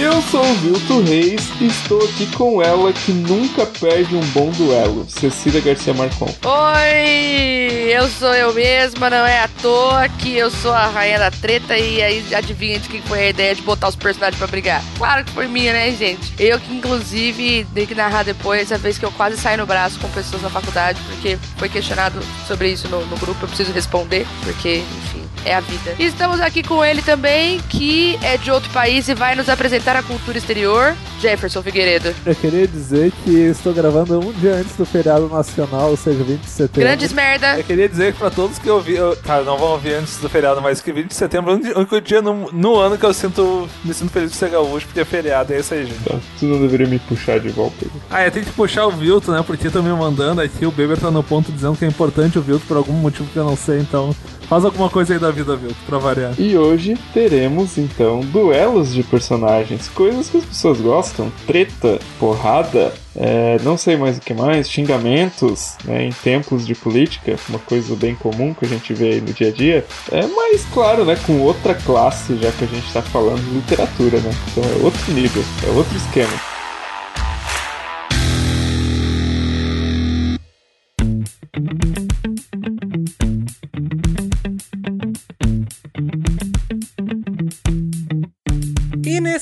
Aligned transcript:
Eu 0.00 0.22
sou 0.22 0.48
o 0.48 0.54
Vilto 0.54 1.00
Reis 1.00 1.50
e 1.60 1.66
estou 1.66 2.00
aqui 2.04 2.24
com 2.36 2.62
ela 2.62 2.92
que 2.92 3.10
nunca 3.10 3.66
perde 3.66 4.14
um 4.14 4.20
bom 4.26 4.48
duelo, 4.52 5.04
Cecília 5.10 5.60
Garcia 5.60 5.92
Marcon. 5.92 6.32
Oi, 6.44 7.92
eu 7.92 8.06
sou 8.06 8.32
eu 8.32 8.54
mesma, 8.54 9.10
não 9.10 9.26
é 9.26 9.40
à 9.40 9.48
toa 9.60 10.08
que 10.08 10.36
eu 10.36 10.52
sou 10.52 10.72
a 10.72 10.86
rainha 10.86 11.18
da 11.18 11.32
treta 11.32 11.76
e 11.76 12.00
aí 12.00 12.32
adivinha 12.32 12.78
de 12.78 12.88
quem 12.88 13.02
foi 13.02 13.24
a 13.24 13.28
ideia 13.30 13.56
de 13.56 13.62
botar 13.62 13.88
os 13.88 13.96
personagens 13.96 14.38
pra 14.38 14.46
brigar. 14.46 14.84
Claro 14.96 15.24
que 15.24 15.32
foi 15.32 15.48
minha, 15.48 15.72
né, 15.72 15.90
gente? 15.90 16.32
Eu 16.38 16.60
que 16.60 16.72
inclusive 16.72 17.66
dei 17.72 17.84
que 17.84 17.94
narrar 17.96 18.22
depois 18.22 18.70
a 18.70 18.76
vez 18.76 18.98
que 18.98 19.04
eu 19.04 19.10
quase 19.10 19.36
saí 19.36 19.56
no 19.56 19.66
braço 19.66 19.98
com 19.98 20.08
pessoas 20.10 20.42
na 20.42 20.48
faculdade, 20.48 21.00
porque 21.08 21.36
foi 21.56 21.68
questionado 21.68 22.20
sobre 22.46 22.70
isso 22.70 22.86
no, 22.86 23.04
no 23.04 23.16
grupo, 23.16 23.42
eu 23.42 23.48
preciso 23.48 23.72
responder, 23.72 24.24
porque, 24.44 24.76
enfim, 24.76 25.27
é 25.44 25.54
a 25.54 25.60
vida. 25.60 25.94
E 25.98 26.04
estamos 26.04 26.40
aqui 26.40 26.62
com 26.62 26.84
ele 26.84 27.02
também, 27.02 27.60
que 27.68 28.18
é 28.22 28.36
de 28.36 28.50
outro 28.50 28.70
país 28.70 29.08
e 29.08 29.14
vai 29.14 29.34
nos 29.34 29.48
apresentar 29.48 29.96
a 29.96 30.02
cultura 30.02 30.38
exterior, 30.38 30.94
Jefferson 31.20 31.62
Figueiredo. 31.62 32.14
Eu 32.24 32.34
queria 32.34 32.66
dizer 32.66 33.12
que 33.24 33.30
estou 33.30 33.72
gravando 33.72 34.18
um 34.20 34.32
dia 34.32 34.54
antes 34.54 34.76
do 34.76 34.84
feriado 34.84 35.28
nacional, 35.28 35.90
ou 35.90 35.96
seja, 35.96 36.22
20 36.22 36.40
de 36.40 36.50
setembro. 36.50 36.80
Grandes 36.80 37.12
merda. 37.12 37.58
Eu 37.58 37.64
queria 37.64 37.88
dizer 37.88 38.12
que 38.12 38.18
pra 38.18 38.30
todos 38.30 38.58
que 38.58 38.68
eu 38.68 38.80
vi, 38.80 38.96
eu, 38.96 39.16
tá, 39.16 39.40
não 39.42 39.56
vão 39.56 39.72
ouvir 39.72 39.94
antes 39.94 40.18
do 40.18 40.28
feriado, 40.28 40.60
mas 40.60 40.80
que 40.80 40.92
20 40.92 41.08
de 41.08 41.14
setembro 41.14 41.52
é 41.52 41.72
o 41.72 41.78
único 41.78 42.00
dia 42.00 42.22
no, 42.22 42.50
no 42.52 42.76
ano 42.76 42.96
que 42.98 43.04
eu 43.04 43.14
sinto, 43.14 43.68
me 43.84 43.94
sinto 43.94 44.10
feliz 44.10 44.30
de 44.30 44.36
ser 44.36 44.50
gaúcho, 44.50 44.86
porque 44.86 45.00
é 45.00 45.04
feriado, 45.04 45.52
é 45.52 45.60
isso 45.60 45.74
aí, 45.74 45.86
gente. 45.86 46.04
Tá, 46.04 46.16
tu 46.38 46.46
não 46.46 46.60
deveria 46.60 46.86
me 46.86 46.98
puxar 46.98 47.40
de 47.40 47.48
volta. 47.48 47.86
Ah, 48.10 48.24
eu 48.24 48.30
tenho 48.30 48.46
que 48.46 48.52
puxar 48.52 48.86
o 48.86 48.90
Vilto, 48.90 49.32
né, 49.32 49.42
porque 49.46 49.66
estão 49.66 49.82
me 49.82 49.90
mandando 49.90 50.40
aqui, 50.40 50.66
o 50.66 50.70
Beber 50.70 50.98
tá 50.98 51.10
no 51.10 51.22
ponto 51.22 51.52
dizendo 51.52 51.76
que 51.76 51.84
é 51.84 51.88
importante 51.88 52.38
o 52.38 52.42
Vilto 52.42 52.66
por 52.66 52.76
algum 52.76 52.92
motivo 52.92 53.28
que 53.32 53.36
eu 53.36 53.44
não 53.44 53.56
sei, 53.56 53.80
então 53.80 54.14
faz 54.48 54.64
alguma 54.64 54.88
coisa 54.88 55.14
aí 55.14 55.18
da 55.18 55.30
vida, 55.30 55.56
Vilto, 55.56 55.76
pra 55.86 55.98
variar. 55.98 56.34
E 56.38 56.56
hoje 56.56 56.96
teremos 57.12 57.78
então 57.78 58.20
duelos 58.20 58.94
de 58.94 59.02
personagens, 59.02 59.88
coisas 59.88 60.28
que 60.28 60.38
as 60.38 60.44
pessoas 60.44 60.80
gostam, 60.80 61.30
treta, 61.46 61.98
porrada, 62.18 62.92
é, 63.14 63.58
não 63.62 63.76
sei 63.76 63.96
mais 63.96 64.16
o 64.16 64.20
que 64.20 64.32
mais, 64.32 64.70
xingamentos 64.70 65.76
né, 65.84 66.04
em 66.04 66.12
tempos 66.12 66.66
de 66.66 66.74
política, 66.74 67.36
uma 67.48 67.58
coisa 67.58 67.94
bem 67.96 68.14
comum 68.14 68.54
que 68.54 68.64
a 68.64 68.68
gente 68.68 68.94
vê 68.94 69.12
aí 69.12 69.20
no 69.20 69.32
dia 69.32 69.48
a 69.48 69.52
dia. 69.52 69.86
É, 70.10 70.26
mas 70.26 70.64
claro, 70.72 71.04
né, 71.04 71.18
com 71.26 71.40
outra 71.40 71.74
classe, 71.74 72.36
já 72.36 72.50
que 72.52 72.64
a 72.64 72.68
gente 72.68 72.86
está 72.86 73.02
falando 73.02 73.42
de 73.44 73.50
literatura, 73.50 74.20
né? 74.20 74.30
Então 74.50 74.64
é 74.64 74.84
outro 74.84 75.12
nível, 75.12 75.42
é 75.66 75.70
outro 75.70 75.96
esquema. 75.96 76.57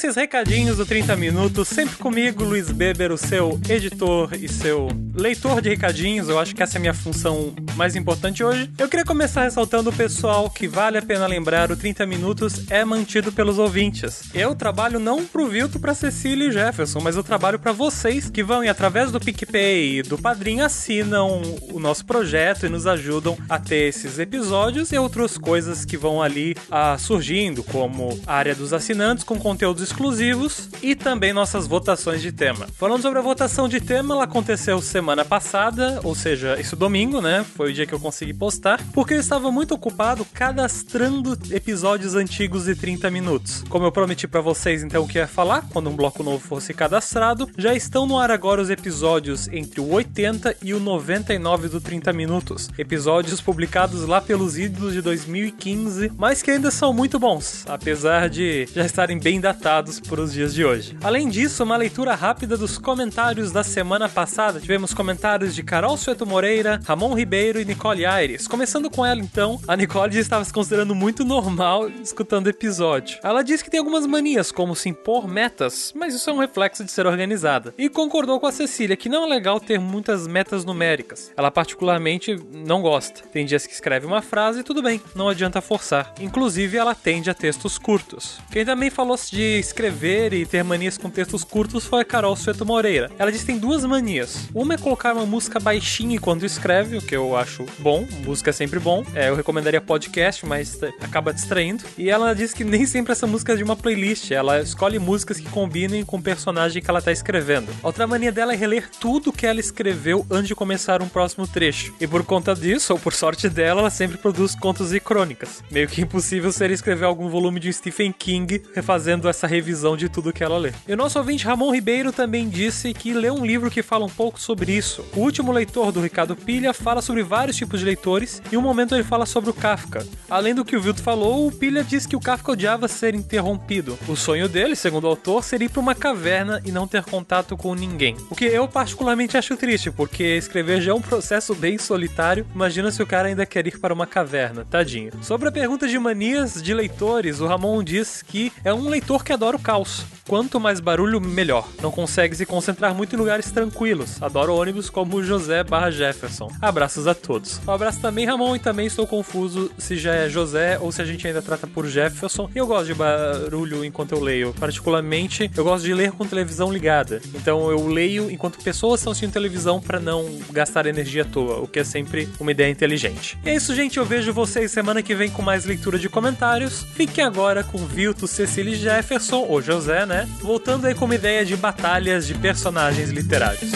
E 0.06 0.08
nesses 0.08 0.22
recadinhos 0.22 0.76
do 0.76 0.86
30 0.86 1.16
Minutos, 1.16 1.66
sempre 1.66 1.96
comigo, 1.96 2.44
Luiz 2.44 2.70
Beber, 2.70 3.10
o 3.10 3.18
seu 3.18 3.58
editor 3.68 4.32
e 4.34 4.48
seu 4.48 4.86
leitor 5.16 5.62
de 5.62 5.70
recadinhos. 5.70 6.28
Eu 6.28 6.38
acho 6.38 6.54
que 6.54 6.62
essa 6.62 6.76
é 6.76 6.78
a 6.78 6.80
minha 6.80 6.94
função 6.94 7.54
mais 7.74 7.96
importante 7.96 8.44
hoje. 8.44 8.70
Eu 8.78 8.88
queria 8.88 9.04
começar 9.04 9.42
ressaltando 9.42 9.90
o 9.90 9.92
pessoal 9.92 10.48
que 10.50 10.68
vale 10.68 10.98
a 10.98 11.02
pena 11.02 11.26
lembrar: 11.26 11.70
o 11.72 11.76
30 11.76 12.06
Minutos 12.06 12.70
é 12.70 12.84
mantido 12.84 13.32
pelos 13.32 13.58
ouvintes. 13.58 14.24
Eu 14.34 14.54
trabalho 14.54 15.00
não 15.00 15.24
pro 15.24 15.48
Vilto, 15.48 15.80
pra 15.80 15.94
Cecília 15.94 16.48
e 16.48 16.52
Jefferson, 16.52 17.00
mas 17.00 17.16
eu 17.16 17.24
trabalho 17.24 17.58
para 17.58 17.72
vocês 17.72 18.28
que 18.28 18.42
vão 18.42 18.62
e 18.62 18.68
através 18.68 19.10
do 19.10 19.18
PicPay 19.18 19.98
e 19.98 20.02
do 20.02 20.18
Padrinho 20.18 20.64
assinam 20.64 21.40
o 21.72 21.80
nosso 21.80 22.04
projeto 22.04 22.66
e 22.66 22.68
nos 22.68 22.86
ajudam 22.86 23.36
a 23.48 23.58
ter 23.58 23.88
esses 23.88 24.18
episódios 24.18 24.92
e 24.92 24.98
outras 24.98 25.38
coisas 25.38 25.84
que 25.84 25.96
vão 25.96 26.22
ali 26.22 26.54
ah, 26.70 26.96
surgindo, 26.98 27.62
como 27.62 28.20
a 28.26 28.34
área 28.34 28.54
dos 28.54 28.72
assinantes 28.72 29.24
com 29.24 29.38
conteúdos 29.38 29.82
exclusivos 29.82 30.68
e 30.82 30.94
também 30.94 31.32
nossas 31.32 31.66
votações 31.66 32.20
de 32.20 32.32
tema. 32.32 32.66
Falando 32.76 33.02
sobre 33.02 33.18
a 33.18 33.22
votação 33.22 33.68
de 33.68 33.80
tema, 33.80 34.14
ela 34.14 34.24
aconteceu 34.24 34.80
semana 34.82 35.05
passada, 35.24 36.00
ou 36.02 36.14
seja, 36.14 36.58
esse 36.58 36.74
domingo, 36.74 37.20
né? 37.20 37.44
Foi 37.56 37.70
o 37.70 37.74
dia 37.74 37.86
que 37.86 37.92
eu 37.92 38.00
consegui 38.00 38.34
postar, 38.34 38.80
porque 38.92 39.14
eu 39.14 39.20
estava 39.20 39.50
muito 39.50 39.74
ocupado 39.74 40.24
cadastrando 40.32 41.38
episódios 41.50 42.14
antigos 42.14 42.64
de 42.64 42.74
30 42.74 43.10
minutos. 43.10 43.64
Como 43.68 43.84
eu 43.84 43.92
prometi 43.92 44.26
para 44.26 44.40
vocês 44.40 44.82
então 44.82 45.04
o 45.04 45.08
que 45.08 45.18
ia 45.18 45.26
falar 45.26 45.66
quando 45.70 45.90
um 45.90 45.96
bloco 45.96 46.22
novo 46.22 46.38
fosse 46.38 46.72
cadastrado, 46.72 47.48
já 47.56 47.74
estão 47.74 48.06
no 48.06 48.18
ar 48.18 48.30
agora 48.30 48.60
os 48.60 48.70
episódios 48.70 49.48
entre 49.48 49.80
o 49.80 49.88
80 49.90 50.56
e 50.62 50.72
o 50.72 50.80
99 50.80 51.68
do 51.68 51.80
30 51.80 52.12
minutos. 52.12 52.68
Episódios 52.78 53.40
publicados 53.40 54.06
lá 54.06 54.20
pelos 54.20 54.58
ídolos 54.58 54.92
de 54.92 55.02
2015, 55.02 56.12
mas 56.16 56.42
que 56.42 56.50
ainda 56.50 56.70
são 56.70 56.92
muito 56.92 57.18
bons, 57.18 57.64
apesar 57.68 58.28
de 58.28 58.68
já 58.74 58.84
estarem 58.84 59.18
bem 59.18 59.40
datados 59.40 60.00
para 60.00 60.20
os 60.20 60.32
dias 60.32 60.54
de 60.54 60.64
hoje. 60.64 60.96
Além 61.02 61.28
disso, 61.28 61.62
uma 61.62 61.76
leitura 61.76 62.14
rápida 62.14 62.56
dos 62.56 62.78
comentários 62.78 63.52
da 63.52 63.62
semana 63.62 64.08
passada. 64.08 64.60
Tivemos 64.60 64.94
comentários 64.96 65.54
de 65.54 65.62
Carol 65.62 65.94
Sueto 65.98 66.24
Moreira, 66.24 66.80
Ramon 66.82 67.12
Ribeiro 67.14 67.60
e 67.60 67.64
Nicole 67.66 68.06
Aires. 68.06 68.48
Começando 68.48 68.90
com 68.90 69.04
ela 69.04 69.20
então, 69.20 69.60
a 69.68 69.76
Nicole 69.76 70.14
já 70.14 70.20
estava 70.20 70.42
se 70.42 70.52
considerando 70.52 70.94
muito 70.94 71.22
normal 71.22 71.90
escutando 72.02 72.46
o 72.46 72.50
episódio. 72.50 73.18
Ela 73.22 73.42
disse 73.42 73.62
que 73.62 73.70
tem 73.70 73.78
algumas 73.78 74.06
manias, 74.06 74.50
como 74.50 74.74
se 74.74 74.88
impor 74.88 75.28
metas, 75.28 75.92
mas 75.94 76.14
isso 76.14 76.30
é 76.30 76.32
um 76.32 76.38
reflexo 76.38 76.82
de 76.82 76.90
ser 76.90 77.06
organizada. 77.06 77.74
E 77.76 77.90
concordou 77.90 78.40
com 78.40 78.46
a 78.46 78.52
Cecília 78.52 78.96
que 78.96 79.10
não 79.10 79.24
é 79.24 79.28
legal 79.28 79.60
ter 79.60 79.78
muitas 79.78 80.26
metas 80.26 80.64
numéricas. 80.64 81.30
Ela 81.36 81.50
particularmente 81.50 82.34
não 82.54 82.80
gosta. 82.80 83.20
Tem 83.30 83.44
dias 83.44 83.66
que 83.66 83.74
escreve 83.74 84.06
uma 84.06 84.22
frase 84.22 84.60
e 84.60 84.64
tudo 84.64 84.82
bem, 84.82 85.02
não 85.14 85.28
adianta 85.28 85.60
forçar. 85.60 86.14
Inclusive, 86.18 86.78
ela 86.78 86.94
tende 86.94 87.28
a 87.28 87.34
textos 87.34 87.76
curtos. 87.76 88.40
Quem 88.50 88.64
também 88.64 88.88
falou 88.88 89.16
de 89.30 89.58
escrever 89.58 90.32
e 90.32 90.46
ter 90.46 90.62
manias 90.62 90.96
com 90.96 91.10
textos 91.10 91.44
curtos 91.44 91.84
foi 91.84 92.00
a 92.00 92.04
Carol 92.04 92.34
Sueto 92.34 92.64
Moreira. 92.64 93.10
Ela 93.18 93.30
diz 93.30 93.42
que 93.42 93.46
tem 93.46 93.58
duas 93.58 93.84
manias. 93.84 94.48
Uma 94.54 94.74
é 94.74 94.78
colocar 94.86 95.14
uma 95.14 95.26
música 95.26 95.58
baixinha 95.58 96.14
enquanto 96.14 96.46
escreve, 96.46 96.96
o 96.96 97.02
que 97.02 97.16
eu 97.16 97.36
acho 97.36 97.66
bom. 97.80 98.06
Música 98.24 98.50
é 98.50 98.52
sempre 98.52 98.78
bom. 98.78 99.04
É, 99.16 99.30
eu 99.30 99.34
recomendaria 99.34 99.80
podcast, 99.80 100.46
mas 100.46 100.80
acaba 101.00 101.34
distraindo. 101.34 101.82
E 101.98 102.08
ela 102.08 102.32
diz 102.36 102.54
que 102.54 102.62
nem 102.62 102.86
sempre 102.86 103.10
essa 103.10 103.26
música 103.26 103.54
é 103.54 103.56
de 103.56 103.64
uma 103.64 103.74
playlist. 103.74 104.30
Ela 104.30 104.60
escolhe 104.60 105.00
músicas 105.00 105.40
que 105.40 105.48
combinem 105.48 106.04
com 106.04 106.18
o 106.18 106.22
personagem 106.22 106.80
que 106.80 106.88
ela 106.88 107.00
está 107.00 107.10
escrevendo. 107.10 107.66
Outra 107.82 108.06
mania 108.06 108.30
dela 108.30 108.52
é 108.52 108.56
reler 108.56 108.88
tudo 109.00 109.32
que 109.32 109.44
ela 109.44 109.58
escreveu 109.58 110.24
antes 110.30 110.46
de 110.46 110.54
começar 110.54 111.02
um 111.02 111.08
próximo 111.08 111.48
trecho. 111.48 111.92
E 112.00 112.06
por 112.06 112.22
conta 112.24 112.54
disso, 112.54 112.92
ou 112.92 112.98
por 113.00 113.12
sorte 113.12 113.48
dela, 113.48 113.80
ela 113.80 113.90
sempre 113.90 114.16
produz 114.16 114.54
contos 114.54 114.94
e 114.94 115.00
crônicas. 115.00 115.64
Meio 115.68 115.88
que 115.88 116.00
impossível 116.00 116.52
seria 116.52 116.74
escrever 116.74 117.06
algum 117.06 117.28
volume 117.28 117.58
de 117.58 117.72
Stephen 117.72 118.12
King 118.12 118.62
refazendo 118.72 119.28
essa 119.28 119.48
revisão 119.48 119.96
de 119.96 120.08
tudo 120.08 120.32
que 120.32 120.44
ela 120.44 120.58
lê. 120.58 120.70
E 120.86 120.92
o 120.92 120.96
nosso 120.96 121.18
ouvinte 121.18 121.44
Ramon 121.44 121.72
Ribeiro 121.72 122.12
também 122.12 122.48
disse 122.48 122.94
que 122.94 123.12
leu 123.12 123.34
um 123.34 123.44
livro 123.44 123.68
que 123.68 123.82
fala 123.82 124.04
um 124.04 124.08
pouco 124.10 124.40
sobre 124.40 124.75
isso. 124.76 125.04
O 125.14 125.20
último 125.20 125.52
leitor 125.52 125.92
do 125.92 126.00
Ricardo 126.00 126.34
Pilha 126.34 126.72
fala 126.72 127.02
sobre 127.02 127.22
vários 127.22 127.56
tipos 127.56 127.80
de 127.80 127.86
leitores 127.86 128.42
e 128.50 128.56
um 128.56 128.62
momento 128.62 128.94
ele 128.94 129.04
fala 129.04 129.26
sobre 129.26 129.50
o 129.50 129.54
Kafka. 129.54 130.06
Além 130.28 130.54
do 130.54 130.64
que 130.64 130.76
o 130.76 130.80
Vilto 130.80 131.02
falou, 131.02 131.46
o 131.46 131.52
Pilha 131.52 131.84
diz 131.84 132.06
que 132.06 132.16
o 132.16 132.20
Kafka 132.20 132.52
odiava 132.52 132.88
ser 132.88 133.14
interrompido. 133.14 133.98
O 134.08 134.16
sonho 134.16 134.48
dele, 134.48 134.74
segundo 134.74 135.04
o 135.04 135.08
autor, 135.08 135.44
seria 135.44 135.66
ir 135.66 135.68
para 135.68 135.80
uma 135.80 135.94
caverna 135.94 136.60
e 136.64 136.72
não 136.72 136.86
ter 136.86 137.04
contato 137.04 137.56
com 137.56 137.74
ninguém. 137.74 138.16
O 138.30 138.34
que 138.34 138.44
eu 138.44 138.66
particularmente 138.66 139.36
acho 139.36 139.56
triste, 139.56 139.90
porque 139.90 140.24
escrever 140.24 140.80
já 140.80 140.92
é 140.92 140.94
um 140.94 141.00
processo 141.00 141.54
bem 141.54 141.78
solitário. 141.78 142.46
Imagina 142.54 142.90
se 142.90 143.02
o 143.02 143.06
cara 143.06 143.28
ainda 143.28 143.46
quer 143.46 143.66
ir 143.66 143.78
para 143.78 143.94
uma 143.94 144.06
caverna, 144.06 144.66
tadinho. 144.68 145.12
Sobre 145.22 145.48
a 145.48 145.52
pergunta 145.52 145.86
de 145.86 145.98
manias 145.98 146.62
de 146.62 146.74
leitores, 146.74 147.40
o 147.40 147.46
Ramon 147.46 147.82
diz 147.82 148.22
que 148.22 148.52
é 148.64 148.72
um 148.72 148.88
leitor 148.88 149.24
que 149.24 149.32
adora 149.32 149.56
o 149.56 149.60
caos. 149.60 150.04
Quanto 150.26 150.58
mais 150.58 150.80
barulho, 150.80 151.20
melhor. 151.20 151.68
Não 151.80 151.90
consegue 151.90 152.34
se 152.34 152.44
concentrar 152.44 152.94
muito 152.94 153.14
em 153.14 153.18
lugares 153.18 153.50
tranquilos. 153.50 154.20
Adoro 154.22 154.52
ônibus 154.66 154.90
como 154.90 155.22
José 155.22 155.62
barra 155.62 155.92
Jefferson. 155.92 156.50
Abraços 156.60 157.06
a 157.06 157.14
todos. 157.14 157.60
Um 157.66 157.70
abraço 157.70 158.00
também, 158.00 158.26
Ramon, 158.26 158.56
e 158.56 158.58
também 158.58 158.86
estou 158.86 159.06
confuso 159.06 159.70
se 159.78 159.96
já 159.96 160.12
é 160.12 160.28
José 160.28 160.76
ou 160.80 160.90
se 160.90 161.00
a 161.00 161.04
gente 161.04 161.24
ainda 161.24 161.40
trata 161.40 161.68
por 161.68 161.86
Jefferson. 161.86 162.50
Eu 162.52 162.66
gosto 162.66 162.86
de 162.86 162.94
barulho 162.94 163.84
enquanto 163.84 164.12
eu 164.12 164.20
leio. 164.20 164.52
Particularmente, 164.58 165.48
eu 165.56 165.62
gosto 165.62 165.84
de 165.84 165.94
ler 165.94 166.10
com 166.10 166.26
televisão 166.26 166.72
ligada. 166.72 167.22
Então 167.32 167.70
eu 167.70 167.86
leio 167.86 168.28
enquanto 168.28 168.62
pessoas 168.62 169.00
estão 169.00 169.12
assistindo 169.12 169.32
televisão 169.32 169.80
para 169.80 170.00
não 170.00 170.28
gastar 170.50 170.86
energia 170.86 171.22
à 171.22 171.24
toa, 171.24 171.60
o 171.60 171.68
que 171.68 171.78
é 171.78 171.84
sempre 171.84 172.28
uma 172.40 172.50
ideia 172.50 172.70
inteligente. 172.70 173.38
E 173.44 173.50
é 173.50 173.54
isso, 173.54 173.72
gente. 173.72 173.98
Eu 173.98 174.04
vejo 174.04 174.32
vocês 174.32 174.72
semana 174.72 175.00
que 175.00 175.14
vem 175.14 175.30
com 175.30 175.42
mais 175.42 175.64
leitura 175.64 175.96
de 175.96 176.08
comentários. 176.08 176.84
Fiquem 176.94 177.22
agora 177.22 177.62
com 177.62 177.78
Vilto, 177.86 178.26
Cecília 178.26 178.74
Jefferson, 178.74 179.46
ou 179.48 179.62
José, 179.62 180.04
né? 180.04 180.28
Voltando 180.40 180.86
aí 180.86 180.94
com 180.94 181.04
uma 181.04 181.14
ideia 181.14 181.44
de 181.44 181.56
batalhas 181.56 182.26
de 182.26 182.34
personagens 182.34 183.10
literários. 183.10 183.70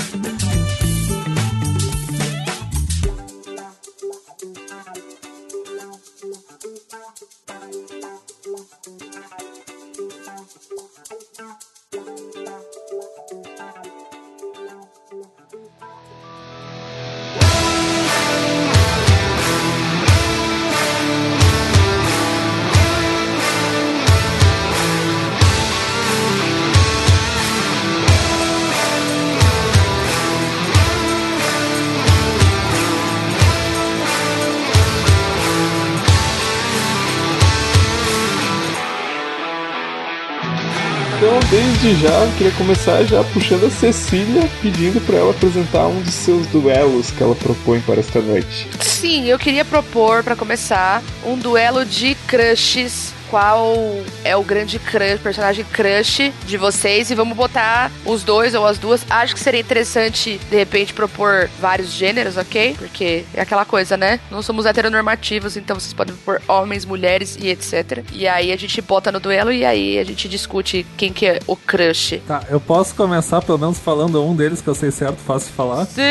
Desde 41.80 42.02
já, 42.02 42.32
queria 42.36 42.52
começar 42.52 43.02
já 43.04 43.24
puxando 43.24 43.64
a 43.64 43.70
Cecília, 43.70 44.48
pedindo 44.60 45.00
pra 45.06 45.16
ela 45.16 45.30
apresentar 45.30 45.86
um 45.86 46.00
dos 46.02 46.12
seus 46.12 46.46
duelos 46.48 47.10
que 47.10 47.22
ela 47.22 47.34
propõe 47.34 47.80
para 47.80 48.00
esta 48.00 48.20
noite. 48.20 48.68
Sim, 48.80 49.26
eu 49.26 49.38
queria 49.38 49.64
propor, 49.64 50.22
pra 50.22 50.36
começar, 50.36 51.02
um 51.24 51.38
duelo 51.38 51.84
de 51.84 52.14
crushes. 52.26 53.14
Qual 53.30 53.76
é 54.24 54.36
o 54.36 54.42
grande 54.42 54.78
crush, 54.80 55.20
personagem 55.22 55.64
crush 55.64 56.32
de 56.44 56.56
vocês? 56.56 57.12
E 57.12 57.14
vamos 57.14 57.36
botar 57.36 57.90
os 58.04 58.24
dois 58.24 58.56
ou 58.56 58.66
as 58.66 58.76
duas. 58.76 59.06
Acho 59.08 59.34
que 59.34 59.40
seria 59.40 59.60
interessante, 59.60 60.40
de 60.50 60.56
repente, 60.56 60.92
propor 60.92 61.48
vários 61.60 61.92
gêneros, 61.92 62.36
ok? 62.36 62.74
Porque 62.76 63.24
é 63.32 63.40
aquela 63.40 63.64
coisa, 63.64 63.96
né? 63.96 64.18
Não 64.32 64.42
somos 64.42 64.66
heteronormativos, 64.66 65.56
então 65.56 65.78
vocês 65.78 65.92
podem 65.92 66.12
propor 66.16 66.42
homens, 66.48 66.84
mulheres 66.84 67.38
e 67.40 67.48
etc. 67.48 68.04
E 68.12 68.26
aí 68.26 68.50
a 68.50 68.56
gente 68.56 68.82
bota 68.82 69.12
no 69.12 69.20
duelo 69.20 69.52
e 69.52 69.64
aí 69.64 69.96
a 69.98 70.04
gente 70.04 70.28
discute 70.28 70.84
quem 70.96 71.12
que 71.12 71.26
é 71.26 71.38
o 71.46 71.54
crush. 71.54 72.20
Tá, 72.26 72.42
eu 72.50 72.60
posso 72.60 72.96
começar 72.96 73.40
pelo 73.42 73.58
menos 73.58 73.78
falando 73.78 74.24
um 74.24 74.34
deles 74.34 74.60
que 74.60 74.66
eu 74.66 74.74
sei 74.74 74.90
certo, 74.90 75.18
fácil 75.18 75.50
de 75.50 75.54
falar. 75.54 75.86
Sim! 75.86 76.02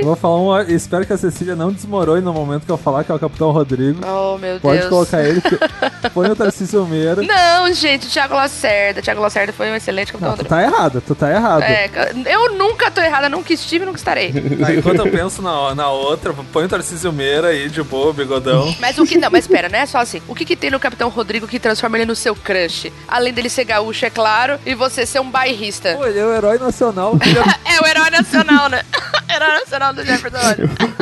Eu 0.00 0.04
vou 0.04 0.16
falar 0.16 0.40
um, 0.40 0.60
espero 0.62 1.06
que 1.06 1.12
a 1.12 1.16
Cecília 1.16 1.54
não 1.54 1.72
desmorone 1.72 2.20
no 2.20 2.32
momento 2.32 2.66
que 2.66 2.72
eu 2.72 2.76
falar, 2.76 3.04
que 3.04 3.12
é 3.12 3.14
o 3.14 3.18
Capitão 3.18 3.52
Rodrigo. 3.52 4.00
Oh, 4.04 4.36
meu 4.38 4.58
Pode 4.58 4.78
Deus. 4.80 4.90
colocar 4.90 5.22
ele, 5.22 5.40
que 5.40 5.56
põe 6.10 6.30
o 6.30 6.36
Tarcísio 6.50 6.86
Meira. 6.86 7.22
Não, 7.22 7.72
gente, 7.72 8.06
o 8.06 8.10
Thiago 8.10 8.34
Lacerda. 8.34 9.02
Thiago 9.02 9.20
Lacerda 9.20 9.52
foi 9.52 9.70
um 9.70 9.74
excelente 9.74 10.12
capitão 10.12 10.30
Não, 10.30 10.36
tu 10.38 10.44
tá 10.44 10.62
errado, 10.62 11.02
tu 11.06 11.14
tá 11.14 11.30
errado. 11.30 11.62
É, 11.62 11.90
eu 12.26 12.54
nunca 12.56 12.90
tô 12.90 13.00
errada, 13.00 13.28
nunca 13.28 13.52
estive 13.52 13.84
e 13.84 13.86
nunca 13.86 13.98
estarei. 13.98 14.32
Tá, 14.32 14.74
enquanto 14.74 15.00
eu 15.00 15.10
penso 15.10 15.42
na, 15.42 15.74
na 15.74 15.90
outra, 15.90 16.34
põe 16.52 16.64
o 16.64 16.68
Tarcísio 16.68 17.12
Meira 17.12 17.48
aí 17.48 17.68
de 17.68 17.82
boa, 17.82 18.12
bigodão. 18.12 18.74
Mas 18.80 18.98
o 18.98 19.04
que. 19.04 19.18
Não, 19.18 19.30
mas 19.30 19.44
espera, 19.44 19.68
não 19.68 19.78
é 19.78 19.86
só 19.86 19.98
assim. 19.98 20.22
O 20.26 20.34
que, 20.34 20.44
que 20.44 20.56
tem 20.56 20.70
no 20.70 20.80
Capitão 20.80 21.08
Rodrigo 21.08 21.46
que 21.46 21.58
transforma 21.58 21.96
ele 21.98 22.06
no 22.06 22.16
seu 22.16 22.34
crush? 22.34 22.92
Além 23.06 23.32
dele 23.32 23.48
ser 23.50 23.64
gaúcho, 23.64 24.06
é 24.06 24.10
claro, 24.10 24.58
e 24.64 24.74
você 24.74 25.04
ser 25.04 25.20
um 25.20 25.30
bairrista. 25.30 25.94
Pô, 25.96 26.06
ele 26.06 26.18
é 26.18 26.24
o 26.24 26.32
herói 26.34 26.58
nacional. 26.58 27.14
É- 27.20 27.68
É 27.78 27.80
o 27.82 27.86
herói 27.86 28.10
nacional, 28.10 28.68
né? 28.70 28.82
herói 29.32 29.52
nacional 29.60 29.92
do 29.92 30.04
Jefferson. 30.04 30.38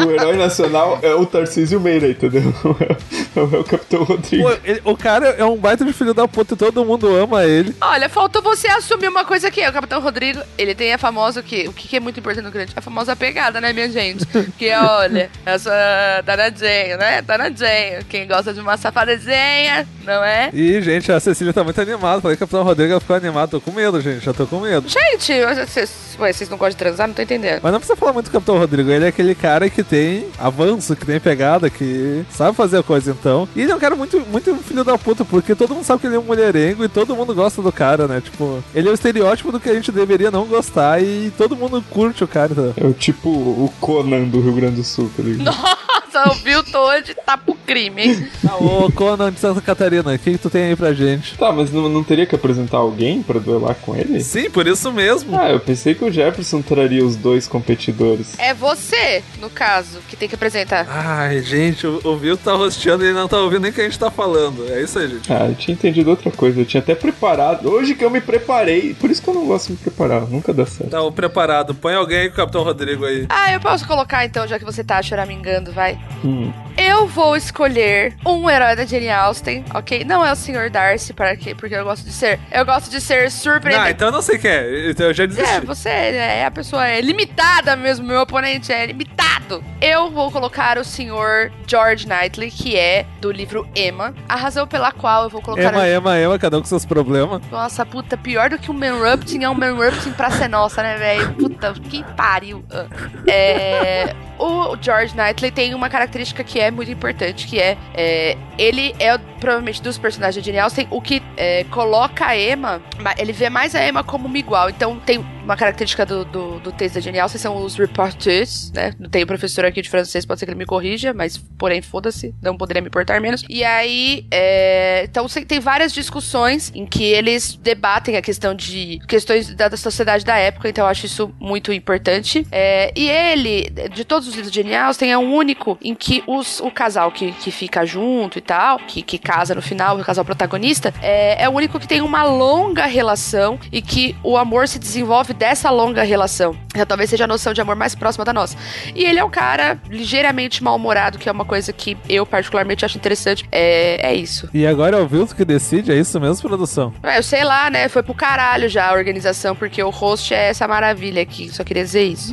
O 0.04 0.10
herói 0.10 0.36
nacional 0.36 0.98
é 1.00 1.14
o 1.14 1.24
Tarcísio 1.24 1.80
Meira, 1.80 2.08
entendeu? 2.08 2.42
É 3.36 3.40
o 3.40 3.62
Capitão 3.64 4.02
Rodrigo. 4.02 4.44
Pô, 4.48 4.56
ele- 4.64 4.80
o 4.84 4.96
cara 4.96 5.35
é 5.38 5.44
um 5.44 5.56
baita 5.56 5.84
de 5.84 5.92
filho 5.92 6.14
da 6.14 6.26
puta 6.26 6.54
e 6.54 6.56
todo 6.56 6.84
mundo 6.84 7.14
ama 7.14 7.44
ele. 7.44 7.74
Olha, 7.80 8.08
faltou 8.08 8.42
você 8.42 8.68
assumir 8.68 9.08
uma 9.08 9.24
coisa 9.24 9.48
aqui. 9.48 9.66
O 9.66 9.72
Capitão 9.72 10.00
Rodrigo, 10.00 10.40
ele 10.56 10.74
tem 10.74 10.92
a 10.92 10.98
famosa 10.98 11.40
o 11.40 11.42
quê? 11.42 11.66
O 11.68 11.72
que 11.72 11.88
que 11.88 11.96
é 11.96 12.00
muito 12.00 12.18
importante 12.20 12.44
no 12.44 12.50
grande? 12.50 12.72
A 12.76 12.80
famosa 12.80 13.14
pegada, 13.16 13.60
né, 13.60 13.72
minha 13.72 13.90
gente? 13.90 14.26
Que 14.56 14.72
olha, 14.72 15.30
essa 15.44 16.22
danadinha, 16.24 16.96
né? 16.96 17.20
Danadinha. 17.20 18.02
Quem 18.08 18.26
gosta 18.26 18.54
de 18.54 18.60
uma 18.60 18.76
safadazinha, 18.76 19.86
não 20.04 20.24
é? 20.24 20.50
E, 20.52 20.80
gente, 20.80 21.10
a 21.12 21.20
Cecília 21.20 21.52
tá 21.52 21.62
muito 21.62 21.80
animada. 21.80 22.20
Falei 22.20 22.36
que 22.36 22.42
o 22.42 22.46
Capitão 22.46 22.64
Rodrigo 22.64 22.92
ela 22.92 23.00
ficou 23.00 23.16
animado. 23.16 23.50
Tô 23.50 23.60
com 23.60 23.72
medo, 23.72 24.00
gente. 24.00 24.24
Já 24.24 24.32
tô 24.32 24.46
com 24.46 24.60
medo. 24.60 24.88
Gente, 24.88 25.32
vocês, 25.66 26.16
ué, 26.18 26.32
vocês 26.32 26.48
não 26.48 26.56
gostam 26.56 26.70
de 26.70 26.76
transar? 26.76 27.08
Não 27.08 27.14
tô 27.14 27.22
entendendo. 27.22 27.60
Mas 27.62 27.72
não 27.72 27.80
precisa 27.80 27.96
falar 27.96 28.12
muito 28.12 28.26
do 28.26 28.32
Capitão 28.32 28.58
Rodrigo. 28.58 28.90
Ele 28.90 29.04
é 29.04 29.08
aquele 29.08 29.34
cara 29.34 29.68
que 29.68 29.82
tem 29.82 30.28
avanço, 30.38 30.96
que 30.96 31.04
tem 31.04 31.20
pegada, 31.20 31.68
que 31.68 32.24
sabe 32.30 32.56
fazer 32.56 32.78
a 32.78 32.82
coisa 32.82 33.10
então. 33.10 33.48
E 33.54 33.62
ele 33.62 33.72
é 33.72 33.74
um 33.74 33.80
cara 33.80 33.94
muito, 33.96 34.20
muito 34.20 34.54
filho 34.58 34.84
da 34.84 34.96
puta, 34.96 35.24
porque 35.28 35.54
todo 35.54 35.74
mundo 35.74 35.84
sabe 35.84 36.00
que 36.00 36.06
ele 36.06 36.16
é 36.16 36.18
um 36.18 36.22
mulherengo 36.22 36.84
e 36.84 36.88
todo 36.88 37.14
mundo 37.14 37.34
gosta 37.34 37.62
do 37.62 37.72
cara, 37.72 38.06
né? 38.06 38.20
Tipo, 38.20 38.62
ele 38.74 38.88
é 38.88 38.90
o 38.90 38.94
estereótipo 38.94 39.52
do 39.52 39.60
que 39.60 39.68
a 39.68 39.74
gente 39.74 39.92
deveria 39.92 40.30
não 40.30 40.46
gostar 40.46 41.02
e 41.02 41.32
todo 41.36 41.56
mundo 41.56 41.82
curte 41.90 42.24
o 42.24 42.28
cara. 42.28 42.52
Então. 42.52 42.72
É 42.76 42.86
o 42.86 42.92
tipo 42.92 43.28
o 43.28 43.72
Conan 43.80 44.24
do 44.24 44.40
Rio 44.40 44.52
Grande 44.52 44.76
do 44.76 44.84
Sul, 44.84 45.10
tá 45.16 45.22
ligado? 45.22 45.56
Nossa, 46.16 46.30
ouviu 46.30 46.62
todo 46.64 46.96
tá 47.26 47.36
pro 47.36 47.54
crime, 47.54 48.02
hein? 48.02 48.28
Ah, 48.48 48.56
ô 48.56 48.90
Conan 48.90 49.30
de 49.30 49.38
Santa 49.38 49.60
Catarina, 49.60 50.14
o 50.14 50.18
que, 50.18 50.32
que 50.32 50.38
tu 50.38 50.48
tem 50.48 50.64
aí 50.64 50.76
pra 50.76 50.94
gente? 50.94 51.36
Tá, 51.36 51.52
mas 51.52 51.70
não, 51.70 51.88
não 51.88 52.02
teria 52.02 52.24
que 52.24 52.34
apresentar 52.34 52.78
alguém 52.78 53.22
pra 53.22 53.38
duelar 53.38 53.74
com 53.74 53.94
ele? 53.94 54.20
Sim, 54.20 54.48
por 54.48 54.66
isso 54.66 54.90
mesmo. 54.92 55.38
Ah, 55.38 55.50
eu 55.50 55.60
pensei 55.60 55.94
que 55.94 56.04
o 56.04 56.10
Jefferson 56.10 56.62
traria 56.62 57.04
os 57.04 57.16
dois 57.16 57.46
competidores. 57.46 58.38
É 58.38 58.54
você, 58.54 59.22
no 59.40 59.50
caso, 59.50 59.98
que 60.08 60.16
tem 60.16 60.28
que 60.28 60.34
apresentar. 60.34 60.86
Ai, 60.88 61.42
gente, 61.42 61.86
o, 61.86 62.00
o 62.02 62.16
Vilto 62.16 62.44
tá 62.44 62.52
rosteando 62.52 63.04
e 63.04 63.08
ele 63.08 63.14
não 63.14 63.28
tá 63.28 63.38
ouvindo 63.38 63.62
nem 63.62 63.70
o 63.70 63.74
que 63.74 63.80
a 63.80 63.84
gente 63.84 63.98
tá 63.98 64.10
falando. 64.10 64.72
É 64.72 64.80
isso 64.80 64.98
aí, 64.98 65.08
gente. 65.08 65.30
Ah, 65.30 65.46
eu 65.48 65.54
tinha 65.54 65.74
entendido 65.74 66.08
outra 66.08 66.30
coisa. 66.30 66.60
Eu 66.60 66.64
tinha 66.64 66.80
até 66.80 66.94
preparado. 66.94 67.68
Hoje 67.68 67.94
que 67.94 68.04
eu 68.04 68.10
me 68.10 68.20
preparei. 68.20 68.94
Por 68.94 69.10
isso 69.10 69.20
que 69.20 69.28
eu 69.28 69.34
não 69.34 69.46
gosto 69.46 69.66
de 69.66 69.72
me 69.72 69.78
preparar. 69.78 70.22
Nunca 70.22 70.54
dá 70.54 70.64
certo. 70.64 70.90
Tá 70.90 71.02
o 71.02 71.12
preparado. 71.12 71.74
Põe 71.74 71.94
alguém 71.94 72.18
aí 72.18 72.28
com 72.28 72.34
o 72.34 72.36
Capitão 72.36 72.62
Rodrigo 72.62 73.04
aí. 73.04 73.26
Ah, 73.28 73.52
eu 73.52 73.60
posso 73.60 73.86
colocar 73.86 74.24
então, 74.24 74.46
já 74.46 74.58
que 74.58 74.64
você 74.64 74.82
tá 74.84 75.02
choramingando, 75.02 75.72
vai. 75.72 75.98
Hum. 76.24 76.52
Eu 76.76 77.06
vou 77.06 77.36
escolher 77.36 78.14
um 78.24 78.48
herói 78.50 78.76
da 78.76 78.84
Jane 78.84 79.08
Austen, 79.08 79.64
ok? 79.74 80.04
Não 80.04 80.24
é 80.24 80.32
o 80.32 80.36
Sr. 80.36 80.70
Darcy, 80.70 81.12
para 81.14 81.34
quê? 81.36 81.54
Porque 81.54 81.74
eu 81.74 81.84
gosto 81.84 82.04
de 82.04 82.12
ser. 82.12 82.38
Eu 82.50 82.64
gosto 82.66 82.90
de 82.90 83.00
ser 83.00 83.26
Ah, 83.26 83.30
surpreendente. 83.30 83.90
então 83.92 84.08
eu 84.08 84.12
não 84.12 84.22
sei 84.22 84.38
quem 84.38 84.50
é. 84.50 84.90
Então 84.90 85.06
eu 85.06 85.14
já 85.14 85.24
É, 85.24 85.26
desisti. 85.26 85.66
você 85.66 85.88
é 85.88 86.44
a 86.44 86.50
pessoa 86.50 86.86
é 86.86 87.00
limitada 87.00 87.74
mesmo, 87.76 88.06
meu 88.06 88.20
oponente 88.20 88.72
é 88.72 88.84
limitado. 88.86 89.62
Eu 89.80 90.10
vou 90.10 90.30
colocar 90.30 90.76
o 90.76 90.84
senhor 90.84 91.52
George 91.66 92.06
Knightley, 92.06 92.50
que 92.50 92.76
é 92.76 93.06
do 93.20 93.30
livro 93.30 93.66
Emma. 93.74 94.12
A 94.28 94.34
razão 94.36 94.66
pela 94.66 94.90
qual 94.92 95.24
eu 95.24 95.30
vou 95.30 95.40
colocar. 95.40 95.62
Ema, 95.62 95.86
ema, 95.86 96.18
ema, 96.18 96.38
cada 96.38 96.58
um 96.58 96.60
com 96.60 96.66
seus 96.66 96.84
problemas. 96.84 97.40
Nossa, 97.50 97.86
puta, 97.86 98.16
pior 98.16 98.50
do 98.50 98.58
que 98.58 98.70
um 98.70 98.74
Manrupting 98.74 99.44
é 99.44 99.48
um 99.48 99.54
Manrupting 99.54 100.12
pra 100.12 100.30
ser 100.30 100.48
nossa, 100.48 100.82
né, 100.82 100.96
velho? 100.96 101.32
Puta, 101.34 101.72
que 101.74 102.02
pariu. 102.16 102.64
Ah. 102.72 102.86
É, 103.28 104.14
o 104.38 104.76
George 104.80 105.14
Knightley 105.16 105.50
tem 105.50 105.74
uma 105.74 105.88
característica 105.88 106.44
que 106.44 106.58
é 106.60 106.70
muito 106.70 106.90
importante, 106.90 107.46
que 107.46 107.58
é, 107.58 107.76
é, 107.94 108.36
ele 108.58 108.94
é 108.98 109.16
provavelmente 109.38 109.82
dos 109.82 109.98
personagens 109.98 110.42
de 110.42 110.52
Jane 110.52 110.86
o 110.90 111.00
que 111.00 111.22
é, 111.36 111.64
coloca 111.64 112.26
a 112.26 112.38
Emma, 112.38 112.82
ma- 113.00 113.14
ele 113.18 113.32
vê 113.32 113.48
mais 113.50 113.74
a 113.74 113.86
Emma 113.86 114.02
como 114.02 114.26
uma 114.26 114.38
igual. 114.38 114.68
Então 114.70 114.98
tem 114.98 115.18
uma 115.18 115.56
característica 115.56 116.04
do, 116.04 116.24
do, 116.24 116.58
do 116.60 116.72
texto 116.72 116.96
da 116.96 117.00
Jane 117.00 117.18
são 117.38 117.56
os 117.64 117.76
reporters, 117.76 118.72
né? 118.72 118.92
Não 118.98 119.08
tenho 119.08 119.26
professor 119.26 119.64
aqui 119.64 119.80
de 119.80 119.88
francês, 119.88 120.26
pode 120.26 120.40
ser 120.40 120.46
que 120.46 120.50
ele 120.52 120.58
me 120.58 120.66
corrija, 120.66 121.14
mas 121.14 121.36
porém 121.58 121.80
foda-se, 121.80 122.34
não 122.42 122.56
poderia 122.56 122.82
me 122.82 122.88
importar 122.88 123.20
menos. 123.20 123.44
E 123.48 123.62
aí, 123.62 124.26
é, 124.30 125.04
então 125.04 125.26
tem 125.46 125.60
várias 125.60 125.92
discussões 125.92 126.72
em 126.74 126.84
que 126.84 127.04
eles 127.04 127.54
debatem 127.54 128.16
a 128.16 128.22
questão 128.22 128.54
de 128.54 129.00
questões 129.06 129.54
da, 129.54 129.68
da 129.68 129.76
sociedade 129.76 130.24
da 130.24 130.36
época, 130.36 130.68
então 130.68 130.84
eu 130.84 130.88
acho 130.88 131.06
isso 131.06 131.32
muito 131.38 131.72
importante. 131.72 132.46
É, 132.50 132.92
e 132.96 133.08
ele, 133.08 133.70
de 133.94 134.04
todos 134.04 134.26
os 134.28 134.34
livros 134.34 134.50
de 134.52 134.62
Jane 134.62 134.74
Austen, 134.74 135.12
é 135.12 135.18
o 135.18 135.20
único 135.20 135.78
em 135.80 135.94
que 135.94 136.24
os, 136.26 136.60
o 136.60 136.70
casal 136.70 137.12
que, 137.12 137.32
que 137.32 137.50
fica 137.50 137.86
junto 137.86 138.38
e 138.38 138.40
tal, 138.40 138.78
que, 138.80 139.02
que 139.02 139.18
casa 139.26 139.56
no 139.56 139.60
final, 139.60 139.98
o 139.98 140.04
casal 140.04 140.24
protagonista, 140.24 140.94
é, 141.02 141.42
é 141.42 141.48
o 141.48 141.52
único 141.52 141.80
que 141.80 141.88
tem 141.88 142.00
uma 142.00 142.22
longa 142.22 142.86
relação 142.86 143.58
e 143.72 143.82
que 143.82 144.14
o 144.22 144.36
amor 144.36 144.68
se 144.68 144.78
desenvolve 144.78 145.34
dessa 145.34 145.68
longa 145.68 146.04
relação. 146.04 146.56
Então, 146.68 146.86
talvez 146.86 147.10
seja 147.10 147.24
a 147.24 147.26
noção 147.26 147.52
de 147.52 147.60
amor 147.60 147.74
mais 147.74 147.96
próxima 147.96 148.24
da 148.24 148.32
nossa. 148.32 148.56
E 148.94 149.04
ele 149.04 149.18
é 149.18 149.24
um 149.24 149.30
cara 149.30 149.80
ligeiramente 149.90 150.62
mal-humorado, 150.62 151.18
que 151.18 151.28
é 151.28 151.32
uma 151.32 151.44
coisa 151.44 151.72
que 151.72 151.96
eu 152.08 152.24
particularmente 152.24 152.84
acho 152.84 152.96
interessante. 152.96 153.44
É, 153.50 154.12
é 154.12 154.14
isso. 154.14 154.48
E 154.54 154.64
agora 154.64 154.96
é 154.96 155.00
o 155.00 155.08
Vilto 155.08 155.34
que 155.34 155.44
decide, 155.44 155.90
é 155.90 155.96
isso 155.96 156.20
mesmo, 156.20 156.48
produção? 156.48 156.92
É, 157.02 157.18
eu 157.18 157.22
sei 157.22 157.42
lá, 157.42 157.68
né? 157.68 157.88
Foi 157.88 158.04
pro 158.04 158.14
caralho 158.14 158.68
já 158.68 158.90
a 158.90 158.92
organização, 158.92 159.56
porque 159.56 159.82
o 159.82 159.90
host 159.90 160.32
é 160.34 160.50
essa 160.50 160.68
maravilha 160.68 161.20
aqui. 161.20 161.48
Só 161.48 161.64
queria 161.64 161.82
dizer 161.82 162.04
isso. 162.04 162.32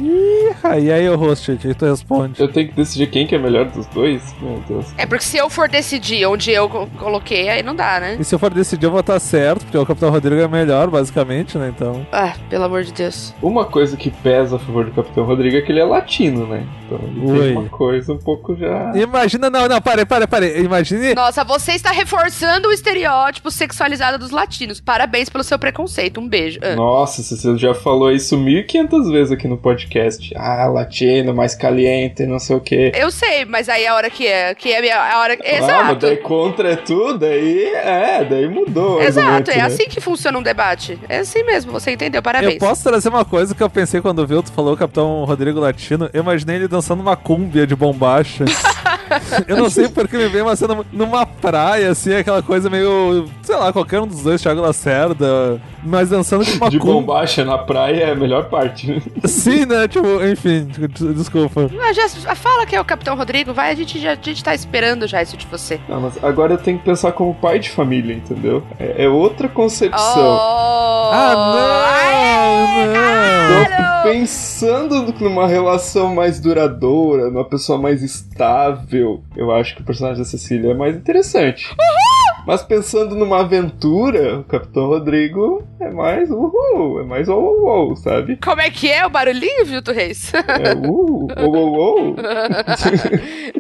Ah, 0.64 0.78
e 0.78 0.92
aí, 0.92 1.10
o 1.10 1.16
host, 1.16 1.52
o 1.52 1.58
que 1.58 1.74
tu 1.74 1.86
responde? 1.86 2.40
Eu 2.40 2.48
tenho 2.52 2.70
que 2.70 2.76
decidir 2.76 3.08
quem 3.08 3.26
que 3.26 3.34
é 3.34 3.40
melhor 3.40 3.66
dos 3.66 3.88
dois? 3.88 4.22
Meu 4.40 4.62
Deus. 4.68 4.86
É 4.98 5.06
porque 5.06 5.24
se 5.24 5.38
eu 5.38 5.50
for 5.50 5.68
decidir 5.68 6.26
onde 6.26 6.52
eu 6.52 6.83
co- 6.88 6.98
coloquei, 7.00 7.50
aí 7.50 7.64
não 7.64 7.76
dá, 7.76 8.00
né? 8.00 8.18
E 8.20 8.24
se 8.24 8.34
eu 8.34 8.40
for 8.40 8.54
decidir, 8.54 8.86
eu 8.86 8.92
vou 8.92 9.00
estar 9.00 9.20
certo, 9.20 9.62
porque 9.66 9.78
o 9.78 9.86
Capitão 9.86 10.10
Rodrigo 10.10 10.42
é 10.42 10.48
melhor, 10.48 10.90
basicamente, 10.90 11.58
né? 11.58 11.72
Então. 11.76 12.06
Ah, 12.12 12.34
pelo 12.50 12.64
amor 12.66 12.84
de 12.84 12.94
Deus. 12.94 13.34
Uma 13.42 13.66
coisa 13.66 13.96
que 13.98 14.10
pesa 14.10 14.56
a 14.56 14.60
favor 14.60 14.86
do 14.86 14.92
Capitão 14.92 15.24
Rodrigo 15.24 15.58
é 15.58 15.62
que 15.62 15.72
ele 15.72 15.80
é 15.80 15.86
latino, 15.86 16.46
né? 16.48 16.66
Tem 17.00 17.52
uma 17.58 17.70
coisa 17.70 18.14
um 18.14 18.18
pouco 18.18 18.56
já. 18.56 18.92
Imagina, 18.96 19.50
não, 19.50 19.68
não, 19.68 19.82
pare, 19.82 20.06
pare, 20.06 20.28
pare. 20.28 20.60
Imagine. 20.62 21.14
Nossa, 21.16 21.44
você 21.44 21.74
está 21.74 21.92
reforçando 21.92 22.68
o 22.68 22.72
estereótipo 22.72 23.50
sexualizado 23.52 24.18
dos 24.18 24.32
latinos. 24.32 24.80
Parabéns 24.80 25.30
pelo 25.30 25.44
seu 25.44 25.58
preconceito. 25.60 26.20
Um 26.20 26.28
beijo. 26.28 26.60
Ah. 26.62 26.76
Nossa, 26.76 27.22
você 27.24 27.58
já 27.58 27.74
falou 27.74 28.12
isso 28.12 28.38
1500 28.38 29.10
vezes 29.10 29.32
aqui 29.32 29.48
no 29.48 29.58
podcast. 29.58 30.34
Ah, 30.36 30.66
latino, 30.68 31.34
mais 31.34 31.56
caliente, 31.56 32.26
não 32.26 32.40
sei 32.40 32.56
o 32.56 32.60
quê. 32.60 32.92
Eu 32.96 33.12
sei, 33.12 33.46
mas 33.46 33.68
aí 33.70 33.86
a 33.88 33.96
hora 33.96 34.10
que 34.10 34.28
é, 34.28 34.54
que 34.56 34.70
é 34.72 34.78
a 34.78 34.82
minha- 34.82 35.00
a 35.02 35.20
hora. 35.20 35.34
Ah, 35.34 35.38
mas 35.44 35.64
Exato. 35.64 35.96
daí 36.06 36.18
contra 36.18 36.72
é 36.74 36.76
tudo, 36.76 37.18
daí 37.20 37.66
é, 37.74 38.24
daí 38.26 38.48
mudou. 38.48 38.98
o 38.98 39.02
Exato, 39.02 39.52
é 39.52 39.58
né? 39.58 39.62
assim 39.64 39.86
que 39.88 40.00
funciona 40.00 40.38
um 40.38 40.44
debate. 40.44 41.00
É 41.10 41.20
assim 41.20 41.44
mesmo, 41.44 41.72
você 41.72 41.92
entendeu? 41.92 42.22
Parabéns. 42.22 42.54
Eu 42.54 42.60
posso 42.60 42.84
trazer 42.84 43.10
uma 43.10 43.26
coisa 43.26 43.54
que 43.56 43.62
eu 43.64 43.70
pensei 43.70 44.02
quando 44.02 44.20
o 44.20 44.28
Vilto 44.28 44.52
falou 44.52 44.74
o 44.74 44.78
Capitão 44.78 45.24
Rodrigo 45.26 45.60
Latino. 45.60 46.10
Eu 46.14 46.22
imaginei 46.22 46.58
ele 46.58 46.68
dançando 46.68 46.83
uma 46.92 47.16
cúmbia 47.16 47.66
de 47.66 47.76
bombacha. 47.76 48.44
eu 49.48 49.58
não 49.58 49.70
sei 49.70 49.88
porque 49.90 50.18
me 50.18 50.28
veio 50.28 50.46
uma 50.46 50.56
cena 50.56 50.78
numa 50.92 51.26
praia, 51.26 51.92
assim, 51.92 52.14
aquela 52.14 52.42
coisa 52.42 52.70
meio. 52.70 53.26
Sei 53.42 53.56
lá, 53.56 53.72
qualquer 53.74 54.00
um 54.02 54.08
dos 54.08 54.22
dois, 54.24 54.42
Thiago 54.42 54.62
Lacerda. 54.62 55.62
Mas 55.86 56.10
dançando 56.10 56.46
com 56.46 56.52
uma 56.54 56.70
De 56.70 56.80
cúmbia. 56.80 56.94
bombacha 56.96 57.44
na 57.44 57.58
praia 57.58 58.06
é 58.06 58.12
a 58.12 58.16
melhor 58.16 58.46
parte. 58.46 58.90
né? 58.90 59.02
Sim, 59.26 59.66
né? 59.66 59.86
Tipo, 59.88 60.24
enfim, 60.24 60.66
des- 60.66 61.16
desculpa. 61.16 61.70
Ah, 61.82 61.92
já, 61.92 62.08
fala 62.36 62.66
que 62.66 62.74
é 62.74 62.80
o 62.80 62.86
Capitão 62.86 63.18
Rodrigo, 63.18 63.54
vai, 63.54 63.72
a 63.72 63.76
gente 63.76 64.00
já 64.00 64.14
a 64.14 64.16
gente 64.16 64.42
tá 64.42 64.56
esperando 64.56 65.06
já 65.08 65.22
isso 65.22 65.36
de 65.36 65.46
você. 65.46 65.82
Não, 65.90 66.00
mas 66.00 66.24
agora 66.24 66.54
eu 66.54 66.58
tenho 66.58 66.78
que 66.80 66.86
pensar 66.86 67.12
como 67.12 67.34
pai 67.36 67.60
de 67.60 67.70
família, 67.70 68.14
entendeu? 68.16 68.64
É, 68.80 69.04
é 69.04 69.10
outra 69.10 69.50
concepção. 69.50 70.24
Oh, 70.38 71.10
Ah, 71.12 71.36
não, 72.68 73.78
não. 73.78 74.04
Tô 74.04 74.10
pensando 74.10 75.14
numa 75.20 75.48
relação 75.48 76.14
mais 76.14 76.40
duradoura, 76.40 77.30
numa 77.30 77.46
pessoa 77.46 77.78
mais 77.78 78.02
estável. 78.02 78.83
Eu 79.36 79.52
acho 79.52 79.76
que 79.76 79.82
o 79.82 79.86
personagem 79.86 80.20
da 80.20 80.26
Cecília 80.26 80.72
é 80.72 80.74
mais 80.74 80.96
interessante. 80.96 81.76
Mas 82.46 82.62
pensando 82.62 83.16
numa 83.16 83.40
aventura, 83.40 84.40
o 84.40 84.44
Capitão 84.44 84.88
Rodrigo 84.88 85.64
é 85.80 85.90
mais 85.90 86.30
uhul, 86.30 87.00
é 87.00 87.04
mais 87.04 87.30
uou, 87.30 87.42
uou, 87.42 87.62
uou, 87.64 87.96
sabe? 87.96 88.38
Como 88.44 88.60
é 88.60 88.70
que 88.70 88.92
é 88.92 89.06
o 89.06 89.10
barulhinho, 89.10 89.66
Vilto 89.66 89.94
Reis? 89.94 90.32
É 90.34 90.74
uh, 90.74 90.92
uou, 90.92 91.28
uou, 91.38 91.74
uou. 91.74 92.16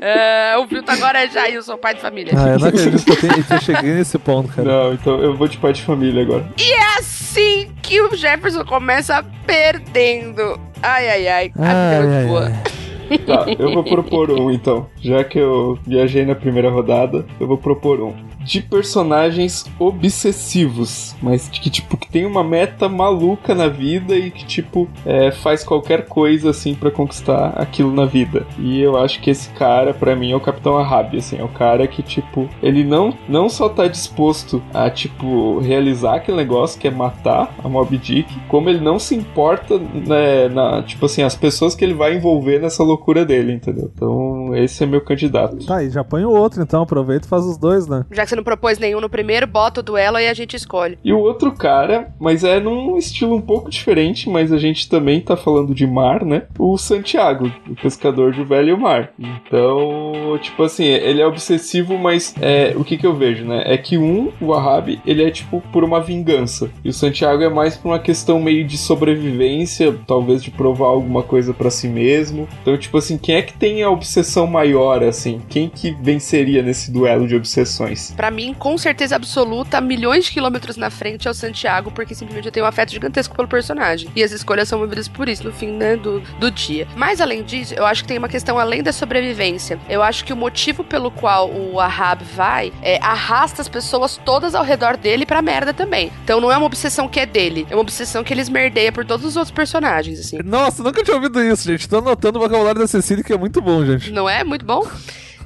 É, 0.06 0.58
o 0.58 0.66
Vilto 0.66 0.92
agora 0.92 1.24
é 1.24 1.30
Jailson, 1.30 1.78
pai 1.78 1.96
de 1.96 2.02
família. 2.02 2.34
Ah, 2.36 2.50
eu 2.50 2.60
não 2.60 2.68
acredito 2.68 3.06
que 3.06 3.26
eu, 3.26 3.56
eu 3.56 3.62
cheguei 3.62 3.94
nesse 3.94 4.20
ponto, 4.20 4.50
cara. 4.54 4.68
Não, 4.68 4.94
então 4.94 5.22
eu 5.22 5.34
vou 5.34 5.48
de 5.48 5.58
pai 5.58 5.72
de 5.72 5.82
família 5.82 6.24
agora. 6.24 6.46
E 6.58 6.72
é 6.74 6.98
assim 7.00 7.72
que 7.82 8.02
o 8.02 8.14
Jefferson 8.14 8.66
começa 8.66 9.24
perdendo. 9.46 10.60
Ai, 10.82 11.08
ai, 11.10 11.28
ai. 11.30 11.52
A 11.58 11.62
vida 11.62 11.72
é 11.72 11.96
Ai, 11.96 12.02
muito 12.02 12.16
ai, 12.16 12.26
boa. 12.26 12.46
ai. 12.48 12.83
Tá, 13.20 13.46
eu 13.58 13.72
vou 13.74 13.84
propor 13.84 14.32
um 14.32 14.52
então. 14.52 14.88
Já 15.02 15.24
que 15.24 15.38
eu 15.38 15.78
viajei 15.86 16.26
na 16.26 16.36
primeira 16.36 16.70
rodada, 16.70 17.26
eu 17.40 17.48
vou 17.48 17.58
propor 17.58 18.02
um. 18.02 18.14
De 18.44 18.62
personagens 18.62 19.66
obsessivos, 19.80 21.16
mas 21.22 21.48
que 21.48 21.70
tipo, 21.70 21.98
que 21.98 22.10
tem 22.10 22.26
uma 22.26 22.44
meta 22.44 22.90
maluca 22.90 23.56
na 23.56 23.68
vida 23.68 24.16
e 24.16 24.32
que 24.32 24.46
tipo, 24.46 24.90
é, 25.06 25.32
faz 25.32 25.64
qualquer 25.64 26.06
coisa 26.06 26.50
assim 26.50 26.76
pra 26.76 26.92
conquistar 26.92 27.50
aquilo 27.56 27.94
na 27.94 28.06
vida. 28.06 28.46
E 28.60 28.82
eu 28.82 28.98
acho 28.98 29.22
que 29.22 29.30
esse 29.30 29.50
cara, 29.52 29.94
pra 29.94 30.16
mim, 30.16 30.32
é 30.32 30.36
o 30.36 30.40
Capitão 30.40 30.78
Ahab, 30.78 31.18
assim, 31.18 31.38
é 31.38 31.44
o 31.44 31.48
cara 31.48 31.88
que 31.88 32.02
tipo, 32.02 32.50
ele 32.62 32.84
não, 32.84 33.14
não 33.28 33.50
só 33.50 33.70
tá 33.70 33.88
disposto 33.88 34.62
a 34.74 34.90
tipo, 34.90 35.60
realizar 35.60 36.16
aquele 36.16 36.38
negócio 36.38 36.80
que 36.80 36.88
é 36.88 36.92
matar 36.92 37.54
a 37.64 37.70
Mob 37.70 37.98
Dick, 37.98 38.40
como 38.48 38.70
ele 38.70 38.80
não 38.80 39.00
se 39.00 39.16
importa, 39.16 39.78
né, 39.78 40.50
na, 40.50 40.84
tipo 40.84 41.06
assim, 41.06 41.24
as 41.24 41.36
pessoas 41.36 41.76
que 41.76 41.84
ele 41.84 41.94
vai 41.94 42.16
envolver 42.16 42.60
nessa 42.60 42.84
loucura 42.84 43.26
dele, 43.26 43.54
entendeu? 43.54 43.92
Então, 43.94 44.56
esse 44.56 44.84
é 44.84 44.88
meu 44.88 45.02
candidato. 45.02 45.66
Tá, 45.66 45.84
e 45.84 45.90
já 45.90 46.04
põe 46.04 46.24
o 46.24 46.32
outro 46.32 46.62
então, 46.62 46.84
aproveita 46.84 47.26
e 47.26 47.30
faz 47.30 47.46
os 47.46 47.58
dois, 47.58 47.88
né? 47.88 48.06
Já 48.12 48.26
que 48.26 48.33
você 48.34 48.36
não 48.36 48.44
propôs 48.44 48.80
nenhum 48.80 49.00
no 49.00 49.10
primeiro, 49.10 49.46
bota 49.46 49.80
o 49.80 49.84
duelo 49.84 50.18
e 50.18 50.28
a 50.28 50.34
gente 50.34 50.56
escolhe. 50.56 50.98
E 51.04 51.14
o 51.14 51.20
outro 51.20 51.52
cara, 51.52 52.14
mas 52.20 52.44
é 52.44 52.60
num 52.60 52.98
estilo 52.98 53.36
um 53.36 53.42
pouco 53.42 53.70
diferente, 53.70 54.30
mas 54.30 54.52
a 54.52 54.58
gente 54.58 54.90
também 54.90 55.22
tá 55.22 55.38
falando 55.38 55.74
de 55.74 55.86
mar, 55.86 56.26
né? 56.26 56.44
O 56.58 56.78
Santiago, 56.78 57.52
o 57.70 57.76
pescador 57.76 58.32
de 58.32 58.44
velho 58.44 58.78
mar. 58.78 59.12
Então, 59.20 60.38
tipo 60.42 60.64
assim, 60.64 60.86
ele 60.86 61.22
é 61.22 61.28
obsessivo, 61.28 61.98
mas 61.98 62.34
é, 62.42 62.74
o 62.76 62.84
que 62.84 62.98
que 62.98 63.06
eu 63.06 63.14
vejo, 63.14 63.46
né? 63.46 63.64
É 63.66 63.78
que 63.78 63.98
um, 63.98 64.32
o 64.42 64.48
Wahhabi, 64.48 65.00
ele 65.06 65.24
é 65.24 65.30
tipo 65.30 65.62
por 65.72 65.84
uma 65.84 66.02
vingança. 66.02 66.72
E 66.84 66.90
o 66.90 66.94
Santiago 66.94 67.44
é 67.44 67.50
mais 67.50 67.78
por 67.78 67.90
uma 67.90 68.00
questão 68.00 68.42
meio 68.42 68.66
de 68.66 68.78
sobrevivência, 68.78 69.96
talvez 70.08 70.42
de 70.42 70.50
provar 70.50 70.88
alguma 70.88 71.22
coisa 71.22 71.54
pra 71.54 71.70
si 71.70 71.88
mesmo. 71.88 72.48
Então, 72.62 72.78
tipo 72.78 72.98
assim, 72.98 73.18
quem 73.18 73.36
é 73.36 73.42
que 73.44 73.54
tem 73.54 73.84
a 73.84 73.90
obsessão 73.90 74.48
maior, 74.48 75.04
assim? 75.04 75.42
Quem 75.50 75.70
que 75.70 75.92
venceria 76.02 76.64
nesse 76.64 76.92
duelo 76.92 77.28
de 77.28 77.36
obsessões? 77.36 78.12
Pra 78.24 78.32
mim, 78.32 78.54
com 78.54 78.78
certeza 78.78 79.18
absoluta, 79.18 79.82
milhões 79.82 80.24
de 80.24 80.32
quilômetros 80.32 80.78
na 80.78 80.90
frente 80.90 81.28
é 81.28 81.32
o 81.32 81.34
Santiago, 81.34 81.92
porque 81.92 82.16
simplesmente 82.16 82.46
eu 82.46 82.54
tenho 82.54 82.66
um 82.66 82.70
afeto 82.70 82.94
gigantesco 82.94 83.36
pelo 83.36 83.50
personagem. 83.50 84.10
E 84.16 84.24
as 84.24 84.32
escolhas 84.32 84.70
são 84.70 84.80
movidas 84.80 85.10
por 85.10 85.28
isso, 85.28 85.44
no 85.44 85.52
fim 85.52 85.74
né, 85.74 85.98
do, 85.98 86.22
do 86.40 86.50
dia. 86.50 86.88
Mas 86.96 87.20
além 87.20 87.44
disso, 87.44 87.74
eu 87.74 87.86
acho 87.86 88.02
que 88.02 88.08
tem 88.08 88.18
uma 88.18 88.30
questão 88.30 88.58
além 88.58 88.82
da 88.82 88.94
sobrevivência. 88.94 89.78
Eu 89.90 90.02
acho 90.02 90.24
que 90.24 90.32
o 90.32 90.38
motivo 90.38 90.86
pelo 90.86 91.12
qual 91.12 91.52
o 91.52 91.82
Ahab 91.82 92.24
vai 92.24 92.72
é 92.82 92.98
arrasta 93.04 93.62
as 93.62 93.68
pessoas 93.68 94.16
todas 94.24 94.56
ao 94.56 94.64
redor 94.64 94.96
dele 94.96 95.26
pra 95.26 95.42
merda 95.42 95.74
também. 95.74 96.10
Então 96.24 96.40
não 96.40 96.50
é 96.50 96.56
uma 96.56 96.68
obsessão 96.68 97.10
que 97.10 97.20
é 97.20 97.26
dele, 97.26 97.68
é 97.70 97.76
uma 97.76 97.82
obsessão 97.82 98.24
que 98.24 98.34
ele 98.34 98.40
esmerdeia 98.40 98.94
por 98.94 99.04
todos 99.04 99.26
os 99.26 99.36
outros 99.36 99.54
personagens, 99.54 100.18
assim. 100.18 100.38
Nossa, 100.46 100.82
nunca 100.82 101.04
tinha 101.04 101.18
ouvido 101.18 101.44
isso, 101.44 101.68
gente. 101.68 101.90
Tô 101.90 101.98
anotando 101.98 102.40
o 102.40 102.42
vocabulário 102.42 102.80
da 102.80 102.88
Cecília 102.88 103.22
que 103.22 103.34
é 103.34 103.38
muito 103.38 103.62
bom, 103.62 103.86
gente. 103.86 104.12
Não 104.12 104.30
é? 104.30 104.46
Muito 104.46 104.64
bom? 104.64 104.88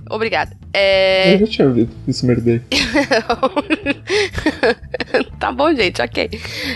Obrigada. 0.09 0.55
É. 0.73 1.33
Eu 1.35 1.39
já 1.39 1.47
tinha 1.47 1.67
ouvido 1.67 1.91
isso 2.07 2.25
merdei. 2.25 2.61
tá 5.39 5.51
bom, 5.51 5.73
gente, 5.73 6.01
ok. 6.01 6.29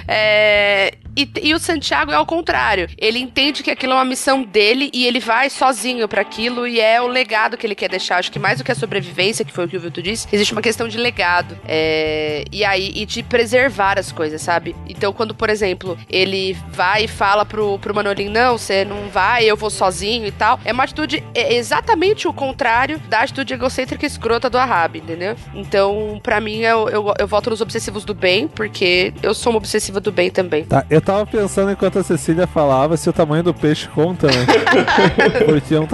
É, 0.07 0.93
E, 1.15 1.29
e 1.43 1.53
o 1.53 1.59
Santiago 1.59 2.11
é 2.11 2.15
ao 2.15 2.25
contrário. 2.25 2.87
Ele 2.97 3.19
entende 3.19 3.63
que 3.63 3.69
aquilo 3.71 3.93
é 3.93 3.95
uma 3.95 4.05
missão 4.05 4.43
dele 4.43 4.89
e 4.93 5.05
ele 5.05 5.19
vai 5.19 5.49
sozinho 5.49 6.07
para 6.07 6.21
aquilo 6.21 6.65
e 6.65 6.79
é 6.79 7.01
o 7.01 7.07
legado 7.07 7.57
que 7.57 7.67
ele 7.67 7.75
quer 7.75 7.89
deixar. 7.89 8.17
Acho 8.17 8.31
que 8.31 8.39
mais 8.39 8.59
do 8.59 8.63
que 8.63 8.71
a 8.71 8.75
sobrevivência, 8.75 9.43
que 9.43 9.51
foi 9.51 9.65
o 9.65 9.67
que 9.67 9.75
o 9.75 9.79
Vilto 9.79 10.01
disse, 10.01 10.27
existe 10.31 10.53
uma 10.53 10.61
questão 10.61 10.87
de 10.87 10.97
legado. 10.97 11.57
É, 11.67 12.45
e 12.51 12.63
aí, 12.63 12.91
e 12.95 13.05
de 13.05 13.23
preservar 13.23 13.99
as 13.99 14.11
coisas, 14.11 14.41
sabe? 14.41 14.75
Então, 14.87 15.11
quando, 15.11 15.35
por 15.35 15.49
exemplo, 15.49 15.97
ele 16.09 16.57
vai 16.69 17.03
e 17.03 17.07
fala 17.07 17.45
pro, 17.45 17.77
pro 17.79 17.93
Manolinho, 17.93 18.31
não, 18.31 18.57
você 18.57 18.85
não 18.85 19.09
vai, 19.09 19.43
eu 19.43 19.57
vou 19.57 19.69
sozinho 19.69 20.25
e 20.25 20.31
tal, 20.31 20.59
é 20.63 20.71
uma 20.71 20.83
atitude 20.83 21.23
é 21.35 21.55
exatamente 21.55 22.27
o 22.27 22.33
contrário 22.33 22.99
da 23.09 23.19
atitude 23.19 23.53
egocêntrica 23.53 24.05
e 24.05 24.07
escrota 24.07 24.49
do 24.49 24.57
Ahab, 24.57 24.97
entendeu? 24.97 25.35
Então, 25.53 26.19
pra 26.23 26.39
mim, 26.39 26.59
eu, 26.59 26.87
eu, 26.87 27.13
eu 27.19 27.27
voto 27.27 27.49
nos 27.49 27.59
obsessivos 27.59 28.05
do 28.05 28.13
bem, 28.13 28.47
porque 28.55 29.13
eu 29.23 29.33
sou 29.33 29.51
uma 29.51 29.57
obsessiva 29.57 29.99
do 29.99 30.11
bem 30.11 30.29
também. 30.29 30.65
Tá, 30.65 30.85
eu 30.89 31.01
tava 31.01 31.25
pensando 31.25 31.71
enquanto 31.71 31.99
a 31.99 32.03
Cecília 32.03 32.47
falava 32.47 32.97
se 32.97 33.09
o 33.09 33.13
tamanho 33.13 33.43
do 33.43 33.53
peixe 33.53 33.87
conta, 33.87 34.27
né? 34.27 34.45
Porque 35.45 35.75
é 35.75 35.79
um. 35.79 35.87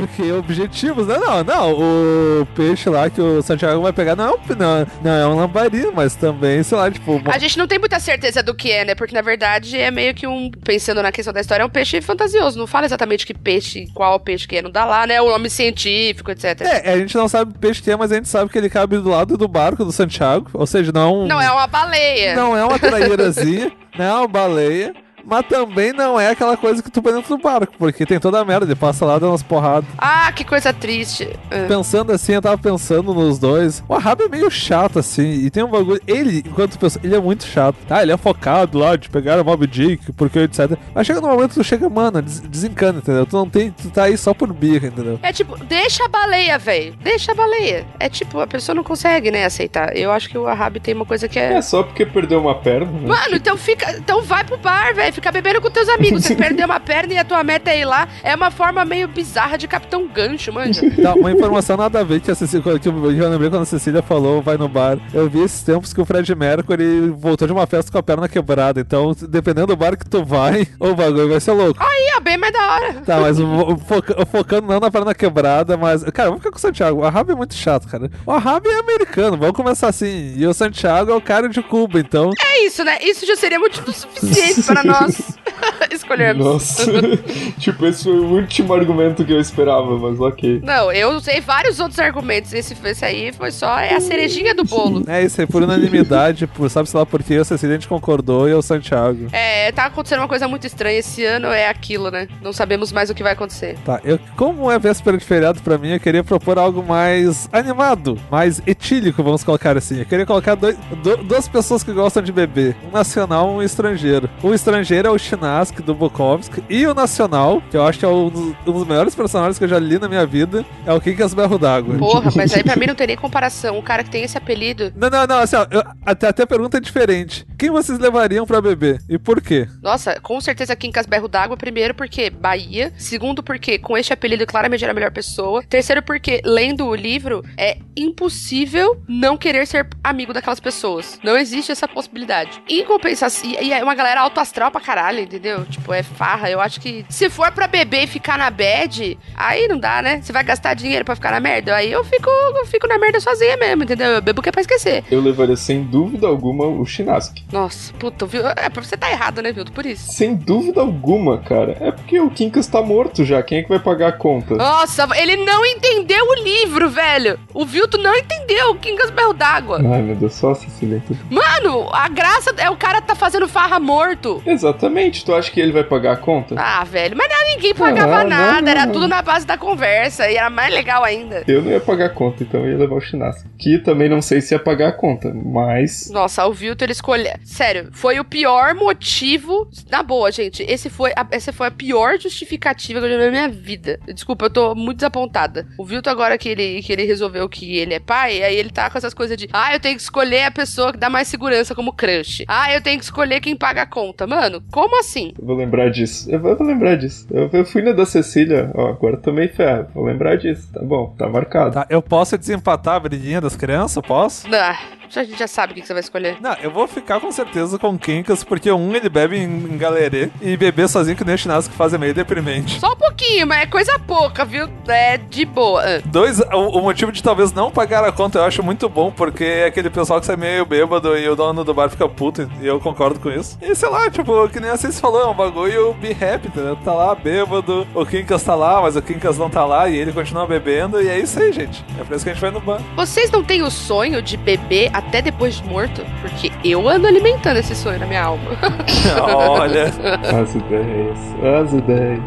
Porque 0.00 0.32
objetivos, 0.32 1.06
né? 1.06 1.18
Não, 1.18 1.44
não. 1.44 1.72
O 1.72 2.46
peixe 2.54 2.88
lá 2.88 3.08
que 3.08 3.20
o 3.20 3.42
Santiago 3.42 3.82
vai 3.82 3.92
pegar 3.92 4.16
não 4.16 4.24
é 4.24 4.30
um, 4.32 4.38
não, 4.56 4.86
não 5.02 5.10
é 5.10 5.26
um 5.26 5.36
lambari, 5.36 5.90
mas 5.94 6.14
também, 6.14 6.62
sei 6.62 6.76
lá, 6.76 6.90
tipo. 6.90 7.20
A 7.26 7.38
gente 7.38 7.58
não 7.58 7.66
tem 7.66 7.78
muita 7.78 7.98
certeza 8.00 8.42
do 8.42 8.54
que 8.54 8.70
é, 8.70 8.84
né? 8.84 8.94
Porque 8.94 9.14
na 9.14 9.22
verdade 9.22 9.76
é 9.78 9.90
meio 9.90 10.14
que 10.14 10.26
um. 10.26 10.50
Pensando 10.64 11.02
na 11.02 11.12
questão 11.12 11.32
da 11.32 11.40
história, 11.40 11.62
é 11.62 11.66
um 11.66 11.70
peixe 11.70 12.00
fantasioso. 12.00 12.58
Não 12.58 12.66
fala 12.66 12.86
exatamente 12.86 13.26
que 13.26 13.34
peixe, 13.34 13.86
qual 13.94 14.18
peixe 14.18 14.46
que 14.46 14.56
é. 14.56 14.62
Não 14.62 14.70
dá 14.70 14.84
lá, 14.84 15.06
né? 15.06 15.20
O 15.20 15.28
nome 15.28 15.48
científico, 15.50 16.30
etc. 16.30 16.60
É, 16.62 16.92
a 16.92 16.98
gente 16.98 17.14
não 17.16 17.28
sabe 17.28 17.52
o 17.52 17.58
peixe 17.58 17.82
que 17.82 17.90
é, 17.90 17.96
mas 17.96 18.12
a 18.12 18.16
gente 18.16 18.28
sabe 18.28 18.50
que 18.50 18.58
ele 18.58 18.68
cabe 18.68 18.98
do 18.98 19.08
lado 19.08 19.36
do 19.36 19.48
barco 19.48 19.84
do 19.84 19.92
Santiago. 19.92 20.35
Ou 20.52 20.66
seja, 20.66 20.92
não 20.92 21.00
é 21.00 21.06
um. 21.06 21.26
Não 21.26 21.40
é 21.40 21.50
uma 21.50 21.66
baleia. 21.66 22.34
Não 22.34 22.56
é 22.56 22.64
uma 22.64 22.78
traírazinha, 22.78 23.72
não 23.98 24.04
é 24.04 24.12
uma 24.12 24.28
baleia. 24.28 24.94
Mas 25.26 25.44
também 25.46 25.92
não 25.92 26.18
é 26.18 26.30
aquela 26.30 26.56
coisa 26.56 26.82
que 26.82 26.90
tu 26.90 27.02
põe 27.02 27.12
dentro 27.12 27.36
do 27.36 27.42
barco, 27.42 27.74
porque 27.78 28.06
tem 28.06 28.18
toda 28.20 28.40
a 28.40 28.44
merda, 28.44 28.64
ele 28.64 28.74
passa 28.76 29.04
lá 29.04 29.18
dando 29.18 29.30
umas 29.32 29.42
porradas. 29.42 29.88
Ah, 29.98 30.30
que 30.32 30.44
coisa 30.44 30.72
triste. 30.72 31.28
Ah. 31.50 31.66
Pensando 31.66 32.12
assim, 32.12 32.32
eu 32.34 32.42
tava 32.42 32.56
pensando 32.56 33.12
nos 33.12 33.38
dois. 33.38 33.82
O 33.88 33.94
Ahab 33.94 34.22
é 34.22 34.28
meio 34.28 34.50
chato, 34.50 34.98
assim, 34.98 35.28
e 35.44 35.50
tem 35.50 35.64
um 35.64 35.68
bagulho. 35.68 36.00
Ele, 36.06 36.42
enquanto 36.46 36.78
pessoa, 36.78 37.00
ele 37.04 37.14
é 37.16 37.20
muito 37.20 37.44
chato. 37.44 37.76
Tá, 37.88 38.02
ele 38.02 38.12
é 38.12 38.16
focado 38.16 38.78
lá 38.78 38.94
de 38.96 39.08
pegar 39.08 39.40
o 39.40 39.44
Mob 39.44 39.66
Dick, 39.66 40.12
porque 40.12 40.38
etc. 40.40 40.78
Mas 40.94 41.06
chega 41.06 41.20
no 41.20 41.28
momento 41.28 41.48
que 41.50 41.54
tu 41.56 41.64
chega, 41.64 41.88
mano, 41.88 42.22
des 42.22 42.40
desencana, 42.40 42.98
entendeu? 42.98 43.26
Tu 43.26 43.36
não 43.36 43.48
tem. 43.48 43.70
Tu 43.72 43.90
tá 43.90 44.04
aí 44.04 44.16
só 44.16 44.32
por 44.32 44.52
birra, 44.52 44.88
entendeu? 44.88 45.18
É 45.22 45.32
tipo, 45.32 45.56
deixa 45.64 46.04
a 46.04 46.08
baleia, 46.08 46.58
velho. 46.58 46.94
Deixa 47.02 47.32
a 47.32 47.34
baleia. 47.34 47.84
É 47.98 48.08
tipo, 48.08 48.38
a 48.40 48.46
pessoa 48.46 48.74
não 48.74 48.84
consegue, 48.84 49.30
né, 49.30 49.44
aceitar. 49.44 49.96
Eu 49.96 50.12
acho 50.12 50.28
que 50.28 50.38
o 50.38 50.46
Ahab 50.46 50.78
tem 50.78 50.94
uma 50.94 51.04
coisa 51.04 51.28
que 51.28 51.38
é. 51.38 51.54
É 51.54 51.62
só 51.62 51.82
porque 51.82 52.06
perdeu 52.06 52.40
uma 52.40 52.54
perna. 52.54 52.86
né? 52.86 53.08
Mano, 53.08 53.36
então 53.36 53.56
fica. 53.56 53.90
Então 53.98 54.22
vai 54.22 54.44
pro 54.44 54.56
bar, 54.56 54.94
velho. 54.94 55.15
Fica 55.16 55.32
bebendo 55.32 55.62
com 55.62 55.70
teus 55.70 55.88
amigos. 55.88 56.24
Você 56.24 56.36
perdeu 56.36 56.66
uma 56.66 56.78
perna 56.78 57.14
e 57.14 57.18
a 57.18 57.24
tua 57.24 57.42
meta 57.42 57.70
é 57.70 57.80
ir 57.80 57.84
lá. 57.86 58.06
É 58.22 58.34
uma 58.34 58.50
forma 58.50 58.84
meio 58.84 59.08
bizarra 59.08 59.56
de 59.56 59.66
Capitão 59.66 60.06
Gancho, 60.06 60.52
manja. 60.52 60.82
Tá, 61.02 61.14
uma 61.14 61.30
informação 61.32 61.76
nada 61.76 62.00
a 62.00 62.04
ver 62.04 62.20
que 62.20 62.30
a 62.30 62.34
Cecília, 62.34 62.78
que 62.78 62.88
eu, 62.88 63.10
eu 63.12 63.28
lembrei 63.30 63.48
quando 63.48 63.62
a 63.62 63.66
Cecília 63.66 64.02
falou, 64.02 64.42
vai 64.42 64.56
no 64.56 64.68
bar. 64.68 64.98
Eu 65.14 65.28
vi 65.28 65.40
esses 65.42 65.62
tempos 65.62 65.92
que 65.92 66.00
o 66.00 66.04
Fred 66.04 66.34
Mercury 66.34 67.10
voltou 67.16 67.46
de 67.46 67.52
uma 67.52 67.66
festa 67.66 67.90
com 67.92 67.98
a 67.98 68.02
perna 68.02 68.28
quebrada. 68.28 68.80
Então, 68.80 69.14
dependendo 69.28 69.68
do 69.68 69.76
bar 69.76 69.96
que 69.96 70.04
tu 70.08 70.22
vai, 70.24 70.66
o 70.80 70.94
bagulho 70.94 71.28
vai 71.30 71.40
ser 71.40 71.52
louco. 71.52 71.80
Aí, 71.82 72.12
ó, 72.16 72.20
bem 72.20 72.36
mais 72.36 72.52
da 72.52 72.72
hora. 72.74 72.92
Tá, 73.06 73.20
mas 73.20 73.38
foca- 73.86 74.26
focando 74.26 74.66
não 74.66 74.80
na 74.80 74.90
perna 74.90 75.14
quebrada, 75.14 75.76
mas. 75.76 76.02
Cara, 76.04 76.28
vamos 76.28 76.40
ficar 76.42 76.50
com 76.50 76.58
o 76.58 76.60
Santiago. 76.60 77.00
O 77.00 77.04
Ahab 77.04 77.30
é 77.30 77.34
muito 77.34 77.54
chato, 77.54 77.88
cara. 77.88 78.10
O 78.26 78.32
Ahab 78.32 78.66
é 78.68 78.78
americano, 78.78 79.36
vamos 79.36 79.54
começar 79.56 79.88
assim. 79.88 80.34
E 80.36 80.46
o 80.46 80.52
Santiago 80.54 81.10
é 81.10 81.14
o 81.14 81.20
cara 81.20 81.48
de 81.48 81.62
Cuba, 81.62 82.00
então. 82.00 82.30
É 82.44 82.66
isso, 82.66 82.82
né? 82.84 82.98
Isso 83.00 83.24
já 83.26 83.36
seria 83.36 83.58
motivo 83.58 83.92
suficiente 83.92 84.62
para 84.62 84.82
nós 84.82 85.05
escolhermos. 85.90 86.44
Nossa. 86.44 86.84
tipo, 87.58 87.86
esse 87.86 88.04
foi 88.04 88.18
o 88.18 88.24
último 88.34 88.72
argumento 88.74 89.24
que 89.24 89.32
eu 89.32 89.40
esperava, 89.40 89.98
mas 89.98 90.20
ok. 90.20 90.60
Não, 90.62 90.92
eu 90.92 91.10
usei 91.10 91.40
vários 91.40 91.80
outros 91.80 91.98
argumentos. 91.98 92.52
Esse, 92.52 92.76
esse 92.84 93.04
aí 93.04 93.32
foi 93.32 93.50
só 93.50 93.78
é 93.78 93.94
a 93.94 94.00
cerejinha 94.00 94.54
do 94.54 94.64
bolo. 94.64 95.02
É 95.06 95.22
isso 95.24 95.40
aí, 95.40 95.46
por 95.46 95.62
unanimidade, 95.62 96.46
por 96.46 96.68
sabe 96.70 96.88
sei 96.88 96.98
lá 96.98 97.06
por 97.06 97.22
quê, 97.22 97.34
a 97.34 97.44
Cecília 97.44 97.76
a 97.76 97.78
gente 97.78 97.88
concordou 97.88 98.48
e 98.48 98.52
é 98.52 98.54
o 98.54 98.62
Santiago. 98.62 99.26
É, 99.32 99.72
tá 99.72 99.86
acontecendo 99.86 100.20
uma 100.20 100.28
coisa 100.28 100.46
muito 100.48 100.66
estranha. 100.66 100.98
Esse 100.98 101.24
ano 101.24 101.48
é 101.48 101.68
aquilo, 101.68 102.10
né? 102.10 102.28
Não 102.42 102.52
sabemos 102.52 102.92
mais 102.92 103.10
o 103.10 103.14
que 103.14 103.22
vai 103.22 103.32
acontecer. 103.32 103.76
Tá, 103.84 104.00
eu, 104.04 104.18
como 104.36 104.70
é 104.70 104.78
véspera 104.78 105.16
de 105.18 105.24
feriado 105.24 105.60
pra 105.62 105.78
mim, 105.78 105.90
eu 105.90 106.00
queria 106.00 106.22
propor 106.24 106.58
algo 106.58 106.82
mais 106.82 107.48
animado, 107.52 108.18
mais 108.30 108.62
etílico, 108.66 109.22
vamos 109.22 109.42
colocar 109.44 109.76
assim. 109.76 110.00
Eu 110.00 110.06
queria 110.06 110.26
colocar 110.26 110.54
dois, 110.54 110.76
du- 111.02 111.18
duas 111.24 111.48
pessoas 111.48 111.82
que 111.82 111.92
gostam 111.92 112.22
de 112.22 112.32
beber, 112.32 112.76
um 112.86 112.90
nacional 112.90 113.48
e 113.50 113.54
um 113.56 113.62
estrangeiro. 113.62 114.28
O 114.42 114.54
estrangeiro 114.54 114.95
é 115.04 115.10
o 115.10 115.16
Schneider 115.18 115.36
Chinask 115.36 115.80
do 115.82 115.94
Bukowski 115.94 116.64
e 116.68 116.86
o 116.86 116.94
Nacional, 116.94 117.62
que 117.70 117.76
eu 117.76 117.84
acho 117.86 117.98
que 117.98 118.04
é 118.06 118.08
um 118.08 118.30
dos, 118.30 118.54
um 118.66 118.72
dos 118.72 118.86
melhores 118.86 119.14
personagens 119.14 119.58
que 119.58 119.64
eu 119.64 119.68
já 119.68 119.78
li 119.78 119.98
na 119.98 120.08
minha 120.08 120.24
vida, 120.24 120.64
é 120.86 120.92
o 120.92 120.98
Kinkas 121.00 121.34
Berro 121.34 121.58
d'Água. 121.58 121.98
Porra, 121.98 122.30
mas 122.34 122.54
aí 122.54 122.64
pra 122.64 122.74
mim 122.80 122.86
não 122.86 122.94
tem 122.94 123.06
nem 123.08 123.16
comparação. 123.16 123.78
O 123.78 123.82
cara 123.82 124.02
que 124.02 124.08
tem 124.10 124.24
esse 124.24 124.38
apelido. 124.38 124.92
Não, 124.96 125.10
não, 125.10 125.26
não, 125.26 125.38
assim, 125.40 125.56
ó, 125.56 125.66
eu- 125.70 125.82
até, 126.06 126.28
até 126.28 126.42
a 126.44 126.46
pergunta 126.46 126.78
é 126.78 126.80
diferente. 126.80 127.46
Quem 127.58 127.70
vocês 127.70 127.98
levariam 127.98 128.46
pra 128.46 128.60
beber? 128.62 128.98
E 129.10 129.18
por 129.18 129.42
quê? 129.42 129.68
Nossa, 129.82 130.18
com 130.20 130.40
certeza 130.40 130.74
Quincas 130.74 131.04
Berro 131.06 131.28
d'Água. 131.28 131.56
Primeiro, 131.56 131.94
porque 131.94 132.30
Bahia. 132.30 132.92
Segundo, 132.96 133.42
porque 133.42 133.78
com 133.78 133.96
este 133.98 134.12
apelido 134.14 134.46
claramente 134.46 134.82
era 134.84 134.92
a 134.92 134.94
melhor 134.94 135.10
pessoa. 135.12 135.62
Terceiro, 135.68 136.02
porque 136.02 136.40
lendo 136.44 136.86
o 136.86 136.94
livro 136.94 137.44
é 137.58 137.76
impossível 137.96 139.00
não 139.06 139.36
querer 139.36 139.66
ser 139.66 139.86
amigo 140.02 140.32
daquelas 140.32 140.60
pessoas. 140.60 141.18
Não 141.22 141.36
existe 141.36 141.70
essa 141.70 141.86
possibilidade. 141.86 142.62
Em 142.68 142.84
compensação, 142.84 143.50
e 143.50 143.66
e 143.66 143.72
é 143.72 143.82
uma 143.82 143.94
galera 143.94 144.20
alto 144.20 144.38
astral 144.40 144.70
pra 144.70 144.80
caralho, 144.86 145.18
entendeu? 145.18 145.64
Tipo, 145.64 145.92
é 145.92 146.04
farra. 146.04 146.48
Eu 146.48 146.60
acho 146.60 146.80
que 146.80 147.04
se 147.08 147.28
for 147.28 147.50
pra 147.50 147.66
beber 147.66 148.04
e 148.04 148.06
ficar 148.06 148.38
na 148.38 148.48
bad, 148.50 149.18
aí 149.34 149.66
não 149.66 149.78
dá, 149.78 150.00
né? 150.00 150.20
Você 150.22 150.32
vai 150.32 150.44
gastar 150.44 150.74
dinheiro 150.74 151.04
pra 151.04 151.16
ficar 151.16 151.32
na 151.32 151.40
merda. 151.40 151.74
Aí 151.74 151.90
eu 151.90 152.04
fico, 152.04 152.30
eu 152.30 152.64
fico 152.66 152.86
na 152.86 152.96
merda 152.96 153.18
sozinha 153.18 153.56
mesmo, 153.56 153.82
entendeu? 153.82 154.06
Eu 154.06 154.22
bebo 154.22 154.40
que 154.40 154.48
é 154.48 154.52
pra 154.52 154.60
esquecer. 154.60 155.02
Eu 155.10 155.20
levaria 155.20 155.56
sem 155.56 155.82
dúvida 155.82 156.28
alguma 156.28 156.66
o 156.66 156.86
Chinask. 156.86 157.34
Nossa, 157.50 157.92
puta, 157.94 158.26
viu? 158.26 158.46
É, 158.46 158.70
você 158.72 158.96
tá 158.96 159.10
errado, 159.10 159.42
né, 159.42 159.50
Vildo? 159.50 159.72
Por 159.72 159.84
isso. 159.84 160.12
Sem 160.12 160.36
dúvida 160.36 160.80
alguma, 160.80 161.38
cara. 161.38 161.76
É 161.80 161.90
porque 161.90 162.20
o 162.20 162.30
Kinkas 162.30 162.68
tá 162.68 162.80
morto 162.80 163.24
já. 163.24 163.42
Quem 163.42 163.58
é 163.58 163.62
que 163.64 163.68
vai 163.68 163.80
pagar 163.80 164.08
a 164.08 164.12
conta? 164.12 164.54
Nossa, 164.54 165.08
ele 165.16 165.36
não 165.36 165.66
entendeu 165.66 166.24
o 166.28 166.34
livro, 166.44 166.88
velho. 166.88 167.40
O 167.52 167.66
Vilto 167.66 167.98
não 167.98 168.14
entendeu 168.14 168.70
o 168.70 168.76
Kingas 168.76 169.10
Berro 169.10 169.32
d'Água. 169.32 169.80
Ai, 169.92 170.02
meu 170.02 170.14
Deus, 170.14 170.34
só 170.34 170.54
Cecília. 170.54 171.02
Mano, 171.28 171.88
a 171.92 172.08
graça 172.08 172.54
é 172.56 172.70
o 172.70 172.76
cara 172.76 173.00
tá 173.00 173.16
fazendo 173.16 173.48
farra 173.48 173.80
morto. 173.80 174.40
Exatamente. 174.66 175.24
Tu 175.24 175.34
acha 175.34 175.50
que 175.50 175.60
ele 175.60 175.72
vai 175.72 175.84
pagar 175.84 176.12
a 176.12 176.16
conta? 176.16 176.54
Ah, 176.58 176.82
velho, 176.84 177.16
mas 177.16 177.28
não, 177.28 177.54
ninguém 177.54 177.74
pagava 177.74 178.20
Ah, 178.20 178.24
nada, 178.24 178.62
não, 178.62 178.68
era 178.70 178.86
não. 178.86 178.92
tudo 178.92 179.06
na 179.08 179.22
base 179.22 179.46
da 179.46 179.56
conversa 179.56 180.30
e 180.30 180.36
era 180.36 180.50
mais 180.50 180.72
legal 180.74 181.04
ainda. 181.04 181.44
Eu 181.46 181.62
não 181.62 181.70
ia 181.70 181.80
pagar 181.80 182.06
a 182.06 182.10
conta, 182.10 182.42
então 182.42 182.64
eu 182.64 182.72
ia 182.72 182.78
levar 182.78 182.96
o 182.96 183.00
Chinask. 183.00 183.46
Que 183.58 183.78
também 183.78 184.08
não 184.08 184.20
sei 184.20 184.40
se 184.40 184.54
ia 184.54 184.58
pagar 184.58 184.88
a 184.88 184.92
conta, 184.92 185.32
mas. 185.32 186.10
Nossa, 186.10 186.44
o 186.46 186.52
Vilto 186.52 186.84
ele 186.84 186.92
escolheu. 186.92 187.34
Sério, 187.44 187.88
foi 187.92 188.18
o 188.18 188.24
pior 188.24 188.74
motivo. 188.74 189.68
Na 189.90 190.02
boa, 190.02 190.30
gente. 190.32 190.62
Esse 190.62 190.90
foi 190.90 191.12
a, 191.16 191.26
essa 191.30 191.52
foi 191.52 191.68
a 191.68 191.70
pior 191.70 192.18
justificativa 192.18 192.98
que 193.00 193.06
eu 193.06 193.10
já 193.10 193.16
vi 193.18 193.24
na 193.24 193.30
minha 193.30 193.48
vida. 193.48 193.98
Desculpa, 194.12 194.46
eu 194.46 194.50
tô 194.50 194.74
muito 194.74 194.96
desapontada. 194.98 195.66
O 195.78 195.84
Vilto, 195.84 196.10
agora 196.10 196.36
que 196.38 196.48
ele, 196.48 196.82
que 196.82 196.92
ele 196.92 197.04
resolveu 197.04 197.48
que 197.48 197.78
ele 197.78 197.94
é 197.94 198.00
pai, 198.00 198.42
aí 198.42 198.56
ele 198.56 198.70
tá 198.70 198.90
com 198.90 198.98
essas 198.98 199.14
coisas 199.14 199.36
de. 199.36 199.48
Ah, 199.52 199.72
eu 199.74 199.80
tenho 199.80 199.96
que 199.96 200.02
escolher 200.02 200.44
a 200.44 200.50
pessoa 200.50 200.92
que 200.92 200.98
dá 200.98 201.08
mais 201.08 201.28
segurança 201.28 201.74
como 201.74 201.92
crush. 201.92 202.44
Ah, 202.48 202.72
eu 202.72 202.80
tenho 202.82 202.98
que 202.98 203.04
escolher 203.04 203.40
quem 203.40 203.56
paga 203.56 203.82
a 203.82 203.86
conta. 203.86 204.26
Mano, 204.26 204.55
como 204.70 204.98
assim? 205.00 205.32
Eu 205.38 205.46
vou 205.46 205.56
lembrar 205.56 205.90
disso. 205.90 206.30
Eu 206.30 206.40
vou, 206.40 206.50
eu 206.50 206.56
vou 206.56 206.66
lembrar 206.66 206.96
disso. 206.96 207.26
Eu, 207.30 207.48
eu 207.52 207.64
fui 207.64 207.82
na 207.82 207.92
da 207.92 208.06
Cecília, 208.06 208.70
ó, 208.74 208.88
agora 208.88 209.16
tomei 209.16 209.48
ferro. 209.48 209.86
Vou 209.94 210.04
lembrar 210.04 210.36
disso. 210.36 210.68
Tá 210.72 210.82
bom, 210.82 211.14
tá 211.16 211.28
marcado. 211.28 211.74
Tá, 211.74 211.86
eu 211.88 212.02
posso 212.02 212.36
desempatar 212.36 212.96
a 212.96 213.00
briguinha 213.00 213.40
das 213.40 213.56
crianças? 213.56 214.02
Posso? 214.06 214.46
Ah, 214.54 214.76
a 215.14 215.24
gente 215.24 215.38
já 215.38 215.46
sabe 215.46 215.72
o 215.72 215.74
que 215.76 215.86
você 215.86 215.92
vai 215.92 216.00
escolher. 216.00 216.36
Não, 216.40 216.54
eu 216.54 216.70
vou 216.70 216.86
ficar 216.86 217.20
com 217.20 217.30
certeza 217.30 217.78
com 217.78 217.90
o 217.90 217.98
Kinkas, 217.98 218.42
porque 218.44 218.70
um 218.70 218.94
ele 218.94 219.08
bebe 219.08 219.36
em, 219.38 219.76
galerê 219.76 220.30
e 220.40 220.56
beber 220.56 220.88
sozinho 220.88 221.16
que 221.16 221.24
nem 221.24 221.34
o 221.34 221.38
Chinasco 221.38 221.70
que 221.70 221.76
faz 221.76 221.92
é 221.94 221.98
meio 221.98 222.14
deprimente. 222.14 222.80
Só 222.80 222.92
um 222.92 222.96
pouquinho, 222.96 223.46
mas 223.46 223.62
é 223.62 223.66
coisa 223.66 223.98
pouca, 223.98 224.44
viu? 224.44 224.68
É 224.88 225.16
de 225.16 225.44
boa. 225.44 226.00
Dois, 226.04 226.40
o, 226.40 226.78
o 226.78 226.82
motivo 226.82 227.12
de 227.12 227.22
talvez 227.22 227.52
não 227.52 227.70
pagar 227.70 228.04
a 228.04 228.12
conta 228.12 228.38
eu 228.38 228.44
acho 228.44 228.62
muito 228.62 228.88
bom, 228.88 229.10
porque 229.10 229.44
é 229.44 229.66
aquele 229.66 229.90
pessoal 229.90 230.20
que 230.20 230.26
sai 230.26 230.36
meio 230.36 230.64
bêbado 230.66 231.16
e 231.16 231.28
o 231.28 231.36
dono 231.36 231.64
do 231.64 231.74
bar 231.74 231.88
fica 231.88 232.08
puto, 232.08 232.50
e 232.60 232.66
eu 232.66 232.80
concordo 232.80 233.20
com 233.20 233.30
isso. 233.30 233.58
E 233.60 233.74
sei 233.74 233.88
lá, 233.88 234.10
tipo, 234.10 234.48
que 234.48 234.60
nem 234.60 234.70
vocês 234.70 235.00
falou, 235.00 235.22
é 235.22 235.26
um 235.26 235.34
bagulho 235.34 235.94
be 235.94 236.10
happy, 236.10 236.48
entendeu? 236.48 236.76
Tá 236.76 236.92
lá 236.92 237.14
bêbado, 237.14 237.86
o 237.94 238.04
Kinkas 238.04 238.42
tá 238.42 238.54
lá, 238.54 238.80
mas 238.82 238.96
o 238.96 239.02
Kinkas 239.02 239.38
não 239.38 239.50
tá 239.50 239.64
lá 239.64 239.88
e 239.88 239.96
ele 239.96 240.12
continua 240.12 240.46
bebendo, 240.46 241.00
e 241.00 241.08
é 241.08 241.18
isso 241.18 241.40
aí, 241.40 241.52
gente. 241.52 241.84
É 241.98 242.04
por 242.04 242.14
isso 242.14 242.24
que 242.24 242.30
a 242.30 242.34
gente 242.34 242.40
vai 242.40 242.50
no 242.50 242.60
bar. 242.60 242.80
Vocês 242.94 243.30
não 243.30 243.42
têm 243.42 243.62
o 243.62 243.70
sonho 243.70 244.20
de 244.22 244.36
beber 244.36 244.90
até 244.96 245.20
depois 245.20 245.56
de 245.56 245.64
morto? 245.68 246.02
Porque 246.22 246.50
eu 246.64 246.88
ando 246.88 247.06
alimentando 247.06 247.58
esse 247.58 247.74
sonho 247.74 247.98
na 247.98 248.06
minha 248.06 248.22
alma. 248.22 248.50
Olha. 249.36 249.84
As 249.84 250.54
ideias, 250.54 251.18
as 251.60 251.72
ideias. 251.74 252.22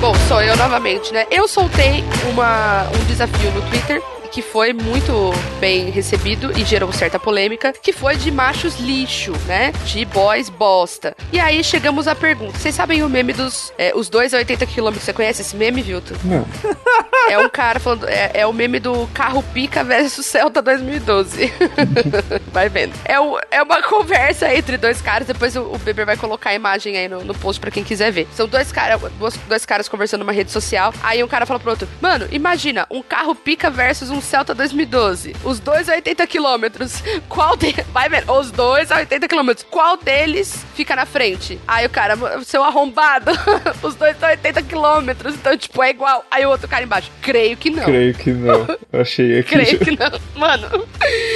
Bom, 0.00 0.14
sou 0.26 0.40
eu 0.40 0.56
novamente, 0.56 1.12
né? 1.12 1.26
Eu 1.30 1.46
soltei 1.46 2.02
uma, 2.30 2.84
um 2.84 3.04
desafio 3.06 3.50
no 3.50 3.60
Twitter 3.68 4.02
que 4.30 4.42
foi 4.42 4.72
muito 4.72 5.12
bem 5.60 5.90
recebido 5.90 6.52
e 6.58 6.64
gerou 6.64 6.92
certa 6.92 7.18
polêmica, 7.18 7.72
que 7.72 7.92
foi 7.92 8.16
de 8.16 8.30
machos 8.30 8.78
lixo, 8.78 9.32
né? 9.46 9.72
De 9.86 10.04
boys 10.04 10.48
bosta. 10.48 11.16
E 11.32 11.38
aí 11.40 11.62
chegamos 11.64 12.06
à 12.08 12.14
pergunta. 12.14 12.58
Vocês 12.58 12.74
sabem 12.74 13.02
o 13.02 13.08
meme 13.08 13.32
dos 13.32 13.72
é, 13.78 13.92
os 13.94 14.08
dois 14.08 14.32
a 14.34 14.38
80 14.38 14.66
km? 14.66 14.92
Você 14.92 15.12
conhece 15.12 15.42
esse 15.42 15.56
meme, 15.56 15.82
Vilto? 15.82 16.14
Não. 16.24 16.46
É 17.30 17.38
um 17.38 17.48
cara 17.50 17.78
falando. 17.78 18.08
É, 18.08 18.30
é 18.32 18.46
o 18.46 18.52
meme 18.54 18.80
do 18.80 19.06
carro 19.12 19.42
pica 19.52 19.84
versus 19.84 20.24
Celta 20.24 20.62
2012. 20.62 21.52
vai 22.52 22.70
vendo. 22.70 22.94
É, 23.04 23.20
o- 23.20 23.38
é 23.50 23.62
uma 23.62 23.82
conversa 23.82 24.52
entre 24.54 24.78
dois 24.78 25.02
caras. 25.02 25.26
Depois 25.26 25.54
o, 25.54 25.60
o 25.60 25.78
Beber 25.78 26.06
vai 26.06 26.16
colocar 26.16 26.50
a 26.50 26.54
imagem 26.54 26.96
aí 26.96 27.06
no, 27.06 27.22
no 27.24 27.34
post 27.34 27.60
pra 27.60 27.70
quem 27.70 27.84
quiser 27.84 28.10
ver. 28.10 28.26
São 28.34 28.48
dois, 28.48 28.72
cara, 28.72 28.96
dois, 29.18 29.36
dois 29.46 29.66
caras 29.66 29.90
conversando 29.90 30.20
numa 30.20 30.32
rede 30.32 30.50
social. 30.50 30.92
Aí 31.02 31.22
um 31.22 31.28
cara 31.28 31.44
fala 31.44 31.60
pro 31.60 31.70
outro: 31.70 31.86
Mano, 32.00 32.26
imagina, 32.30 32.86
um 32.90 33.02
carro 33.02 33.34
pica 33.34 33.68
versus 33.68 34.08
um 34.10 34.17
Celta 34.20 34.54
2012. 34.54 35.34
Os 35.44 35.60
dois 35.60 35.88
a 35.88 35.94
80 35.94 36.26
quilômetros. 36.26 37.02
Qual 37.28 37.56
deles. 37.56 37.84
Vai 37.92 38.08
vendo. 38.08 38.32
Os 38.32 38.50
dois 38.50 38.90
a 38.90 38.96
80 38.96 39.28
quilômetros. 39.28 39.66
Qual 39.70 39.96
deles 39.96 40.64
fica 40.74 40.94
na 40.96 41.06
frente? 41.06 41.58
Aí 41.66 41.86
o 41.86 41.90
cara, 41.90 42.16
seu 42.44 42.62
arrombado. 42.62 43.30
Os 43.82 43.94
dois 43.94 44.12
estão 44.12 44.28
a 44.28 44.32
80 44.32 44.62
quilômetros. 44.62 45.34
Então, 45.34 45.56
tipo, 45.56 45.82
é 45.82 45.90
igual. 45.90 46.24
Aí 46.30 46.44
o 46.46 46.50
outro 46.50 46.68
cara 46.68 46.84
embaixo. 46.84 47.10
Creio 47.22 47.56
que 47.56 47.70
não. 47.70 47.84
Creio 47.84 48.14
que 48.14 48.30
não. 48.32 48.66
Achei 48.92 49.38
aqui. 49.40 49.50
Creio 49.50 49.78
que 49.78 49.90
não. 49.92 50.18
Mano. 50.34 50.86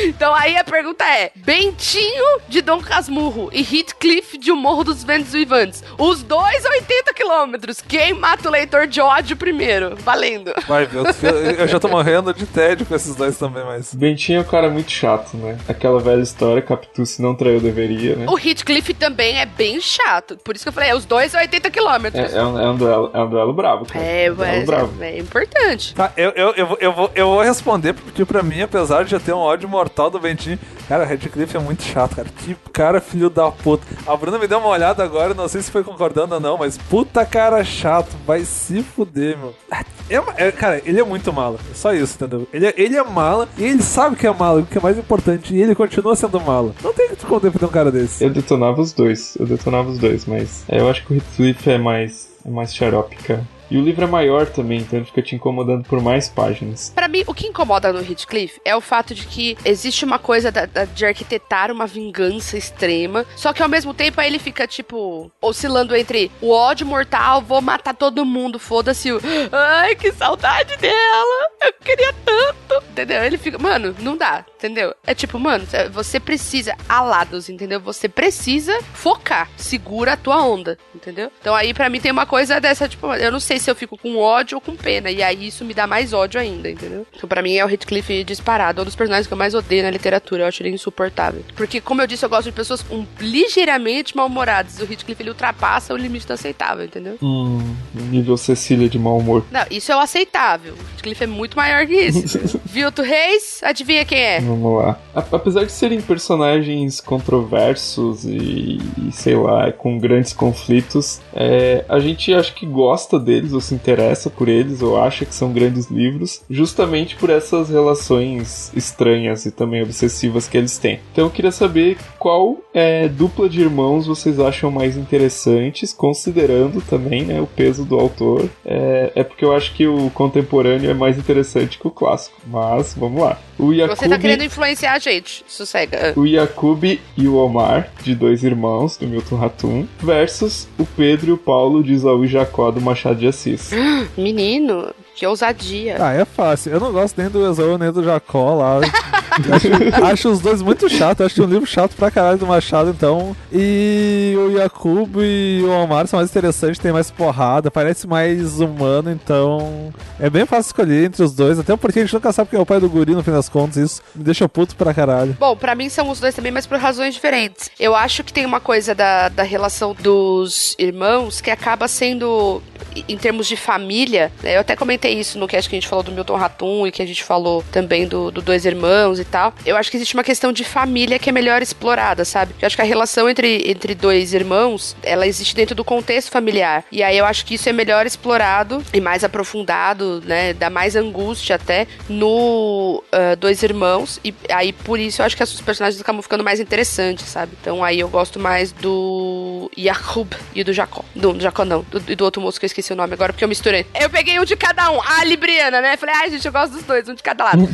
Então 0.05 0.35
aí 0.35 0.57
a 0.57 0.65
pergunta 0.65 1.05
é: 1.05 1.31
Bentinho 1.35 2.41
de 2.49 2.61
Dom 2.63 2.81
Casmurro 2.81 3.51
e 3.53 3.61
Heathcliff 3.61 4.39
de 4.39 4.51
O 4.51 4.57
Morro 4.57 4.85
dos 4.85 5.05
Ventos 5.05 5.33
Vivantes. 5.33 5.83
Os 5.99 6.23
dois 6.23 6.65
a 6.67 6.71
80 6.71 7.15
quilômetros. 7.15 7.81
Quem 7.81 8.15
mata 8.15 8.49
o 8.49 8.53
leitor 8.53 8.87
de 8.87 9.01
ódio 9.01 9.37
primeiro? 9.37 9.97
Valendo. 9.97 10.53
Vai, 10.67 10.89
meu, 10.91 11.05
eu, 11.05 11.51
eu 11.53 11.69
já 11.69 11.79
tô 11.79 11.89
morrendo 11.89 12.33
de 12.35 12.47
tédio 12.47 12.72
com 12.85 12.95
esses 12.95 13.15
dois 13.15 13.37
também, 13.39 13.65
mas. 13.65 13.95
Bentinho 13.95 14.39
é 14.39 14.41
um 14.41 14.45
cara 14.45 14.69
muito 14.71 14.91
chato, 14.91 15.37
né? 15.37 15.59
Aquela 15.69 16.01
velha 16.01 16.21
história, 16.23 16.61
Capitu 16.63 17.05
se 17.07 17.21
não 17.23 17.35
traiu 17.35 17.61
deveria, 17.61 18.17
né? 18.17 18.27
O 18.29 18.39
Heathcliff 18.39 18.93
também 18.95 19.39
é 19.39 19.47
bem 19.47 19.81
chato. 19.81 20.37
Por 20.45 20.55
isso 20.57 20.65
que 20.65 20.69
eu 20.69 20.73
falei: 20.73 20.91
é 20.91 20.95
os 20.95 21.05
dois 21.05 21.35
a 21.35 21.41
80 21.41 21.71
quilômetros. 21.71 22.33
É, 22.33 22.39
é 22.39 22.45
um, 22.45 22.59
é 22.59 22.71
um 22.71 22.77
duelo, 22.77 23.11
é 23.13 23.21
um 23.23 23.29
duelo 23.31 23.53
bravo, 23.53 23.87
cara. 23.87 24.05
É, 24.05 24.31
um 24.31 24.35
duelo 24.35 24.57
mas 24.59 24.67
bravo. 24.67 25.03
é, 25.03 25.11
é 25.11 25.19
importante. 25.19 25.95
Tá, 25.95 26.13
eu, 26.17 26.31
eu, 26.31 26.55
eu, 26.55 26.67
vou- 26.67 26.79
eu, 26.81 26.93
vou, 26.93 27.11
eu 27.15 27.27
vou 27.27 27.43
responder, 27.43 27.93
porque 27.93 28.25
pra 28.25 28.43
mim, 28.43 28.63
apesar 28.63 29.05
de 29.05 29.11
já 29.11 29.21
ter 29.21 29.33
um 29.33 29.39
ódio 29.39 29.69
mortal 29.69 30.11
do 30.11 30.19
Bentinho, 30.19 30.59
cara, 30.89 31.05
o 31.05 31.07
Redcliffe 31.07 31.57
é 31.57 31.61
muito 31.61 31.83
chato, 31.83 32.17
cara. 32.17 32.29
Que 32.29 32.57
cara 32.73 33.01
filho 33.01 33.29
da 33.31 33.51
puta. 33.51 33.87
A 34.07 34.17
Bruna 34.17 34.39
me 34.39 34.47
deu 34.47 34.59
uma 34.59 34.69
olhada 34.69 35.03
agora, 35.05 35.35
não 35.35 35.49
sei 35.49 35.61
se 35.63 35.71
foi 35.71 35.85
concordando 35.85 36.35
ou 36.35 36.41
não, 36.41 36.57
mas 36.59 36.77
puta 36.79 37.25
cara 37.25 37.63
chato, 37.65 38.17
vai 38.27 38.45
se 38.45 38.83
fuder, 38.83 39.37
meu. 39.39 39.55
É 39.71 40.13
é, 40.37 40.53
cara, 40.53 40.83
ele 40.85 41.01
é 41.01 41.05
muito 41.05 41.33
mala. 41.33 41.59
É 41.71 41.75
só 41.75 41.93
isso, 41.95 42.17
entendeu? 42.17 42.47
Ele 42.53 42.62
é, 42.67 42.75
ele 42.77 42.97
é 42.97 43.03
mala 43.03 43.49
e 43.59 43.65
ele 43.65 43.83
sabe 43.83 44.17
que 44.17 44.27
é 44.27 44.33
mala, 44.33 44.61
o 44.61 44.67
que 44.67 44.79
é 44.79 44.81
mais 44.81 44.99
importante, 44.99 45.55
e 45.55 45.61
ele 45.61 45.75
continua 45.75 46.15
sendo 46.17 46.41
mala. 46.41 46.75
Não 46.83 46.93
tem 46.93 47.09
que 47.09 47.17
te 47.17 47.21
esconder 47.21 47.51
pra 47.51 47.67
um 47.67 47.71
cara 47.71 47.91
desse. 47.91 48.25
Eu 48.25 48.31
detonava 48.31 48.81
os 48.81 48.93
dois, 48.93 49.37
eu 49.39 49.47
detonava 49.47 49.91
os 49.91 49.99
dois, 49.99 50.27
mas 50.27 50.65
é, 50.69 50.81
eu 50.81 50.89
acho 50.89 51.05
que 51.05 51.13
o 51.13 51.17
Heathcliff 51.17 51.71
é 51.71 51.79
mais, 51.79 52.29
é 52.45 52.51
mais 52.51 52.75
xarope, 52.75 53.17
cara. 53.17 53.45
E 53.73 53.79
o 53.79 53.83
livro 53.83 54.05
é 54.05 54.07
maior 54.07 54.47
também, 54.47 54.81
então 54.81 54.99
ele 54.99 55.07
fica 55.07 55.23
te 55.23 55.35
incomodando 55.35 55.85
por 55.89 56.01
mais 56.03 56.29
páginas. 56.29 56.93
Pra 56.95 57.09
mim, 57.09 57.25
o 57.27 57.33
que 57.33 57.47
incomoda 57.47 57.93
no 57.93 58.01
Heathcliff 58.01 58.61
é 58.65 58.77
o 58.77 58.81
fato 58.83 59.15
de 59.15 59.27
que 59.27 59.57
existe 59.65 60.05
uma 60.05 60.19
coisa 60.19 60.53
da- 60.53 60.67
da- 60.67 60.85
de 60.85 61.07
arquitetar 61.07 61.71
uma 61.71 61.87
vingança 61.87 62.59
extrema, 62.59 63.25
só 63.35 63.53
que 63.53 63.63
ao 63.63 63.69
mesmo 63.69 63.95
tempo 63.95 64.21
aí 64.21 64.27
ele 64.27 64.39
fica, 64.39 64.67
tipo, 64.67 65.31
oscilando 65.41 65.97
entre 65.97 66.31
o 66.41 66.51
ódio 66.51 66.87
mortal, 66.87 67.41
vou 67.41 67.63
matar 67.63 67.95
todo 67.95 68.25
mundo, 68.27 68.59
foda-se 68.59 69.11
o. 69.11 69.21
Ai, 69.51 69.95
que 69.97 70.13
saudade 70.13 70.77
dela! 70.77 71.51
Eu 71.65 71.73
queria 71.83 72.13
tanto! 72.25 72.83
entendeu? 72.91 73.23
Ele 73.23 73.39
fica, 73.39 73.59
mano, 73.59 73.95
não 74.01 74.17
dá, 74.17 74.45
entendeu? 74.57 74.95
É 75.07 75.15
tipo, 75.15 75.39
mano, 75.39 75.65
você 75.93 76.19
precisa, 76.21 76.75
alados, 76.89 77.49
entendeu? 77.49 77.81
Você 77.81 78.09
precisa 78.09 78.79
focar, 78.95 79.49
segura 79.57 80.13
a 80.13 80.17
tua 80.17 80.43
onda, 80.45 80.77
entendeu? 80.95 81.31
Então 81.41 81.55
aí 81.55 81.73
pra 81.73 81.89
mim 81.89 82.01
tem 82.01 82.13
uma 82.13 82.27
coisa 82.27 82.61
dessa, 82.61 82.87
tipo, 82.89 83.13
eu 83.15 83.33
não 83.33 83.41
sei 83.41 83.59
se 83.63 83.71
eu 83.71 83.75
fico 83.75 83.97
com 83.97 84.19
ódio 84.19 84.57
ou 84.57 84.61
com 84.61 84.77
pena, 84.77 85.11
e 85.11 85.23
aí 85.23 85.47
isso 85.47 85.65
me 85.65 85.73
dá 85.73 85.87
mais 85.87 86.13
ódio 86.13 86.41
ainda, 86.41 86.71
entendeu? 86.71 87.07
Então 87.15 87.29
pra 87.29 87.43
mim 87.43 87.55
é 87.55 87.65
o 87.65 87.71
Heathcliff 87.71 88.25
disparado, 88.25 88.83
um 88.83 88.85
dos 88.85 88.97
personagens 88.97 89.27
que 89.27 89.33
eu 89.33 89.39
mais 89.39 89.55
odeio 89.55 89.83
na 89.83 89.91
literatura, 89.91 90.43
eu 90.43 90.47
acho 90.49 90.63
ele 90.63 90.71
insuportável. 90.71 91.43
Porque, 91.57 91.81
como 91.81 92.03
eu 92.03 92.07
disse, 92.07 92.25
eu 92.25 92.29
gosto 92.29 92.45
de 92.45 92.53
pessoas 92.53 92.85
ligeiramente 93.21 94.17
mal-humoradas, 94.17 94.79
o 94.81 94.85
Heathcliff 94.85 95.23
ele 95.23 95.31
ultrapassa 95.31 95.95
o 95.95 95.97
limite 95.97 96.27
do 96.27 96.33
aceitável, 96.33 96.85
entendeu? 96.85 97.17
Hum, 97.23 97.75
nível 97.95 98.37
Cecília 98.37 98.89
de 98.89 98.99
mau 98.99 99.19
humor. 99.19 99.45
Não, 99.51 99.65
isso 99.71 99.93
é 99.93 99.97
o 99.97 100.01
aceitável. 100.01 100.75
O 100.75 100.91
Heathcliff 100.93 101.23
é 101.23 101.27
muito 101.27 101.57
maior 101.57 101.87
que 101.87 101.95
isso. 101.95 102.39
Vilto 102.65 103.03
Reis, 103.03 103.61
adivinha 103.63 104.05
quem 104.05 104.19
é? 104.19 104.41
Vamos 104.41 104.83
lá. 104.83 104.99
Apesar 105.15 105.65
de 105.65 105.73
serem 105.73 106.01
personagens 106.01 107.01
controversos 107.01 108.25
e, 108.25 108.79
e 108.99 109.13
sei 109.13 109.37
lá, 109.37 109.71
com 109.73 109.99
grandes 109.99 110.33
conflitos, 110.33 111.21
é, 111.35 111.85
a 111.89 111.99
gente 111.99 112.33
acha 112.33 112.53
que 112.53 112.67
gosta 112.67 113.19
deles, 113.19 113.52
ou 113.53 113.61
se 113.61 113.75
interessa 113.75 114.31
por 114.31 114.49
eles, 114.49 114.83
ou 114.83 115.01
acha 115.01 115.25
que 115.25 115.35
são 115.35 115.53
grandes 115.53 115.91
livros, 115.91 116.43
justamente 116.49 117.17
por 117.17 117.31
essas 117.31 117.69
relações 117.69 118.73
estranhas 118.75 119.47
e 119.47 119.51
também 119.51 119.83
obsessivas 119.83 120.49
que 120.49 120.57
eles 120.57 120.79
têm. 120.79 121.01
Então 121.13 121.25
eu 121.27 121.31
queria 121.31 121.53
saber 121.53 121.97
qual 122.23 122.59
é, 122.73 123.09
dupla 123.09 123.49
de 123.49 123.61
irmãos 123.61 124.07
vocês 124.07 124.39
acham 124.39 124.71
mais 124.71 124.97
interessantes, 124.97 125.93
considerando 125.93 126.81
também 126.81 127.25
né, 127.25 127.41
o 127.41 127.49
peso 127.49 127.85
do 127.85 127.99
autor. 127.99 128.49
É, 128.65 129.11
é 129.17 129.25
porque 129.25 129.45
eu 129.45 129.53
acho 129.53 129.75
que 129.75 129.89
o 129.89 130.09
contemporâneo 130.11 130.89
é 130.89 130.95
mais 130.95 131.19
interessante 131.19 131.81
que 131.81 131.89
o 131.89 131.91
clássico. 131.91 132.41
Mas 132.47 132.95
vamos 132.95 133.21
lá. 133.21 133.41
O 133.59 133.73
Yakubi, 133.73 133.99
Você 133.99 134.09
tá 134.09 134.19
querendo 134.21 134.45
influenciar 134.45 134.93
a 134.93 134.99
gente, 135.01 135.45
sossega. 135.49 136.13
O 136.17 136.25
Yakubi 136.25 137.01
e 137.19 137.27
o 137.27 137.35
Omar, 137.35 137.91
de 138.05 138.15
dois 138.15 138.45
irmãos, 138.45 138.97
do 138.97 139.09
Milton 139.09 139.37
Ratum, 139.37 139.89
versus 139.99 140.69
o 140.79 140.87
Pedro 140.87 141.31
e 141.31 141.33
o 141.33 141.39
Paulo 141.39 141.83
de 141.83 141.93
Isaú 141.93 142.25
e 142.25 142.29
Jacó 142.29 142.71
do 142.71 142.81
Machado 142.81 143.19
de 143.19 143.27
Assis. 143.27 143.73
Menino, 144.17 144.95
que 145.17 145.27
ousadia. 145.27 145.97
Ah, 145.99 146.13
é 146.13 146.25
fácil. 146.25 146.71
Eu 146.71 146.79
não 146.79 146.93
gosto 146.93 147.21
nem 147.21 147.29
do 147.29 147.51
Esaú 147.51 147.77
nem 147.77 147.91
do 147.91 148.05
Jacó 148.05 148.55
lá. 148.55 148.81
acho, 149.31 149.69
acho, 150.05 150.29
os 150.31 150.41
dois 150.41 150.63
muito 150.63 150.89
chatos. 150.89 151.27
Acho 151.27 151.43
um 151.43 151.47
livro 151.47 151.67
chato 151.67 151.95
pra 151.97 152.11
caralho 152.11 152.39
do 152.39 152.47
Machado, 152.47 152.91
então. 152.91 153.37
E 153.53 154.35
o 154.37 154.51
Yakubo 154.59 155.23
e 155.23 155.63
o 155.63 155.71
Omar 155.71 156.07
são 156.07 156.19
mais 156.19 156.31
interessantes, 156.31 156.79
tem 156.79 156.93
mais 156.93 157.11
porrada, 157.11 157.71
parece 157.71 158.07
mais 158.07 158.61
humano, 158.61 159.11
então. 159.11 159.93
É 160.19 160.29
bem 160.29 160.47
fácil 160.47 160.71
escolher 160.71 161.07
entre 161.07 161.23
os 161.23 161.33
dois, 161.35 161.59
até 161.59 161.77
porque 161.77 161.99
a 161.99 162.03
gente 162.03 162.15
nunca 162.15 162.33
sabe 162.33 162.51
quem 162.51 162.59
é 162.59 162.63
o 162.63 162.67
pai 162.67 162.81
do 162.81 162.89
guri 162.89 163.15
no 163.15 163.23
fim 163.23 163.33
das 163.33 163.49
contas. 163.49 163.77
Isso 163.77 164.03
me 164.15 164.25
deixa 164.25 164.49
puto 164.49 164.77
pra 164.77 164.95
caralho. 164.95 165.37
Bom, 165.39 165.57
pra 165.57 165.75
mim 165.75 165.89
são 165.89 166.09
os 166.11 166.21
dois 166.21 166.35
também, 166.35 166.53
mas 166.53 166.67
por 166.67 166.79
razões 166.79 167.15
diferentes. 167.15 167.71
Eu 167.79 167.95
acho 167.95 168.25
que 168.25 168.33
tem 168.33 168.47
uma 168.47 168.61
coisa 168.61 168.95
da, 168.95 169.29
da 169.29 169.43
relação 169.43 169.95
dos 169.99 170.75
irmãos 170.79 171.41
que 171.41 171.51
acaba 171.51 171.89
sendo, 171.89 172.63
em 173.09 173.17
termos 173.17 173.47
de 173.47 173.57
família, 173.57 174.33
né? 174.43 174.57
eu 174.57 174.61
até 174.61 174.77
comentei 174.77 175.15
isso 175.15 175.39
no 175.39 175.47
cast 175.47 175.69
que 175.69 175.77
a 175.77 175.81
gente 175.81 175.89
falou 175.89 176.03
do 176.03 176.13
Milton 176.13 176.37
Ratum 176.37 176.87
e 176.87 176.93
que 176.93 177.03
a 177.03 177.07
gente 177.07 177.23
falou 177.23 177.65
também 177.73 178.07
do, 178.07 178.31
do 178.31 178.43
Dois 178.43 178.65
Irmãos 178.65 179.12
e 179.19 179.25
tal. 179.25 179.55
Eu 179.65 179.77
acho 179.77 179.91
que 179.91 179.97
existe 179.97 180.15
uma 180.15 180.25
questão 180.25 180.53
de 180.53 180.65
família 180.65 181.19
que 181.19 181.29
é 181.29 181.33
melhor 181.33 181.63
explorada, 181.63 182.25
sabe? 182.25 182.55
Eu 182.61 182.67
acho 182.67 182.77
que 182.77 182.83
a 182.83 182.85
relação 182.85 183.29
entre, 183.29 183.63
entre 183.71 183.95
dois 183.95 184.35
irmãos, 184.35 184.97
ela 185.03 185.27
existe 185.27 185.55
dentro 185.55 185.75
do 185.75 185.85
contexto 185.85 186.31
familiar. 186.31 186.85
E 186.91 187.03
aí 187.03 187.17
eu 187.17 187.25
acho 187.25 187.45
que 187.45 187.55
isso 187.55 187.69
é 187.69 187.73
melhor 187.73 188.07
explorado 188.07 188.83
e 188.93 189.01
mais 189.01 189.25
aprofundado, 189.25 190.23
né? 190.25 190.53
Dá 190.53 190.71
mais 190.71 190.97
angústia 190.97 191.57
até 191.57 191.87
no 192.09 193.03
uh, 193.13 193.37
Dois 193.37 193.63
Irmãos. 193.63 194.21
E 194.25 194.35
aí 194.51 194.73
por 194.73 194.99
isso 194.99 195.23
eu 195.23 195.27
acho 195.27 195.37
que 195.37 195.43
os 195.43 195.61
personagens 195.61 196.01
acabam 196.01 196.23
ficando 196.23 196.45
mais 196.45 196.61
interessantes, 196.61 197.27
sabe? 197.27 197.53
Então 197.61 197.83
aí 197.83 198.01
eu 198.01 198.09
gosto 198.09 198.39
mais 198.39 198.73
do 198.73 199.71
Yakub 199.77 200.33
e 200.55 200.65
do 200.65 200.73
Jacó. 200.73 201.05
Do, 201.15 201.33
do 201.33 201.41
Jacó 201.41 201.65
não, 201.65 201.85
do, 201.91 202.01
do 202.01 202.25
outro 202.25 202.41
moço 202.41 202.59
que 202.59 202.65
eu 202.65 202.69
esqueci 202.69 202.93
o 202.93 202.97
nome 202.97 203.15
agora 203.15 203.33
porque 203.33 203.45
eu 203.45 203.49
misturei. 203.49 203.87
Eu 203.99 204.11
peguei 204.11 204.39
um 204.39 204.45
de 204.45 204.57
cada 204.57 204.91
um 204.91 205.01
a 205.01 205.25
Libriana, 205.25 205.81
né? 205.81 205.97
Falei, 205.97 206.15
ai, 206.17 206.31
gente, 206.31 206.47
eu 206.47 206.53
gosto 206.53 206.73
dos 206.73 206.83
dois, 206.83 207.09
um 207.09 207.15
de 207.15 207.23
cada 207.23 207.45
lado. 207.45 207.69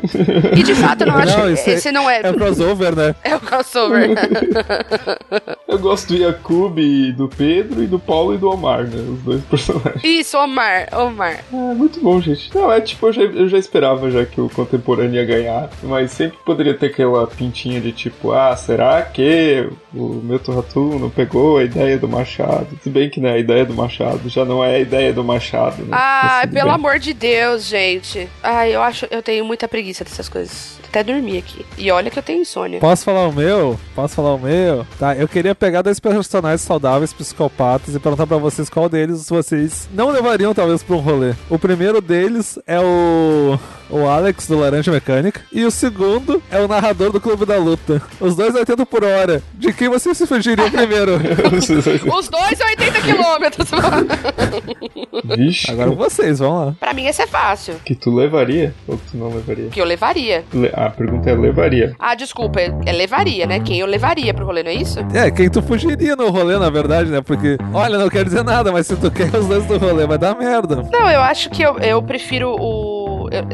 e 0.56 0.62
de 0.62 0.73
fato, 0.74 1.02
eu 1.02 1.06
não 1.06 1.16
acho 1.16 1.38
não, 1.38 1.50
esse, 1.50 1.70
esse 1.70 1.92
não 1.92 2.10
é. 2.10 2.20
É 2.22 2.30
o 2.30 2.34
crossover, 2.34 2.94
né? 2.96 3.14
É 3.24 3.36
o 3.36 3.40
crossover. 3.40 4.10
eu 5.66 5.78
gosto 5.78 6.08
do 6.08 6.16
Yakub 6.16 6.78
e 6.78 7.12
do 7.12 7.28
Pedro 7.28 7.82
e 7.82 7.86
do 7.86 7.98
Paulo 7.98 8.34
e 8.34 8.38
do 8.38 8.48
Omar, 8.48 8.84
né? 8.84 8.96
Os 8.96 9.20
dois 9.20 9.42
personagens. 9.44 10.02
Isso, 10.04 10.38
Omar, 10.38 10.88
Omar. 10.92 11.44
É, 11.52 11.74
muito 11.74 12.00
bom, 12.00 12.20
gente. 12.20 12.54
Não, 12.54 12.72
é 12.72 12.80
tipo, 12.80 13.06
eu 13.06 13.12
já, 13.12 13.22
eu 13.22 13.48
já 13.48 13.58
esperava 13.58 14.10
já 14.10 14.24
que 14.24 14.40
o 14.40 14.48
contemporâneo 14.48 15.14
ia 15.14 15.24
ganhar, 15.24 15.70
mas 15.82 16.10
sempre 16.10 16.38
poderia 16.44 16.74
ter 16.74 16.86
aquela 16.86 17.26
pintinha 17.26 17.80
de 17.80 17.92
tipo, 17.92 18.32
ah, 18.32 18.56
será 18.56 19.02
que 19.02 19.68
o 19.92 20.20
Milton 20.22 20.54
Ratum 20.54 20.98
não 20.98 21.10
pegou 21.10 21.58
a 21.58 21.64
ideia 21.64 21.98
do 21.98 22.08
Machado? 22.08 22.68
Se 22.82 22.90
bem 22.90 23.08
que, 23.08 23.20
né, 23.20 23.32
a 23.32 23.38
ideia 23.38 23.64
do 23.64 23.74
Machado 23.74 24.28
já 24.28 24.44
não 24.44 24.62
é 24.64 24.76
a 24.76 24.78
ideia 24.78 25.12
do 25.12 25.24
Machado, 25.24 25.82
né? 25.82 25.88
Ah, 25.92 26.42
pelo 26.50 26.66
bem. 26.66 26.74
amor 26.74 26.98
de 26.98 27.12
Deus, 27.12 27.64
gente. 27.66 28.28
Ai, 28.42 28.74
eu 28.74 28.82
acho, 28.82 29.06
eu 29.10 29.22
tenho 29.22 29.44
muita 29.44 29.68
preguiça 29.68 30.04
dessas 30.04 30.28
coisas. 30.28 30.63
Até 30.88 31.02
dormir 31.02 31.38
aqui. 31.38 31.66
E 31.76 31.90
olha 31.90 32.08
que 32.08 32.18
eu 32.18 32.22
tenho 32.22 32.42
insônia. 32.42 32.78
Posso 32.78 33.04
falar 33.04 33.26
o 33.26 33.32
meu? 33.32 33.78
Posso 33.96 34.14
falar 34.14 34.34
o 34.34 34.38
meu? 34.38 34.86
Tá, 34.98 35.16
eu 35.16 35.26
queria 35.26 35.54
pegar 35.54 35.82
dois 35.82 35.98
personagens 35.98 36.60
saudáveis, 36.60 37.12
psicopatas, 37.12 37.94
e 37.94 37.98
perguntar 37.98 38.26
para 38.28 38.36
vocês 38.36 38.70
qual 38.70 38.88
deles 38.88 39.28
vocês 39.28 39.88
não 39.92 40.10
levariam, 40.10 40.54
talvez, 40.54 40.84
pra 40.84 40.94
um 40.94 41.00
rolê. 41.00 41.34
O 41.50 41.58
primeiro 41.58 42.00
deles 42.00 42.58
é 42.66 42.78
o 42.78 43.58
o 43.90 44.06
Alex 44.08 44.46
do 44.46 44.58
Laranja 44.58 44.90
Mecânica, 44.90 45.42
e 45.52 45.64
o 45.64 45.70
segundo 45.70 46.42
é 46.50 46.58
o 46.58 46.66
narrador 46.66 47.12
do 47.12 47.20
Clube 47.20 47.44
da 47.44 47.56
Luta. 47.56 48.02
Os 48.20 48.34
dois 48.34 48.54
80 48.54 48.86
por 48.86 49.04
hora. 49.04 49.42
De 49.54 49.72
quem 49.72 49.88
você 49.88 50.14
se 50.14 50.26
fugiria 50.26 50.70
primeiro? 50.70 51.12
Os 52.16 52.28
dois 52.28 52.60
80 52.60 53.00
quilômetros. 53.02 53.68
Vixe. 55.36 55.70
Agora 55.70 55.90
vocês, 55.90 56.38
vão 56.38 56.66
lá. 56.66 56.74
Pra 56.78 56.92
mim 56.92 57.06
esse 57.06 57.22
é 57.22 57.26
fácil. 57.26 57.74
Que 57.84 57.94
tu 57.94 58.14
levaria 58.14 58.74
ou 58.86 58.98
que 58.98 59.10
tu 59.12 59.16
não 59.16 59.28
levaria? 59.32 59.68
Que 59.68 59.80
eu 59.80 59.84
levaria. 59.84 60.44
A 60.72 60.90
pergunta 60.90 61.30
é 61.30 61.34
levaria. 61.34 61.94
Ah, 61.98 62.14
desculpa, 62.14 62.60
é, 62.60 62.72
é 62.86 62.92
levaria, 62.92 63.46
né? 63.46 63.60
Quem 63.60 63.80
eu 63.80 63.86
levaria 63.86 64.32
pro 64.32 64.46
rolê, 64.46 64.62
não 64.62 64.70
é 64.70 64.74
isso? 64.74 65.00
É, 65.12 65.30
quem 65.30 65.48
tu 65.48 65.62
fugiria 65.62 66.16
no 66.16 66.30
rolê, 66.30 66.58
na 66.58 66.70
verdade, 66.70 67.10
né? 67.10 67.20
Porque, 67.20 67.56
olha, 67.72 67.98
não 67.98 68.08
quer 68.08 68.24
dizer 68.24 68.44
nada, 68.44 68.72
mas 68.72 68.86
se 68.86 68.96
tu 68.96 69.10
quer 69.10 69.34
os 69.34 69.46
dois 69.46 69.64
do 69.66 69.78
rolê, 69.78 70.06
vai 70.06 70.18
dar 70.18 70.36
merda. 70.36 70.82
Não, 70.92 71.10
eu 71.10 71.20
acho 71.20 71.50
que 71.50 71.62
eu, 71.62 71.78
eu 71.78 72.02
prefiro 72.02 72.54
o 72.58 72.94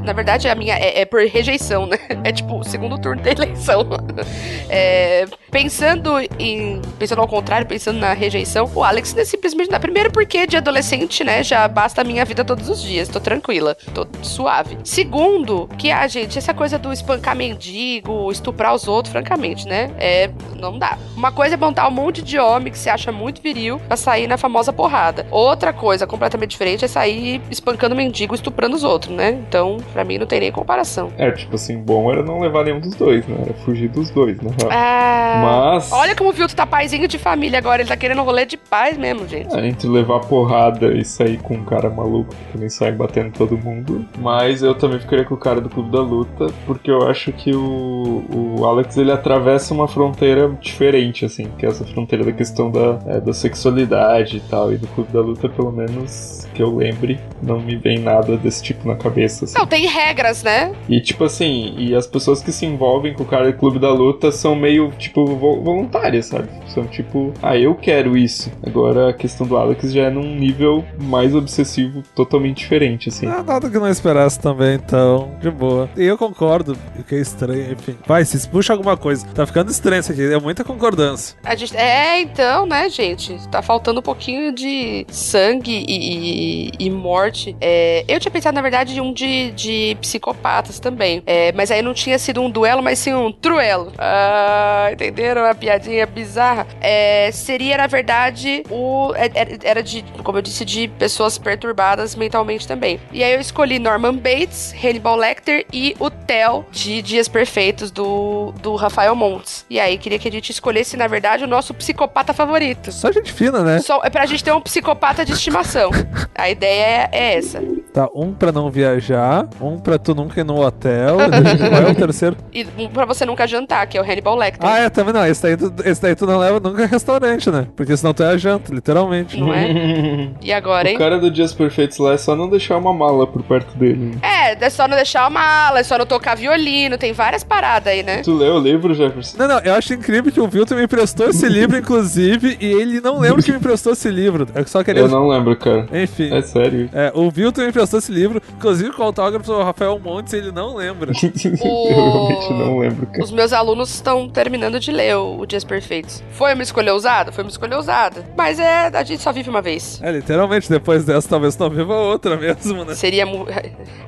na 0.05 0.13
verdade, 0.13 0.49
a 0.49 0.55
minha 0.55 0.75
é, 0.75 1.01
é, 1.01 1.05
por 1.05 1.21
rejeição, 1.21 1.87
né? 1.87 1.99
É 2.23 2.33
tipo 2.33 2.59
o 2.59 2.65
segundo 2.65 2.99
turno 2.99 3.23
da 3.23 3.31
eleição. 3.31 3.87
É, 4.73 5.25
pensando 5.51 6.19
em. 6.39 6.81
Pensando 6.99 7.21
ao 7.21 7.29
contrário, 7.29 7.67
pensando 7.67 7.99
na 7.99 8.13
rejeição, 8.13 8.71
o 8.75 8.85
Alex 8.85 9.17
é 9.17 9.25
simplesmente. 9.25 9.71
Na 9.71 9.81
primeiro, 9.81 10.11
porque 10.11 10.47
de 10.47 10.57
adolescente, 10.57 11.25
né? 11.25 11.43
Já 11.43 11.67
basta 11.69 12.01
a 12.01 12.05
minha 12.05 12.25
vida 12.25 12.45
todos 12.45 12.69
os 12.69 12.83
dias. 12.83 13.09
Tô 13.09 13.21
tranquila, 13.21 13.77
tô 13.95 14.07
suave. 14.23 14.79
Segundo, 14.85 15.69
que, 15.79 15.91
ah, 15.91 16.07
gente, 16.07 16.39
essa 16.39 16.55
coisa 16.55 16.79
do 16.79 16.93
espancar 16.93 17.37
mendigo, 17.37 18.31
estuprar 18.31 18.75
os 18.75 18.89
outros, 18.89 19.13
francamente, 19.13 19.67
né? 19.67 19.91
É. 19.99 20.31
Não 20.59 20.79
dá. 20.79 20.99
Uma 21.17 21.33
coisa 21.33 21.55
é 21.55 21.59
montar 21.59 21.89
um 21.89 21.91
monte 21.91 22.23
de 22.23 22.39
homem 22.39 22.71
que 22.71 22.79
se 22.79 22.91
acha 22.91 23.11
muito 23.11 23.41
viril 23.43 23.81
pra 23.89 23.97
sair 23.97 24.27
na 24.27 24.37
famosa 24.37 24.73
porrada. 24.73 25.27
Outra 25.31 25.73
coisa 25.73 26.07
completamente 26.07 26.51
diferente 26.51 26.85
é 26.85 26.89
sair 26.89 27.41
espancando 27.51 27.97
mendigo, 27.97 28.35
estuprando 28.35 28.77
os 28.77 28.85
outros, 28.85 29.15
né? 29.15 29.31
Então, 29.49 29.79
pra 29.93 30.05
mim, 30.05 30.19
não 30.19 30.27
tem 30.27 30.41
nem 30.41 30.53
comparação. 30.53 31.11
É, 31.17 31.31
tipo 31.31 31.55
assim, 31.55 31.79
bom 31.79 32.11
era 32.13 32.23
não 32.23 32.41
levar 32.41 32.65
nenhum 32.65 32.81
dos 32.81 32.95
dois, 32.95 33.27
né? 33.27 33.37
Era 33.43 33.55
fugir 33.65 33.89
dos 33.89 34.11
dois, 34.11 34.39
né? 34.41 34.51
É... 34.71 35.39
Mas. 35.40 35.92
Olha 35.92 36.14
como 36.14 36.31
o 36.31 36.33
Vilto 36.33 36.55
tá 36.55 36.66
paizinho 36.66 37.09
de 37.09 37.18
família 37.18 37.59
agora. 37.59 37.83
Ele 37.83 37.88
tá 37.88 37.96
querendo 37.96 38.22
rolê 38.22 38.44
de 38.44 38.57
paz 38.57 38.96
mesmo, 38.96 39.26
gente. 39.26 39.55
É, 39.55 39.66
entre 39.66 39.88
levar 39.88 40.20
porrada 40.20 40.92
e 40.92 41.05
sair 41.05 41.38
com 41.38 41.55
um 41.55 41.64
cara 41.64 41.90
maluco 41.90 42.35
que 42.35 42.53
também 42.53 42.68
sai 42.68 42.92
batendo 42.92 43.33
todo 43.33 43.57
mundo. 43.57 44.05
Mas 44.18 44.62
eu 44.62 44.74
também 44.74 45.00
ficaria 45.00 45.24
com 45.24 45.35
o 45.35 45.38
cara 45.38 45.61
do 45.61 45.68
Clube 45.68 45.90
da 45.90 46.00
Luta, 46.00 46.46
porque 46.66 46.90
eu 46.90 47.09
acho 47.09 47.33
que 47.33 47.55
o, 47.55 48.24
o 48.59 48.64
Alex 48.64 48.96
ele 48.96 49.12
atravessa 49.12 49.74
uma 49.74 49.88
fronteira 49.88 50.48
diferente, 50.61 51.24
assim, 51.24 51.50
que 51.59 51.66
é 51.66 51.68
essa 51.68 51.85
fronteira 51.85 52.24
da 52.24 52.33
questão 52.33 52.70
da, 52.70 52.98
é, 53.07 53.20
da 53.20 53.33
sexualidade 53.33 54.38
e 54.38 54.40
tal. 54.40 54.72
E 54.72 54.76
do 54.76 54.87
Clube 54.88 55.12
da 55.12 55.20
Luta, 55.20 55.48
pelo 55.48 55.72
menos 55.72 56.48
que 56.55 56.62
eu 56.62 56.74
lembre, 56.74 57.18
não 57.42 57.61
me 57.61 57.76
vem 57.76 57.98
nada 57.98 58.37
desse 58.37 58.62
tipo 58.62 58.87
na 58.87 58.96
cabeça. 58.96 59.44
Assim. 59.44 59.59
Não, 59.59 59.66
tem 59.66 59.87
regras, 59.87 60.42
né? 60.42 60.72
E 60.88 61.00
tipo 61.00 61.24
assim, 61.24 61.74
e 61.76 61.94
as 61.94 62.07
pessoas 62.07 62.42
que 62.42 62.53
se 62.53 62.66
envolvem 62.66 63.14
com 63.14 63.22
o 63.22 63.26
cara 63.26 63.50
do 63.50 63.57
clube 63.57 63.79
da 63.79 63.92
luta 63.92 64.33
são 64.33 64.55
meio, 64.55 64.90
tipo, 64.98 65.30
voluntárias, 65.37 66.27
sabe? 66.27 66.49
São 66.69 66.87
tipo, 66.87 67.33
ah, 67.43 67.57
eu 67.57 67.75
quero 67.75 68.16
isso. 68.16 68.51
Agora 68.66 69.11
a 69.11 69.12
questão 69.12 69.47
do 69.47 69.57
Alex 69.57 69.93
já 69.93 70.03
é 70.05 70.11
num 70.11 70.35
nível 70.37 70.85
mais 70.99 71.35
obsessivo, 71.35 72.03
totalmente 72.14 72.59
diferente, 72.59 73.09
assim. 73.09 73.27
Ah, 73.27 73.43
nada 73.43 73.69
que 73.69 73.77
eu 73.77 73.81
não 73.81 73.88
esperasse 73.88 74.38
também, 74.38 74.75
então, 74.75 75.31
de 75.40 75.51
boa. 75.51 75.88
E 75.97 76.05
eu 76.05 76.16
concordo, 76.19 76.77
o 76.99 77.03
que 77.03 77.14
é 77.14 77.19
estranho, 77.21 77.73
enfim. 77.73 77.97
Vai, 78.07 78.25
se 78.25 78.49
puxa 78.49 78.73
alguma 78.73 78.97
coisa. 78.97 79.27
Tá 79.35 79.47
ficando 79.47 79.71
estranho 79.71 80.01
isso 80.01 80.12
aqui, 80.12 80.23
é 80.33 80.38
muita 80.38 80.64
concordância. 80.64 81.37
A 81.45 81.55
gente, 81.55 81.77
é, 81.77 82.21
então, 82.21 82.66
né, 82.66 82.88
gente? 82.88 83.37
Tá 83.49 83.62
faltando 83.62 84.01
um 84.01 84.03
pouquinho 84.03 84.53
de 84.53 85.07
sangue 85.11 85.85
e, 85.88 86.69
e- 86.69 86.87
e 86.87 86.90
morte. 86.90 87.57
É, 87.61 88.05
eu 88.09 88.19
tinha 88.21 88.31
pensado, 88.31 88.55
na 88.55 88.62
verdade, 88.62 88.97
em 88.97 89.01
um 89.01 89.12
de, 89.12 89.51
de 89.53 89.97
psicopatas 90.01 90.79
também. 90.79 91.23
É, 91.27 91.53
mas 91.53 91.71
aí 91.71 91.83
não 91.83 91.95
tinha 91.95 92.19
sido 92.19 92.40
um 92.40 92.51
duelo, 92.51 92.83
mas 92.83 92.99
sim 92.99 93.12
um 93.14 93.33
truelo. 93.33 93.93
Ah, 93.99 94.88
entenderam? 95.20 95.42
Uma 95.42 95.54
piadinha 95.54 96.06
bizarra. 96.06 96.66
É, 96.80 97.30
seria, 97.33 97.76
na 97.76 97.87
verdade, 97.87 98.62
o. 98.70 99.12
é- 99.14 99.30
Era, 99.35 99.50
era 99.62 99.83
de, 99.83 100.02
como 100.24 100.38
eu 100.38 100.42
disse, 100.42 100.64
de 100.64 100.88
pessoas 100.88 101.38
perturbadas 101.38 102.14
mentalmente 102.14 102.66
também. 102.66 102.98
E 103.12 103.22
aí 103.22 103.33
eu 103.35 103.40
escolhi 103.40 103.78
Norman 103.78 104.14
Bates, 104.16 104.74
Hannibal 104.83 105.16
Lecter 105.16 105.64
e 105.72 105.94
o 105.98 106.11
Theo 106.11 106.64
de 106.70 107.00
Dias 107.02 107.28
Perfeitos 107.28 107.90
do, 107.90 108.52
do 108.61 108.74
Rafael 108.76 109.14
Montes. 109.14 109.64
E 109.70 109.78
aí 109.78 109.98
queria 109.98 110.18
que 110.18 110.28
a 110.28 110.33
gente 110.33 110.50
escolhesse, 110.50 110.96
na 110.96 111.06
verdade, 111.06 111.44
o 111.44 111.46
nosso 111.46 111.72
psicopata 111.74 112.33
favorito. 112.33 112.90
Só 112.92 113.12
gente 113.12 113.33
fina, 113.33 113.61
né? 113.62 113.78
Só, 113.80 114.00
é 114.02 114.11
pra 114.11 114.26
gente 114.26 114.42
ter 114.42 114.52
um 114.52 114.61
psicopata 114.61 115.24
de 115.24 115.33
estimação. 115.33 115.90
A 116.35 116.48
ideia 116.48 117.09
é, 117.12 117.18
é 117.18 117.35
essa. 117.38 117.61
Tá, 117.92 118.09
um 118.14 118.33
pra 118.33 118.50
não 118.52 118.70
viajar, 118.70 119.46
um 119.61 119.78
pra 119.78 119.98
tu 119.98 120.14
nunca 120.14 120.40
ir 120.40 120.44
no 120.44 120.61
hotel. 120.64 121.16
Qual 121.70 121.83
é 121.83 121.90
o 121.90 121.94
terceiro? 121.94 122.37
E 122.52 122.66
um 122.78 122.88
pra 122.88 123.04
você 123.04 123.24
nunca 123.26 123.46
jantar, 123.46 123.87
que 123.87 123.98
é 123.98 124.00
o 124.00 124.04
Hannibal 124.04 124.37
Lecter. 124.37 124.68
Ah, 124.68 124.78
é, 124.78 124.88
também 124.90 125.10
não. 125.12 125.27
Esse 125.27 125.42
daí, 125.42 125.57
tu, 125.57 125.73
esse 125.85 126.01
daí 126.03 126.14
tu 126.14 126.27
não 126.27 126.38
leva 126.38 126.61
nunca 126.61 126.85
a 126.85 126.87
restaurante, 126.87 127.51
né? 127.51 127.66
Porque 127.77 127.96
senão 127.96 128.12
tu 128.14 128.23
é 128.23 128.29
a 128.29 128.37
janta, 128.37 128.73
literalmente. 128.75 129.38
Não 129.38 129.53
é? 129.53 130.31
E 130.42 130.53
agora, 130.53 130.88
O 130.88 130.90
hein? 130.90 130.99
cara 130.99 131.18
do 131.18 131.31
Dias 131.31 131.53
Perfeitos 131.53 131.99
lá 131.99 132.12
é 132.14 132.16
só 132.16 132.35
não 132.35 132.49
deixar 132.49 132.77
uma 132.77 132.92
mala 132.92 133.27
por 133.27 133.42
perto 133.42 133.77
dele. 133.77 134.16
É, 134.23 134.64
é 134.64 134.70
só 134.70 134.88
não 134.88 134.96
deixar 134.96 135.23
uma 135.23 135.31
mala, 135.31 135.81
é 135.81 135.83
só 135.83 135.99
não 135.99 136.07
tocar 136.07 136.37
violino, 136.37 136.96
tem 136.96 137.12
várias 137.12 137.44
paradas 137.44 137.92
aí, 137.92 138.03
né? 138.03 138.23
Tu 138.23 138.33
leu 138.35 138.55
o 138.55 138.59
livro, 138.61 138.94
Jefferson? 138.94 139.37
Não, 139.38 139.49
não, 139.49 139.59
eu 139.61 139.75
acho 139.75 139.92
incrível 139.94 140.33
que 140.33 140.40
o 140.40 140.49
Vilton 140.49 140.77
me 140.77 140.85
emprestou 140.85 141.29
esse 141.29 141.49
livro, 141.49 141.77
inclusive, 141.79 142.57
e 142.61 142.66
ele 142.66 143.01
não 143.01 143.18
lembra 143.18 143.42
que 143.42 143.51
me 143.51 143.59
emprestou 143.59 143.92
esse 143.92 144.09
livro. 144.11 144.46
Eu 144.55 144.66
só 144.66 144.83
queria. 144.83 145.03
Eu 145.03 145.09
não 145.09 145.29
lembro, 145.29 145.57
cara. 145.57 145.87
Enfim. 145.92 146.33
É 146.35 146.40
sério. 146.42 146.88
É, 146.92 147.12
o 147.14 147.31
Vilton 147.31 147.62
me 147.62 147.68
emprestou 147.68 147.99
esse 147.99 148.12
livro, 148.12 148.40
inclusive 148.57 148.92
com 148.92 149.03
o 149.03 149.07
autógrafo 149.07 149.46
do 149.46 149.62
Rafael 149.62 149.99
Montes, 149.99 150.33
ele 150.33 150.53
não 150.53 150.77
lembra. 150.77 151.12
Eu 151.61 151.94
realmente 151.94 152.53
não 152.53 152.79
lembro, 152.79 153.07
cara. 153.07 153.23
Os 153.25 153.31
meus 153.31 153.53
alunos 153.53 153.90
estão 153.94 154.29
terminando 154.29 154.79
de 154.81 154.90
ler 154.90 155.00
o, 155.17 155.39
o 155.39 155.47
Dias 155.47 155.65
Perfeitos. 155.65 156.23
Foi 156.33 156.55
uma 156.55 156.63
escolha 156.63 156.93
ousada? 156.93 157.33
Foi 157.33 157.45
uma 157.45 157.51
escolha 157.51 157.77
ousada. 157.77 158.25
Mas 158.37 158.59
é, 158.59 158.91
a 158.93 159.03
gente 159.03 159.23
só 159.23 159.33
vive 159.33 159.49
uma 159.49 159.63
vez. 159.63 160.01
É, 160.03 160.11
literalmente, 160.11 160.69
depois 160.69 161.05
dessa, 161.05 161.29
talvez 161.29 161.57
não 161.57 161.71
viva 161.71 161.95
outra 161.95 162.37
mesmo, 162.37 162.85
né? 162.85 162.95
Seria. 162.95 163.25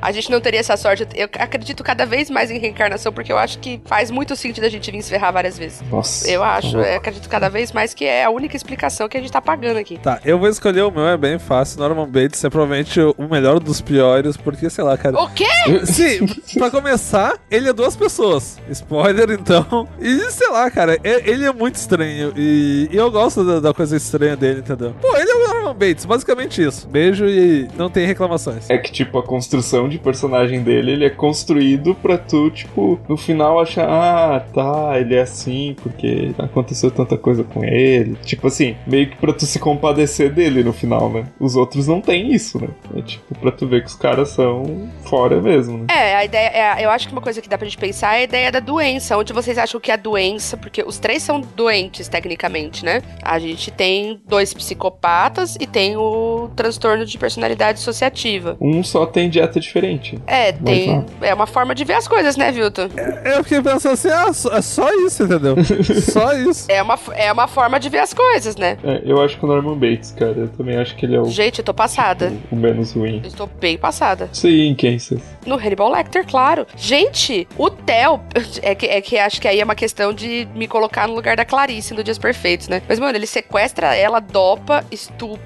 A 0.01 0.11
gente 0.11 0.31
não 0.31 0.41
teria 0.41 0.59
essa 0.59 0.77
sorte. 0.77 1.07
Eu 1.15 1.29
acredito 1.39 1.85
cada 1.85 2.05
vez 2.05 2.29
mais 2.29 2.51
em 2.51 2.59
reencarnação, 2.59 3.13
porque 3.13 3.31
eu 3.33 3.39
acho 3.39 3.61
que 3.61 3.81
faz 3.85 4.11
muito 4.11 4.35
sentido 4.35 4.65
a 4.65 4.69
gente 4.69 4.91
vir 4.91 5.01
se 5.01 5.11
ferrar 5.11 5.33
várias 5.33 5.57
vezes. 5.57 5.81
Nossa. 5.89 6.29
Eu 6.29 6.43
acho, 6.43 6.77
eu 6.77 6.97
acredito 6.97 7.29
cada 7.29 7.49
vez 7.49 7.71
mais 7.71 7.95
que 7.95 8.05
é 8.05 8.25
a 8.25 8.31
única 8.31 8.57
explicação 8.57 9.09
que 9.09 9.17
a 9.17 9.21
gente 9.21 9.31
tá 9.31 9.41
pagando 9.41 9.77
aqui. 9.79 9.99
Tá, 9.99 10.21
eu 10.25 10.41
vou 10.41 10.49
escolher 10.49 10.83
o 10.83 10.91
meu, 10.91 11.07
é 11.07 11.17
bem 11.17 11.39
fácil. 11.39 11.79
Norman 11.79 12.09
Bates 12.09 12.43
é 12.45 12.51
provavelmente 12.51 12.99
o 13.01 13.29
melhor 13.31 13.61
dos 13.61 13.81
piores, 13.81 14.37
porque, 14.37 14.69
sei 14.69 14.83
lá, 14.83 14.99
cara. 14.99 15.17
O 15.21 15.31
quê? 15.31 15.47
Sim, 15.85 16.27
pra 16.59 16.69
começar, 16.69 17.39
ele 17.49 17.69
é 17.69 17.73
duas 17.73 17.95
pessoas. 17.95 18.59
Spoiler, 18.71 19.31
então. 19.31 19.89
E 20.01 20.31
sei 20.33 20.49
lá, 20.51 20.69
cara, 20.69 20.82
é- 20.91 21.23
ele 21.31 21.45
é 21.45 21.53
muito 21.53 21.77
estranho. 21.77 22.33
E, 22.37 22.89
eu 22.93 23.11
gosto 23.11 23.45
da, 23.45 23.61
coisa 23.75 23.97
estranha 23.97 24.37
dele, 24.37 24.61
entendeu? 24.61 24.95
Pô, 25.01 25.17
ele 25.17 25.31
é 25.31 25.35
Norman 25.63 25.75
Bates, 25.75 26.05
basicamente 26.05 26.63
isso. 26.63 26.89
Beijo 26.89 27.27
e 27.27 27.69
não 27.77 27.89
tem 27.89 28.07
reclamações. 28.07 28.69
É 28.69 28.77
que, 28.77 28.91
tipo, 28.91 29.19
a 29.19 29.23
construção 29.23 29.89
de 29.89 29.99
personagem 29.99 30.63
dele, 30.63 30.93
ele 30.93 31.05
é 31.05 31.11
construído 31.11 31.95
pra 31.95 32.19
tu, 32.19 32.51
tipo, 32.51 33.01
no 33.09 33.17
final 33.17 33.61
achar, 33.61 33.89
ah, 33.89 34.41
tá, 34.41 34.99
ele 34.99 35.15
é 35.15 35.23
assim 35.23 35.75
porque 35.83 36.33
aconteceu 36.39 36.91
tanta 36.91 37.17
coisa 37.17 37.45
com 37.45 37.65
ele. 37.65 38.17
Tipo 38.25 38.49
assim, 38.49 38.77
meio 38.87 39.09
que 39.09 39.17
pra 39.17 39.33
tu 39.33 39.47
se 39.47 39.59
compadecer 39.59 40.33
dele 40.33 40.65
no 40.65 40.73
final, 40.73 41.09
né? 41.11 41.27
Os 41.39 41.57
outros 41.57 41.87
não 41.87 42.01
tem 42.01 42.33
isso, 42.33 42.61
né? 42.61 42.69
É 42.97 43.03
tipo, 43.03 43.35
pra 43.39 43.53
tu 43.53 43.67
ver 43.67 43.83
que 43.83 43.89
os 43.89 43.95
caras 43.95 44.31
são 44.31 44.91
fora 45.05 45.41
mesmo, 45.41 45.79
né? 45.79 45.87
É, 45.91 46.17
a 46.17 46.25
ideia. 46.25 46.49
É, 46.49 46.85
eu 46.85 46.91
acho 46.91 47.07
que 47.07 47.13
uma 47.13 47.23
coisa 47.23 47.41
que 47.41 47.49
dá 47.49 47.57
pra 47.57 47.67
gente 47.67 47.79
pensar 47.79 48.15
é 48.17 48.21
a 48.21 48.23
ideia 48.25 48.53
da 48.53 48.61
doença. 48.61 49.17
Onde 49.17 49.33
vocês 49.33 49.57
acham 49.59 49.81
que 49.81 49.91
é 49.91 49.95
a 49.95 49.97
doença, 49.97 50.57
porque 50.57 50.83
os 50.83 50.99
três 50.99 51.23
são 51.23 51.41
doentes, 51.41 52.09
tecnicamente, 52.09 52.85
né? 52.85 53.03
A 53.23 53.39
gente 53.39 53.71
tem 53.71 54.21
dois 54.27 54.53
psicopatas 54.53 55.52
e 55.61 55.67
tem 55.67 55.97
o 55.97 56.51
transtorno 56.57 57.05
de 57.05 57.17
personalidade 57.19 57.79
dissociativa. 57.79 58.57
Um 58.61 58.83
só 58.83 59.07
tem 59.07 59.29
dieta 59.29 59.59
diferente. 59.61 60.19
É, 60.27 60.53
tem. 60.53 61.05
É 61.21 61.33
uma 61.35 61.47
forma 61.47 61.75
de 61.75 61.85
ver 61.85 61.95
as 61.95 62.07
coisas, 62.09 62.37
né, 62.37 62.51
Vilton? 62.53 62.89
Eu 63.25 63.43
fiquei 63.43 63.63
pensando 63.63 63.93
assim, 63.95 64.09
ah, 64.09 64.33
só- 64.33 64.53
é 64.57 64.63
só 64.63 64.93
isso, 65.07 65.23
entendeu? 65.25 65.57
só 66.13 66.33
isso. 66.35 66.71
É 66.71 66.83
uma, 66.83 66.99
é 67.15 67.33
uma 67.33 67.47
forma 67.49 67.79
de 67.81 67.89
ver 67.89 67.99
as 68.01 68.13
coisas, 68.15 68.57
né? 68.57 68.79
É, 68.85 69.03
eu 69.05 69.21
acho 69.23 69.39
que 69.39 69.45
o 69.45 69.49
Norman 69.49 69.77
Bates, 69.79 70.13
cara, 70.13 70.33
eu 70.37 70.49
também 70.49 70.77
acho 70.77 70.95
que 70.97 71.07
ele 71.07 71.17
é 71.17 71.21
o, 71.21 71.25
Gente, 71.27 71.59
eu 71.59 71.65
tô 71.65 71.75
passada. 71.75 72.33
o 72.51 72.57
menos 72.57 72.93
ruim. 72.93 73.21
Eu 73.23 73.29
estou 73.29 73.47
bem 73.61 73.77
passada. 73.79 74.29
Sei 74.33 74.67
em 74.67 74.75
quem 74.75 74.99
você. 74.99 75.19
No 75.47 75.57
Hannibal 75.57 75.91
Lecter, 75.91 76.27
claro. 76.27 76.67
Gente, 76.77 77.47
o 77.57 77.71
Theo. 77.71 78.21
É 78.63 78.75
que, 78.75 78.87
é 78.87 79.01
que 79.01 79.19
acho 79.19 79.41
que 79.41 79.49
aí 79.49 79.61
é 79.61 79.65
uma 79.65 79.75
questão 79.75 80.13
de 80.13 80.47
me 80.55 80.69
colocar 80.69 81.09
no 81.09 81.15
lugar 81.15 81.37
da 81.37 81.45
Clarice 81.45 81.95
do 81.95 82.05
Dias 82.05 82.19
Perfeitos, 82.19 82.69
né? 82.69 82.81
Mas, 82.89 82.99
mano, 83.01 83.17
ele 83.17 83.27
sequestra 83.27 83.95
ela, 83.95 84.21
dopa, 84.21 84.85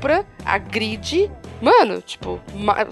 проект 0.00 0.35
agride. 0.46 1.30
Mano, 1.60 2.02
tipo, 2.02 2.38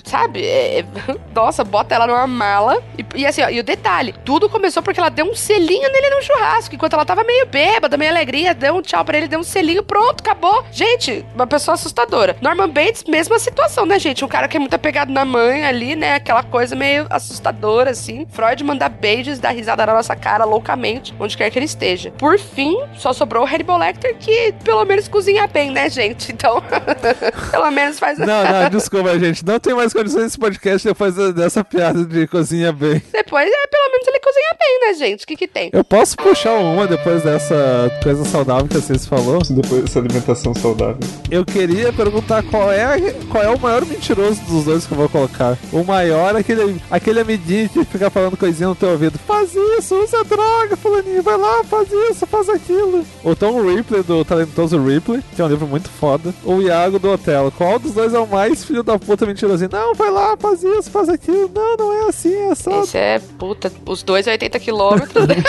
sabe? 0.04 0.44
É- 0.44 0.84
nossa, 1.34 1.62
bota 1.64 1.94
ela 1.94 2.06
numa 2.06 2.26
mala. 2.26 2.82
E, 2.98 3.20
e 3.20 3.26
assim, 3.26 3.42
ó, 3.42 3.48
e 3.50 3.60
o 3.60 3.64
detalhe: 3.64 4.14
tudo 4.24 4.48
começou 4.48 4.82
porque 4.82 4.98
ela 4.98 5.10
deu 5.10 5.26
um 5.26 5.34
selinho 5.34 5.90
nele 5.92 6.10
no 6.10 6.22
churrasco. 6.22 6.74
Enquanto 6.74 6.94
ela 6.94 7.04
tava 7.04 7.22
meio 7.24 7.46
bêbada, 7.46 7.96
meio 7.96 8.10
alegria, 8.10 8.54
deu 8.54 8.74
um 8.74 8.82
tchau 8.82 9.04
pra 9.04 9.18
ele, 9.18 9.28
deu 9.28 9.38
um 9.38 9.44
selinho, 9.44 9.82
pronto, 9.82 10.20
acabou. 10.20 10.64
Gente, 10.72 11.24
uma 11.34 11.46
pessoa 11.46 11.74
assustadora. 11.74 12.36
Norman 12.40 12.68
Bates, 12.68 13.04
mesma 13.04 13.38
situação, 13.38 13.84
né, 13.84 13.98
gente? 13.98 14.24
Um 14.24 14.28
cara 14.28 14.48
que 14.48 14.56
é 14.56 14.60
muito 14.60 14.74
apegado 14.74 15.12
na 15.12 15.24
mãe 15.24 15.64
ali, 15.64 15.94
né? 15.94 16.14
Aquela 16.14 16.42
coisa 16.42 16.74
meio 16.74 17.06
assustadora, 17.10 17.90
assim. 17.90 18.26
Freud 18.30 18.64
manda 18.64 18.88
beijos, 18.88 19.38
dá 19.38 19.50
risada 19.50 19.84
na 19.84 19.92
nossa 19.92 20.16
cara 20.16 20.44
loucamente, 20.44 21.14
onde 21.20 21.36
quer 21.36 21.50
que 21.50 21.58
ele 21.58 21.66
esteja. 21.66 22.10
Por 22.12 22.38
fim, 22.38 22.78
só 22.96 23.12
sobrou 23.12 23.44
o 23.44 23.46
Hannibal 23.46 23.78
Lecter, 23.78 24.16
que 24.16 24.54
pelo 24.64 24.84
menos 24.86 25.06
cozinha 25.06 25.46
bem, 25.46 25.70
né, 25.70 25.90
gente? 25.90 26.32
Então, 26.32 26.62
pelo 27.50 27.70
menos 27.70 27.98
faz. 27.98 28.18
Não, 28.18 28.26
não, 28.26 28.70
desculpa, 28.70 29.18
gente. 29.18 29.44
Não 29.44 29.58
tem 29.58 29.74
mais 29.74 29.92
condições 29.92 30.24
nesse 30.24 30.38
podcast 30.38 30.86
depois 30.86 31.14
dessa 31.34 31.64
piada 31.64 32.04
de 32.04 32.26
cozinha 32.26 32.72
bem. 32.72 33.02
Depois, 33.12 33.48
é, 33.48 33.66
pelo 33.66 33.90
menos 33.90 34.08
ele 34.08 34.20
cozinha 34.20 34.56
bem, 34.58 34.80
né, 34.80 34.94
gente? 34.94 35.24
O 35.24 35.26
que 35.26 35.36
que 35.36 35.48
tem? 35.48 35.70
Eu 35.72 35.84
posso 35.84 36.16
puxar 36.16 36.54
uma 36.54 36.86
depois 36.86 37.22
dessa 37.22 37.90
coisa 38.02 38.24
saudável 38.24 38.66
que 38.68 38.74
vocês 38.74 39.06
falou? 39.06 39.40
Depois 39.50 39.82
dessa 39.82 39.98
alimentação 39.98 40.54
saudável. 40.54 40.98
Eu 41.30 41.44
queria 41.44 41.92
perguntar 41.92 42.42
qual 42.44 42.70
é, 42.72 43.12
qual 43.30 43.42
é 43.42 43.50
o 43.50 43.58
maior 43.58 43.84
mentiroso 43.84 44.40
dos 44.42 44.64
dois 44.64 44.86
que 44.86 44.92
eu 44.92 44.98
vou 44.98 45.08
colocar. 45.08 45.56
O 45.72 45.84
maior 45.84 46.36
é 46.36 46.40
aquele, 46.40 46.80
aquele 46.90 47.20
amiguinho 47.20 47.68
que 47.68 47.84
fica 47.84 48.10
falando 48.10 48.36
coisinha 48.36 48.68
no 48.68 48.74
teu 48.74 48.90
ouvido. 48.90 49.18
Faz 49.26 49.54
isso, 49.54 49.94
usa 49.96 50.24
droga, 50.24 50.76
fulaninho. 50.76 51.22
Vai 51.22 51.36
lá, 51.36 51.64
faz 51.64 51.88
isso, 51.90 52.26
faz 52.26 52.48
aquilo. 52.48 53.04
O 53.22 53.34
Tom 53.34 53.62
Ripley, 53.62 54.02
do 54.02 54.24
Talentoso 54.24 54.82
Ripley, 54.82 55.22
que 55.34 55.40
é 55.40 55.44
um 55.44 55.48
livro 55.48 55.66
muito 55.66 55.88
foda. 55.88 56.34
O 56.44 56.60
Iago 56.60 56.98
do 56.98 57.08
Otelo. 57.34 57.52
Qual 57.52 57.78
dos 57.78 57.92
dois 57.92 58.12
é 58.14 58.18
o 58.18 58.26
mais 58.26 58.64
filho 58.64 58.82
da 58.82 58.98
puta 58.98 59.26
mentirosinho? 59.26 59.70
Não, 59.72 59.94
vai 59.94 60.10
lá, 60.10 60.36
faz 60.36 60.62
isso, 60.62 60.90
faz 60.90 61.08
aquilo. 61.08 61.50
Não, 61.54 61.76
não 61.76 61.92
é 62.06 62.08
assim, 62.08 62.34
é 62.50 62.54
só... 62.54 62.82
Esse 62.82 62.96
é 62.98 63.18
puta, 63.38 63.72
os 63.86 64.02
dois 64.02 64.26
80 64.26 64.58
quilômetros, 64.60 65.26
né? 65.26 65.34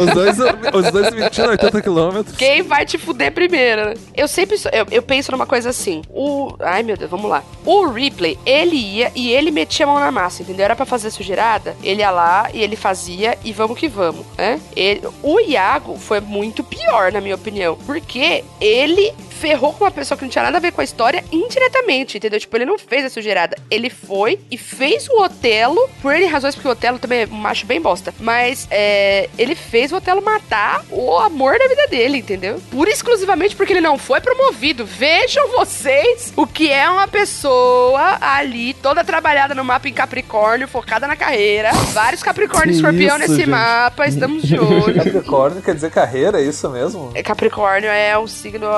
Os 0.00 0.14
dois, 0.14 0.38
os 0.38 0.92
dois 0.92 1.10
mentindo 1.12 1.48
80 1.48 1.82
quilômetros. 1.82 2.36
Quem 2.36 2.62
vai 2.62 2.84
te 2.86 2.96
fuder 2.98 3.32
primeiro, 3.32 3.86
né? 3.86 3.94
Eu 4.16 4.26
sempre. 4.28 4.56
Eu, 4.72 4.86
eu 4.90 5.02
penso 5.02 5.30
numa 5.32 5.46
coisa 5.46 5.70
assim. 5.70 6.02
O. 6.10 6.54
Ai, 6.60 6.82
meu 6.82 6.96
Deus, 6.96 7.10
vamos 7.10 7.28
lá. 7.30 7.42
O 7.64 7.86
Ripley, 7.88 8.38
ele 8.46 8.76
ia 8.76 9.10
e 9.14 9.30
ele 9.32 9.50
metia 9.50 9.84
a 9.86 9.88
mão 9.88 9.98
na 10.00 10.10
massa, 10.10 10.42
entendeu? 10.42 10.64
Era 10.64 10.76
pra 10.76 10.86
fazer 10.86 11.10
sujeirada. 11.10 11.76
Ele 11.82 12.00
ia 12.00 12.10
lá 12.10 12.48
e 12.52 12.62
ele 12.62 12.76
fazia 12.76 13.36
e 13.44 13.52
vamos 13.52 13.78
que 13.78 13.88
vamos, 13.88 14.24
né? 14.38 14.60
Ele- 14.74 15.02
o 15.22 15.40
Iago 15.40 15.96
foi 15.98 16.20
muito 16.20 16.62
pior, 16.64 17.12
na 17.12 17.20
minha 17.20 17.34
opinião. 17.34 17.76
Porque 17.86 18.44
ele 18.60 19.12
ferrou 19.40 19.72
com 19.72 19.84
uma 19.84 19.90
pessoa 19.90 20.18
que 20.18 20.24
não 20.24 20.30
tinha 20.30 20.44
nada 20.44 20.58
a 20.58 20.60
ver 20.60 20.70
com 20.70 20.82
a 20.82 20.84
história 20.84 21.24
indiretamente, 21.32 22.18
entendeu? 22.18 22.38
Tipo, 22.38 22.56
ele 22.58 22.66
não 22.66 22.78
fez 22.78 23.06
a 23.06 23.08
sujeirada. 23.08 23.56
Ele 23.70 23.88
foi 23.88 24.38
e 24.50 24.58
fez 24.58 25.08
o 25.08 25.22
Otelo, 25.22 25.88
por 26.02 26.14
N 26.14 26.26
razões, 26.26 26.54
porque 26.54 26.68
o 26.68 26.72
Otelo 26.72 26.98
também 26.98 27.22
é 27.22 27.26
um 27.26 27.36
macho 27.36 27.64
bem 27.64 27.80
bosta. 27.80 28.12
Mas 28.20 28.68
é, 28.70 29.30
ele 29.38 29.54
fez 29.54 29.92
o 29.92 29.96
Otelo 29.96 30.20
matar 30.20 30.84
o 30.90 31.16
amor 31.16 31.58
da 31.58 31.66
vida 31.68 31.86
dele, 31.88 32.18
entendeu? 32.18 32.60
Pura 32.70 32.90
e 32.90 32.92
exclusivamente 32.92 33.56
porque 33.56 33.72
ele 33.72 33.80
não 33.80 33.96
foi 33.96 34.20
promovido. 34.20 34.84
Vejam 34.84 35.48
vocês 35.48 36.34
o 36.36 36.46
que 36.46 36.70
é 36.70 36.88
uma 36.90 37.08
pessoa 37.08 38.18
ali, 38.20 38.74
toda 38.74 39.02
trabalhada 39.02 39.54
no 39.54 39.64
mapa 39.64 39.88
em 39.88 39.92
Capricórnio, 39.92 40.68
focada 40.68 41.06
na 41.06 41.16
carreira. 41.16 41.72
Vários 41.92 42.22
Capricórnio 42.22 42.72
e 42.72 42.76
Escorpião 42.76 43.16
isso, 43.16 43.18
nesse 43.18 43.36
gente. 43.36 43.48
mapa, 43.50 44.06
estamos 44.06 44.42
de 44.42 44.58
olho. 44.58 44.94
Capricórnio 44.94 45.62
quer 45.62 45.74
dizer 45.74 45.90
carreira, 45.90 46.40
é 46.40 46.44
isso 46.44 46.68
mesmo? 46.68 47.10
É, 47.14 47.22
Capricórnio 47.22 47.88
é 47.88 48.18
um 48.18 48.26
signo 48.26 48.68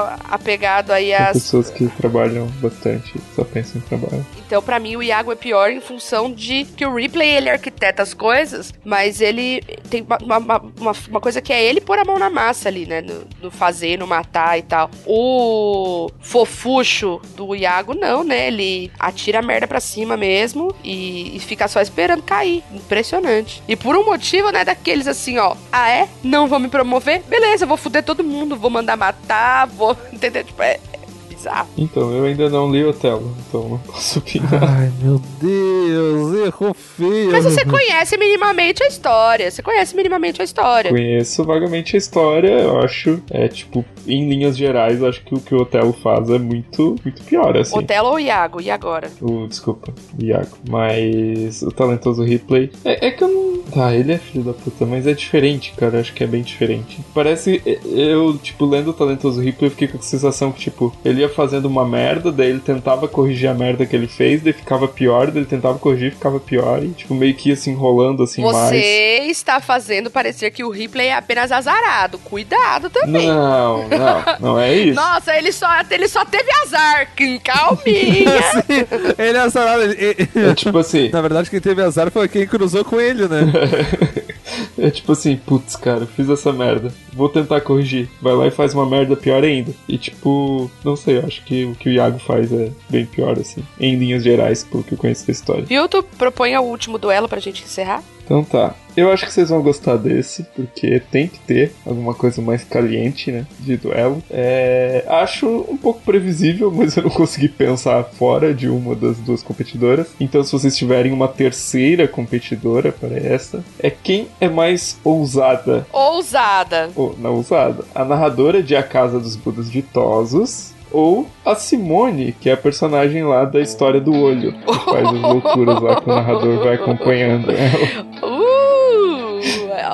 aí 0.92 1.12
Tem 1.12 1.32
pessoas 1.32 1.70
que 1.70 1.86
trabalham 1.88 2.46
bastante, 2.60 3.14
só 3.34 3.44
pensam 3.44 3.80
em 3.80 3.84
trabalho. 3.84 4.26
Então, 4.46 4.62
pra 4.62 4.78
mim, 4.78 4.96
o 4.96 5.02
Iago 5.02 5.32
é 5.32 5.34
pior 5.34 5.70
em 5.70 5.80
função 5.80 6.30
de 6.30 6.64
que 6.64 6.84
o 6.84 6.94
Ripley 6.94 7.28
ele 7.28 7.48
arquiteta 7.48 8.02
as 8.02 8.12
coisas, 8.12 8.72
mas 8.84 9.20
ele 9.20 9.62
tem 9.88 10.06
uma, 10.20 10.38
uma, 10.38 10.58
uma, 10.58 10.92
uma 11.08 11.20
coisa 11.20 11.40
que 11.40 11.52
é 11.52 11.64
ele 11.64 11.80
pôr 11.80 11.98
a 11.98 12.04
mão 12.04 12.18
na 12.18 12.28
massa 12.28 12.68
ali, 12.68 12.86
né? 12.86 13.00
No, 13.00 13.24
no 13.42 13.50
fazer, 13.50 13.98
no 13.98 14.06
matar 14.06 14.58
e 14.58 14.62
tal. 14.62 14.90
O 15.06 16.10
fofucho 16.20 17.20
do 17.34 17.54
Iago, 17.54 17.94
não, 17.94 18.22
né? 18.22 18.48
Ele 18.48 18.90
atira 18.98 19.38
a 19.38 19.42
merda 19.42 19.66
pra 19.66 19.80
cima 19.80 20.16
mesmo 20.16 20.74
e, 20.84 21.36
e 21.36 21.40
fica 21.40 21.66
só 21.66 21.80
esperando 21.80 22.22
cair. 22.22 22.62
Impressionante. 22.72 23.62
E 23.66 23.74
por 23.76 23.96
um 23.96 24.04
motivo, 24.04 24.50
né? 24.50 24.64
Daqueles 24.64 25.06
assim, 25.06 25.38
ó. 25.38 25.56
Ah, 25.72 25.90
é? 25.90 26.08
Não 26.22 26.46
vou 26.46 26.58
me 26.58 26.68
promover? 26.68 27.22
Beleza, 27.22 27.64
eu 27.64 27.68
vou 27.68 27.76
foder 27.76 28.02
todo 28.02 28.22
mundo, 28.22 28.56
vou 28.56 28.70
mandar 28.70 28.96
matar, 28.96 29.66
vou. 29.66 29.96
Entendeu? 30.12 30.41
Tipo, 30.44 30.62
é. 30.62 30.78
é 30.92 31.02
Bizarro. 31.28 31.68
Então, 31.76 32.12
eu 32.12 32.24
ainda 32.24 32.48
não 32.48 32.70
li 32.70 32.84
Otelo, 32.84 33.34
então 33.48 33.68
não 33.68 33.78
posso 33.78 34.20
opinar. 34.20 34.62
Ai, 34.62 34.92
meu 35.02 35.20
Deus, 35.40 36.46
errou 36.46 36.74
feio. 36.74 37.32
Mas 37.32 37.44
você 37.44 37.64
conhece 37.64 38.16
minimamente 38.16 38.82
a 38.84 38.86
história. 38.86 39.50
Você 39.50 39.62
conhece 39.62 39.96
minimamente 39.96 40.40
a 40.40 40.44
história. 40.44 40.90
Conheço 40.90 41.42
vagamente 41.42 41.96
a 41.96 41.98
história, 41.98 42.50
eu 42.50 42.78
acho. 42.80 43.20
É 43.30 43.48
tipo, 43.48 43.84
em 44.06 44.28
linhas 44.28 44.56
gerais, 44.56 45.02
acho 45.02 45.22
que 45.24 45.34
o 45.34 45.40
que 45.40 45.54
o 45.54 45.62
Otelo 45.62 45.92
faz 45.92 46.28
é 46.30 46.38
muito, 46.38 46.96
muito 47.04 47.22
pior, 47.22 47.56
assim. 47.56 47.78
Otelo 47.78 48.10
ou 48.10 48.20
Iago? 48.20 48.60
E 48.60 48.70
agora? 48.70 49.10
O, 49.20 49.46
desculpa, 49.46 49.92
Iago. 50.18 50.56
Mas 50.68 51.62
o 51.62 51.70
talentoso 51.70 52.22
Ripley. 52.22 52.70
É, 52.84 53.08
é 53.08 53.10
que 53.10 53.22
eu 53.22 53.28
não. 53.28 53.52
Tá, 53.72 53.94
ele 53.94 54.12
é 54.12 54.18
filho 54.18 54.44
da 54.44 54.52
puta, 54.52 54.84
mas 54.84 55.06
é 55.06 55.14
diferente, 55.14 55.72
cara. 55.76 55.96
Eu 55.96 56.00
acho 56.00 56.12
que 56.12 56.22
é 56.22 56.26
bem 56.26 56.42
diferente. 56.42 57.00
Parece. 57.14 57.62
Eu, 57.84 58.36
tipo, 58.38 58.66
lendo 58.66 58.90
o 58.90 58.92
talentoso 58.92 59.40
Ripley, 59.40 59.68
eu 59.68 59.70
fiquei 59.70 59.88
com 59.88 59.98
a 59.98 60.02
sensação 60.02 60.52
que, 60.52 60.60
tipo, 60.60 60.94
ele 61.04 61.20
ia 61.20 61.28
fazendo 61.28 61.66
uma 61.66 61.84
merda, 61.86 62.30
daí 62.30 62.50
ele 62.50 62.60
tentava 62.60 63.08
corrigir 63.08 63.48
a 63.48 63.54
merda 63.54 63.86
que 63.86 63.96
ele 63.96 64.08
fez, 64.08 64.42
daí 64.42 64.52
ficava 64.52 64.86
pior, 64.88 65.28
daí 65.28 65.38
ele 65.38 65.46
tentava 65.46 65.78
corrigir, 65.78 66.12
ficava 66.12 66.38
pior, 66.38 66.82
e, 66.82 66.88
tipo, 66.90 67.14
meio 67.14 67.34
que 67.34 67.48
ia 67.48 67.56
se 67.56 67.70
enrolando 67.70 68.22
assim 68.22 68.42
mais. 68.42 68.68
Você 68.68 69.26
está 69.28 69.60
fazendo 69.60 70.10
parecer 70.10 70.50
que 70.50 70.64
o 70.64 70.70
Ripley 70.70 71.08
é 71.08 71.14
apenas 71.14 71.50
azarado. 71.50 72.18
Cuidado 72.18 72.90
também. 72.90 73.28
Não, 73.28 73.88
não, 73.98 74.24
não 74.52 74.58
é 74.58 74.74
isso. 74.74 74.94
Nossa, 74.94 75.36
ele 75.36 75.52
só, 75.52 75.68
ele 75.90 76.08
só 76.08 76.24
teve 76.24 76.50
azar. 76.62 77.08
Calminha. 77.44 78.42
Sim, 78.66 78.86
ele 79.18 79.36
é 79.38 79.40
azarado. 79.40 79.82
ele- 79.82 79.96
ele- 80.34 80.46
É 80.50 80.54
tipo 80.54 80.78
assim. 80.78 81.08
Na 81.12 81.20
verdade, 81.20 81.50
quem 81.50 81.60
teve 81.60 81.82
azar 81.82 82.10
foi 82.10 82.28
quem 82.28 82.46
cruzou 82.46 82.84
com 82.84 83.00
ele, 83.00 83.26
né? 83.28 83.40
É 84.78 84.90
tipo 84.90 85.12
assim, 85.12 85.36
putz, 85.36 85.76
cara, 85.76 86.04
fiz 86.06 86.28
essa 86.28 86.52
merda. 86.52 86.92
Vou 87.12 87.28
tentar 87.28 87.60
corrigir. 87.60 88.08
Vai 88.20 88.34
lá 88.34 88.46
e 88.46 88.50
faz 88.50 88.74
uma 88.74 88.84
merda 88.84 89.14
pior 89.16 89.42
ainda. 89.44 89.72
E 89.88 89.96
tipo, 89.96 90.70
não 90.84 90.96
sei, 90.96 91.18
eu 91.18 91.26
acho 91.26 91.42
que 91.44 91.64
o 91.64 91.74
que 91.74 91.88
o 91.88 91.92
Iago 91.92 92.18
faz 92.18 92.52
é 92.52 92.70
bem 92.90 93.06
pior, 93.06 93.38
assim. 93.38 93.62
Em 93.78 93.94
linhas 93.96 94.22
gerais, 94.24 94.64
pelo 94.64 94.82
que 94.82 94.92
eu 94.92 94.98
conheço 94.98 95.26
da 95.26 95.32
história. 95.32 95.64
Viu? 95.64 95.88
Tu 95.88 96.02
propõe 96.18 96.56
o 96.56 96.62
último 96.62 96.98
duelo 96.98 97.28
pra 97.28 97.38
gente 97.40 97.62
encerrar? 97.62 98.02
Então 98.32 98.42
tá. 98.42 98.74
Eu 98.96 99.10
acho 99.10 99.26
que 99.26 99.32
vocês 99.32 99.50
vão 99.50 99.62
gostar 99.62 99.96
desse, 99.96 100.42
porque 100.54 101.00
tem 101.10 101.26
que 101.28 101.38
ter 101.38 101.72
alguma 101.84 102.14
coisa 102.14 102.40
mais 102.40 102.64
caliente, 102.64 103.30
né? 103.30 103.46
De 103.60 103.76
duelo. 103.76 104.22
É, 104.30 105.04
acho 105.06 105.46
um 105.68 105.76
pouco 105.76 106.00
previsível, 106.00 106.70
mas 106.74 106.96
eu 106.96 107.02
não 107.02 107.10
consegui 107.10 107.48
pensar 107.48 108.02
fora 108.04 108.54
de 108.54 108.68
uma 108.68 108.94
das 108.94 109.18
duas 109.18 109.42
competidoras. 109.42 110.08
Então, 110.18 110.42
se 110.42 110.52
vocês 110.52 110.74
tiverem 110.76 111.12
uma 111.12 111.28
terceira 111.28 112.08
competidora 112.08 112.90
para 112.90 113.16
essa, 113.16 113.62
é 113.78 113.90
quem 113.90 114.28
é 114.40 114.48
mais 114.48 114.98
ousada 115.04 115.86
Ousada. 115.92 116.90
ou 116.96 117.14
não 117.18 117.34
ousada, 117.36 117.84
a 117.94 118.04
narradora 118.04 118.62
de 118.62 118.74
A 118.74 118.82
Casa 118.82 119.20
dos 119.20 119.36
Budas 119.36 119.70
Ditosos 119.70 120.71
ou 120.92 121.26
a 121.44 121.54
Simone, 121.54 122.32
que 122.32 122.50
é 122.50 122.52
a 122.52 122.56
personagem 122.56 123.24
lá 123.24 123.44
da 123.44 123.60
história 123.60 124.00
do 124.00 124.14
olho, 124.14 124.52
que 124.52 124.84
faz 124.84 125.08
as 125.08 125.20
loucuras 125.20 125.80
lá 125.80 126.00
que 126.00 126.10
o 126.10 126.14
narrador 126.14 126.58
vai 126.58 126.74
acompanhando 126.74 127.50
ela. 127.50 128.06
Uh! 128.22 128.42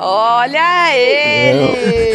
Olha 0.01 0.95
ele! 0.95 2.08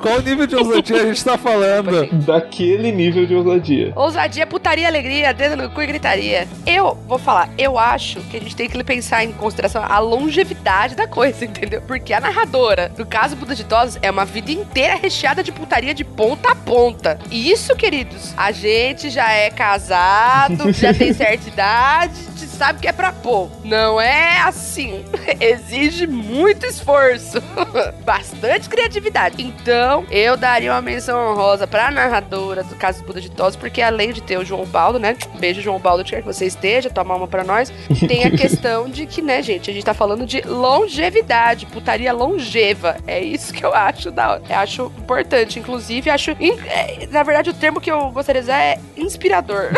Qual 0.00 0.18
o 0.18 0.22
nível 0.22 0.46
de 0.46 0.54
ousadia 0.54 1.02
a 1.02 1.06
gente 1.06 1.24
tá 1.24 1.36
falando? 1.36 2.06
Daquele 2.24 2.92
nível 2.92 3.26
de 3.26 3.34
ousadia. 3.34 3.92
Ousadia, 3.96 4.46
putaria, 4.46 4.86
alegria, 4.86 5.34
dedo 5.34 5.56
no 5.56 5.70
cu 5.70 5.82
e 5.82 5.86
gritaria. 5.86 6.46
Eu 6.64 6.96
vou 7.06 7.18
falar, 7.18 7.50
eu 7.58 7.78
acho 7.78 8.20
que 8.22 8.36
a 8.36 8.40
gente 8.40 8.54
tem 8.54 8.68
que 8.68 8.82
pensar 8.84 9.24
em 9.24 9.32
consideração 9.32 9.82
a 9.84 9.98
longevidade 9.98 10.94
da 10.94 11.06
coisa, 11.08 11.44
entendeu? 11.44 11.82
Porque 11.82 12.12
a 12.12 12.20
narradora, 12.20 12.92
no 12.96 13.04
caso 13.04 13.34
Buda 13.36 13.54
de 13.54 13.64
Tosos, 13.64 13.98
é 14.02 14.10
uma 14.10 14.24
vida 14.24 14.52
inteira 14.52 14.94
recheada 14.94 15.42
de 15.42 15.50
putaria 15.50 15.92
de 15.94 16.04
ponta 16.04 16.52
a 16.52 16.54
ponta. 16.54 17.18
E 17.30 17.50
isso, 17.50 17.74
queridos, 17.74 18.32
a 18.36 18.52
gente 18.52 19.10
já 19.10 19.32
é 19.32 19.50
casado, 19.50 20.72
já 20.72 20.94
tem 20.94 21.12
certa 21.12 21.48
idade, 21.48 22.29
sabe 22.60 22.78
que 22.78 22.88
é 22.88 22.92
pra 22.92 23.10
pôr. 23.10 23.48
Não 23.64 23.98
é 23.98 24.38
assim. 24.40 25.02
Exige 25.40 26.06
muito 26.06 26.66
esforço. 26.66 27.42
Bastante 28.04 28.68
criatividade. 28.68 29.42
Então, 29.42 30.04
eu 30.10 30.36
daria 30.36 30.70
uma 30.70 30.82
menção 30.82 31.18
honrosa 31.30 31.66
pra 31.66 31.90
narradora 31.90 32.62
do 32.62 32.76
caso 32.76 33.02
Buda 33.02 33.18
de 33.18 33.30
Todos, 33.30 33.56
porque 33.56 33.80
além 33.80 34.12
de 34.12 34.22
ter 34.22 34.38
o 34.38 34.44
João 34.44 34.66
Baldo, 34.66 34.98
né? 34.98 35.16
Beijo, 35.38 35.62
João 35.62 35.78
Baldo, 35.78 36.00
onde 36.00 36.10
quer 36.10 36.20
que 36.20 36.26
você 36.26 36.44
esteja, 36.44 36.90
tomar 36.90 37.14
uma 37.14 37.26
pra 37.26 37.42
nós. 37.42 37.72
Tem 38.06 38.24
a 38.24 38.30
questão 38.36 38.90
de 38.90 39.06
que, 39.06 39.22
né, 39.22 39.42
gente, 39.42 39.70
a 39.70 39.72
gente 39.72 39.84
tá 39.84 39.94
falando 39.94 40.26
de 40.26 40.42
longevidade, 40.42 41.64
putaria 41.64 42.12
longeva. 42.12 42.98
É 43.06 43.20
isso 43.20 43.54
que 43.54 43.64
eu 43.64 43.74
acho 43.74 44.10
da 44.10 44.32
hora. 44.32 44.42
Eu 44.50 44.56
acho 44.56 44.92
importante, 44.98 45.58
inclusive, 45.58 46.10
acho. 46.10 46.32
é, 46.32 47.06
na 47.10 47.22
verdade, 47.22 47.48
o 47.48 47.54
termo 47.54 47.80
que 47.80 47.90
eu 47.90 48.10
gostaria 48.10 48.42
de 48.42 48.48
usar 48.48 48.60
é 48.60 48.78
inspirador. 48.98 49.70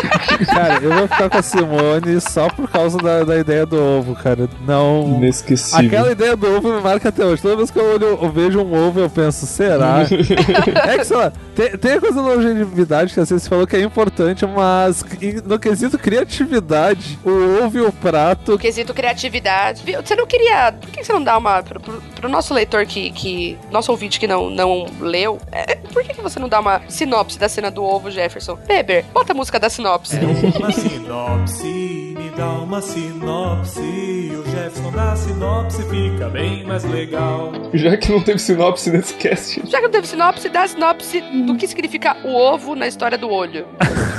Cara, 0.46 0.82
eu 0.82 0.92
vou 0.92 1.06
ficar 1.06 1.30
com 1.30 1.38
a 1.38 1.42
Simone 1.42 2.20
só 2.20 2.48
por 2.48 2.71
causa 2.72 2.98
da, 2.98 3.24
da 3.24 3.38
ideia 3.38 3.66
do 3.66 3.76
ovo, 3.80 4.14
cara. 4.14 4.48
Não. 4.66 5.16
Inesquecível. 5.18 5.86
Aquela 5.86 6.12
ideia 6.12 6.36
do 6.36 6.56
ovo 6.56 6.72
me 6.72 6.80
marca 6.80 7.08
até 7.10 7.24
hoje. 7.24 7.42
Toda 7.42 7.56
vez 7.56 7.70
que 7.70 7.78
eu, 7.78 7.84
olho, 7.94 8.18
eu 8.22 8.30
vejo 8.32 8.60
um 8.60 8.88
ovo, 8.88 9.00
eu 9.00 9.10
penso, 9.10 9.46
será? 9.46 10.00
é 10.88 10.98
que, 10.98 11.04
sei 11.04 11.16
lá, 11.16 11.32
tem, 11.54 11.70
tem 11.78 11.92
a 11.92 12.00
coisa 12.00 12.16
da 12.16 12.22
longevidade 12.28 13.12
que 13.14 13.20
às 13.20 13.28
vezes 13.28 13.42
você 13.44 13.48
falou 13.48 13.66
que 13.66 13.76
é 13.76 13.80
importante, 13.82 14.46
mas 14.46 15.04
no 15.44 15.58
quesito 15.58 15.98
criatividade, 15.98 17.18
o 17.24 17.64
ovo 17.64 17.78
e 17.78 17.80
o 17.82 17.92
prato. 17.92 18.54
O 18.54 18.58
quesito 18.58 18.94
criatividade. 18.94 19.82
Você 20.04 20.14
não 20.16 20.26
queria. 20.26 20.72
Por 20.72 20.90
que 20.90 21.04
você 21.04 21.12
não 21.12 21.22
dá 21.22 21.36
uma. 21.38 21.62
Pro, 21.62 21.80
pro- 21.80 22.02
pro 22.20 22.28
nosso 22.28 22.54
leitor 22.54 22.86
que, 22.86 23.10
que. 23.12 23.58
Nosso 23.70 23.90
ouvinte 23.90 24.18
que 24.18 24.26
não, 24.26 24.50
não 24.50 24.86
leu. 25.00 25.38
é, 25.52 25.76
por 25.76 26.02
que, 26.02 26.14
que 26.14 26.22
você 26.22 26.38
não 26.38 26.48
dá 26.48 26.60
uma 26.60 26.80
sinopse 26.88 27.38
da 27.38 27.48
cena 27.48 27.70
do 27.70 27.82
ovo, 27.84 28.10
Jefferson? 28.10 28.58
Weber, 28.68 29.04
bota 29.12 29.32
a 29.32 29.34
música 29.34 29.58
da 29.60 29.68
sinopse. 29.68 30.16
Uma 30.58 30.72
sinopse, 30.72 32.11
dá 32.36 32.50
uma 32.50 32.80
sinopse. 32.80 33.80
O 33.80 34.44
Jefferson 34.50 34.90
da 34.92 35.16
sinopse 35.16 35.82
fica 35.88 36.28
bem 36.28 36.64
mais 36.64 36.84
legal. 36.84 37.52
Já 37.72 37.96
que 37.96 38.10
não 38.10 38.22
teve 38.22 38.38
sinopse 38.38 38.90
nesse 38.90 39.14
cast. 39.14 39.62
Já 39.66 39.78
que 39.78 39.84
não 39.84 39.90
teve 39.90 40.06
sinopse, 40.06 40.48
dá 40.48 40.66
sinopse 40.66 41.20
do 41.20 41.56
que 41.56 41.66
significa 41.66 42.16
o 42.24 42.34
ovo 42.34 42.74
na 42.74 42.86
história 42.86 43.18
do 43.18 43.28
olho. 43.30 43.66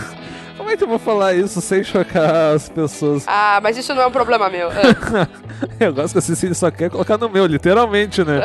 Como 0.58 0.70
é 0.70 0.78
que 0.78 0.84
eu 0.84 0.88
vou 0.88 1.00
falar 1.00 1.34
isso 1.34 1.60
sem 1.62 1.84
chocar 1.84 2.54
as 2.56 2.70
pessoas? 2.70 3.24
Ah, 3.28 3.60
mas 3.62 3.76
isso 3.78 3.94
não 3.94 4.04
é 4.04 4.08
um 4.08 4.12
problema 4.12 4.50
meu. 4.50 4.70
Ah. 4.70 5.28
Eu 5.80 5.94
gosto 5.94 6.14
que 6.14 6.20
a 6.20 6.22
Cecília 6.22 6.54
só 6.54 6.70
quer 6.70 6.90
colocar 6.90 7.18
no 7.18 7.30
meu, 7.30 7.46
literalmente, 7.46 8.22
né? 8.24 8.42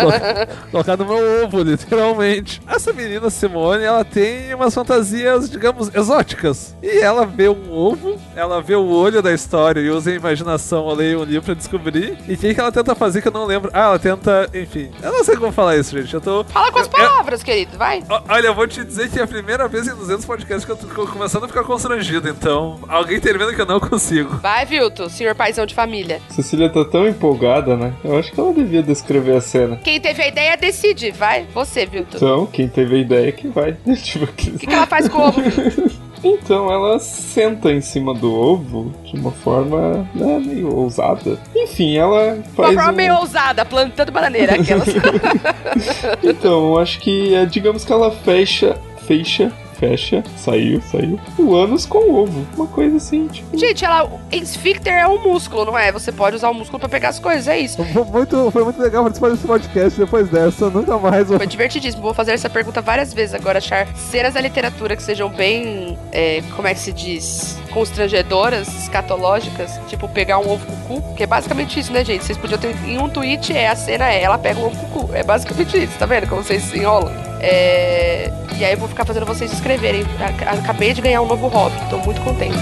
Colocar- 0.00 0.46
colocar 0.70 0.96
no 0.96 1.04
meu 1.04 1.44
ovo, 1.44 1.62
literalmente. 1.62 2.60
Essa 2.66 2.92
menina 2.92 3.28
Simone, 3.28 3.84
ela 3.84 4.02
tem 4.04 4.54
umas 4.54 4.72
fantasias, 4.74 5.50
digamos, 5.50 5.94
exóticas. 5.94 6.74
E 6.82 7.00
ela 7.00 7.26
vê 7.26 7.48
um 7.50 7.70
ovo, 7.70 8.18
ela 8.34 8.62
vê 8.62 8.74
o 8.74 8.86
olho 8.86 9.20
da 9.20 9.32
história 9.32 9.80
e 9.80 9.90
usa 9.90 10.10
a 10.10 10.14
imaginação 10.14 10.84
ou 10.84 10.94
leia 10.94 11.18
um 11.18 11.24
livro 11.24 11.42
pra 11.46 11.54
descobrir. 11.54 12.16
E 12.26 12.34
o 12.34 12.38
que, 12.38 12.54
que 12.54 12.60
ela 12.60 12.72
tenta 12.72 12.94
fazer 12.94 13.20
que 13.20 13.28
eu 13.28 13.32
não 13.32 13.44
lembro? 13.44 13.70
Ah, 13.74 13.80
ela 13.88 13.98
tenta, 13.98 14.48
enfim. 14.54 14.90
Eu 15.02 15.12
não 15.12 15.24
sei 15.24 15.36
como 15.36 15.52
falar 15.52 15.76
isso, 15.76 15.96
gente. 16.00 16.14
Eu 16.14 16.20
tô. 16.20 16.44
Fala 16.44 16.72
com 16.72 16.78
as 16.78 16.86
eu- 16.86 16.92
palavras, 16.92 17.42
querido, 17.42 17.76
vai. 17.76 18.02
Olha, 18.28 18.46
eu 18.46 18.54
vou 18.54 18.66
te 18.66 18.82
dizer 18.84 19.10
que 19.10 19.18
é 19.20 19.22
a 19.22 19.26
primeira 19.26 19.68
vez 19.68 19.86
em 19.86 19.94
200 19.94 20.24
podcasts 20.24 20.64
que 20.64 20.70
eu, 20.72 20.76
que 20.76 20.98
eu 20.98 21.06
começo 21.06 21.27
começando 21.28 21.44
a 21.44 21.48
ficar 21.48 21.62
constrangido, 21.64 22.26
então 22.30 22.78
alguém 22.88 23.20
termina 23.20 23.52
que 23.52 23.60
eu 23.60 23.66
não 23.66 23.78
consigo. 23.78 24.36
Vai, 24.38 24.64
Vilto, 24.64 25.10
senhor 25.10 25.34
paizão 25.34 25.66
de 25.66 25.74
família. 25.74 26.22
Cecília 26.30 26.70
tá 26.70 26.82
tão 26.86 27.06
empolgada, 27.06 27.76
né? 27.76 27.92
Eu 28.02 28.18
acho 28.18 28.32
que 28.32 28.40
ela 28.40 28.50
devia 28.50 28.82
descrever 28.82 29.36
a 29.36 29.40
cena. 29.42 29.76
Quem 29.76 30.00
teve 30.00 30.22
a 30.22 30.28
ideia 30.28 30.56
decide. 30.56 31.10
Vai, 31.10 31.46
você, 31.52 31.84
Vilto. 31.84 32.16
Então, 32.16 32.46
quem 32.46 32.66
teve 32.66 32.96
a 32.96 32.98
ideia 32.98 33.30
que 33.30 33.46
vai. 33.46 33.76
tipo, 34.02 34.24
O 34.24 34.28
que, 34.28 34.66
que 34.66 34.72
ela 34.74 34.86
faz 34.86 35.06
com 35.06 35.18
o 35.18 35.28
ovo? 35.28 35.42
Então 36.24 36.68
ela 36.72 36.98
senta 36.98 37.70
em 37.70 37.80
cima 37.80 38.12
do 38.12 38.34
ovo 38.34 38.92
de 39.04 39.16
uma 39.20 39.30
forma 39.30 40.04
né, 40.12 40.40
meio 40.44 40.74
ousada. 40.74 41.38
Enfim, 41.54 41.96
ela 41.96 42.34
Uma 42.34 42.42
faz. 42.56 42.74
forma 42.74 42.90
um- 42.90 42.94
meio 42.96 43.14
ousada, 43.18 43.64
plantando 43.64 44.10
bananeira, 44.10 44.54
aquelas. 44.60 44.88
Então, 46.24 46.70
eu 46.72 46.78
acho 46.80 46.98
que 46.98 47.32
é, 47.36 47.46
digamos 47.46 47.84
que 47.84 47.92
ela 47.92 48.10
fecha, 48.10 48.76
fecha, 49.06 49.52
fecha, 49.78 50.22
saiu, 50.36 50.82
saiu, 50.82 51.18
o 51.38 51.54
ânus 51.54 51.86
com 51.86 51.98
o 51.98 52.14
ovo. 52.14 52.46
Uma 52.56 52.66
coisa 52.66 52.96
assim, 52.96 53.26
tipo. 53.28 53.56
Gente, 53.56 53.84
ela. 53.84 54.10
Esfíncter 54.30 54.92
é 54.92 55.06
um 55.06 55.22
músculo, 55.22 55.64
não 55.64 55.78
é? 55.78 55.90
Você 55.92 56.12
pode 56.12 56.36
usar 56.36 56.50
o 56.50 56.54
músculo 56.54 56.80
pra 56.80 56.88
pegar 56.88 57.10
as 57.10 57.18
coisas, 57.18 57.48
é 57.48 57.58
isso. 57.58 57.82
Foi 57.84 58.04
muito, 58.04 58.50
foi 58.50 58.64
muito 58.64 58.80
legal 58.80 59.02
participar 59.02 59.30
desse 59.30 59.46
podcast 59.46 59.98
depois 59.98 60.28
dessa. 60.28 60.68
Nunca 60.68 60.98
mais 60.98 61.28
Foi 61.28 61.46
divertidíssimo. 61.46 62.02
Vou 62.02 62.14
fazer 62.14 62.32
essa 62.32 62.50
pergunta 62.50 62.80
várias 62.80 63.14
vezes 63.14 63.34
agora, 63.34 63.58
achar 63.58 63.86
cenas 63.96 64.34
da 64.34 64.40
literatura 64.40 64.96
que 64.96 65.02
sejam 65.02 65.28
bem. 65.28 65.96
é, 66.12 66.42
como 66.54 66.66
é 66.68 66.74
que 66.74 66.80
se 66.80 66.92
diz? 66.92 67.58
Constrangedoras, 67.72 68.68
escatológicas. 68.82 69.78
Tipo, 69.88 70.08
pegar 70.08 70.38
um 70.38 70.50
ovo 70.50 70.66
com 70.66 70.94
o 70.94 71.00
cu. 71.00 71.14
Que 71.14 71.22
é 71.22 71.26
basicamente 71.26 71.78
isso, 71.78 71.92
né, 71.92 72.04
gente? 72.04 72.24
Vocês 72.24 72.38
podiam 72.38 72.58
ter. 72.58 72.74
Em 72.86 72.98
um 72.98 73.08
tweet, 73.08 73.52
é 73.56 73.68
a 73.68 73.76
cena 73.76 74.10
é 74.10 74.22
ela 74.22 74.38
pega 74.38 74.58
um 74.58 74.66
ovo 74.66 74.76
com 74.76 75.00
o 75.00 75.06
cu. 75.06 75.14
É 75.14 75.22
basicamente 75.22 75.76
isso, 75.76 75.98
tá 75.98 76.06
vendo? 76.06 76.28
Como 76.28 76.42
vocês 76.42 76.74
enrolam. 76.74 77.27
É, 77.40 78.30
E 78.58 78.64
aí 78.64 78.72
eu 78.72 78.78
vou 78.78 78.88
ficar 78.88 79.04
fazendo 79.04 79.24
vocês 79.26 79.52
escreverem. 79.52 80.02
Ac- 80.20 80.58
Acabei 80.60 80.92
de 80.92 81.00
ganhar 81.00 81.22
um 81.22 81.26
novo 81.26 81.46
hobby. 81.48 81.76
Tô 81.90 81.98
muito 81.98 82.20
contente. 82.22 82.56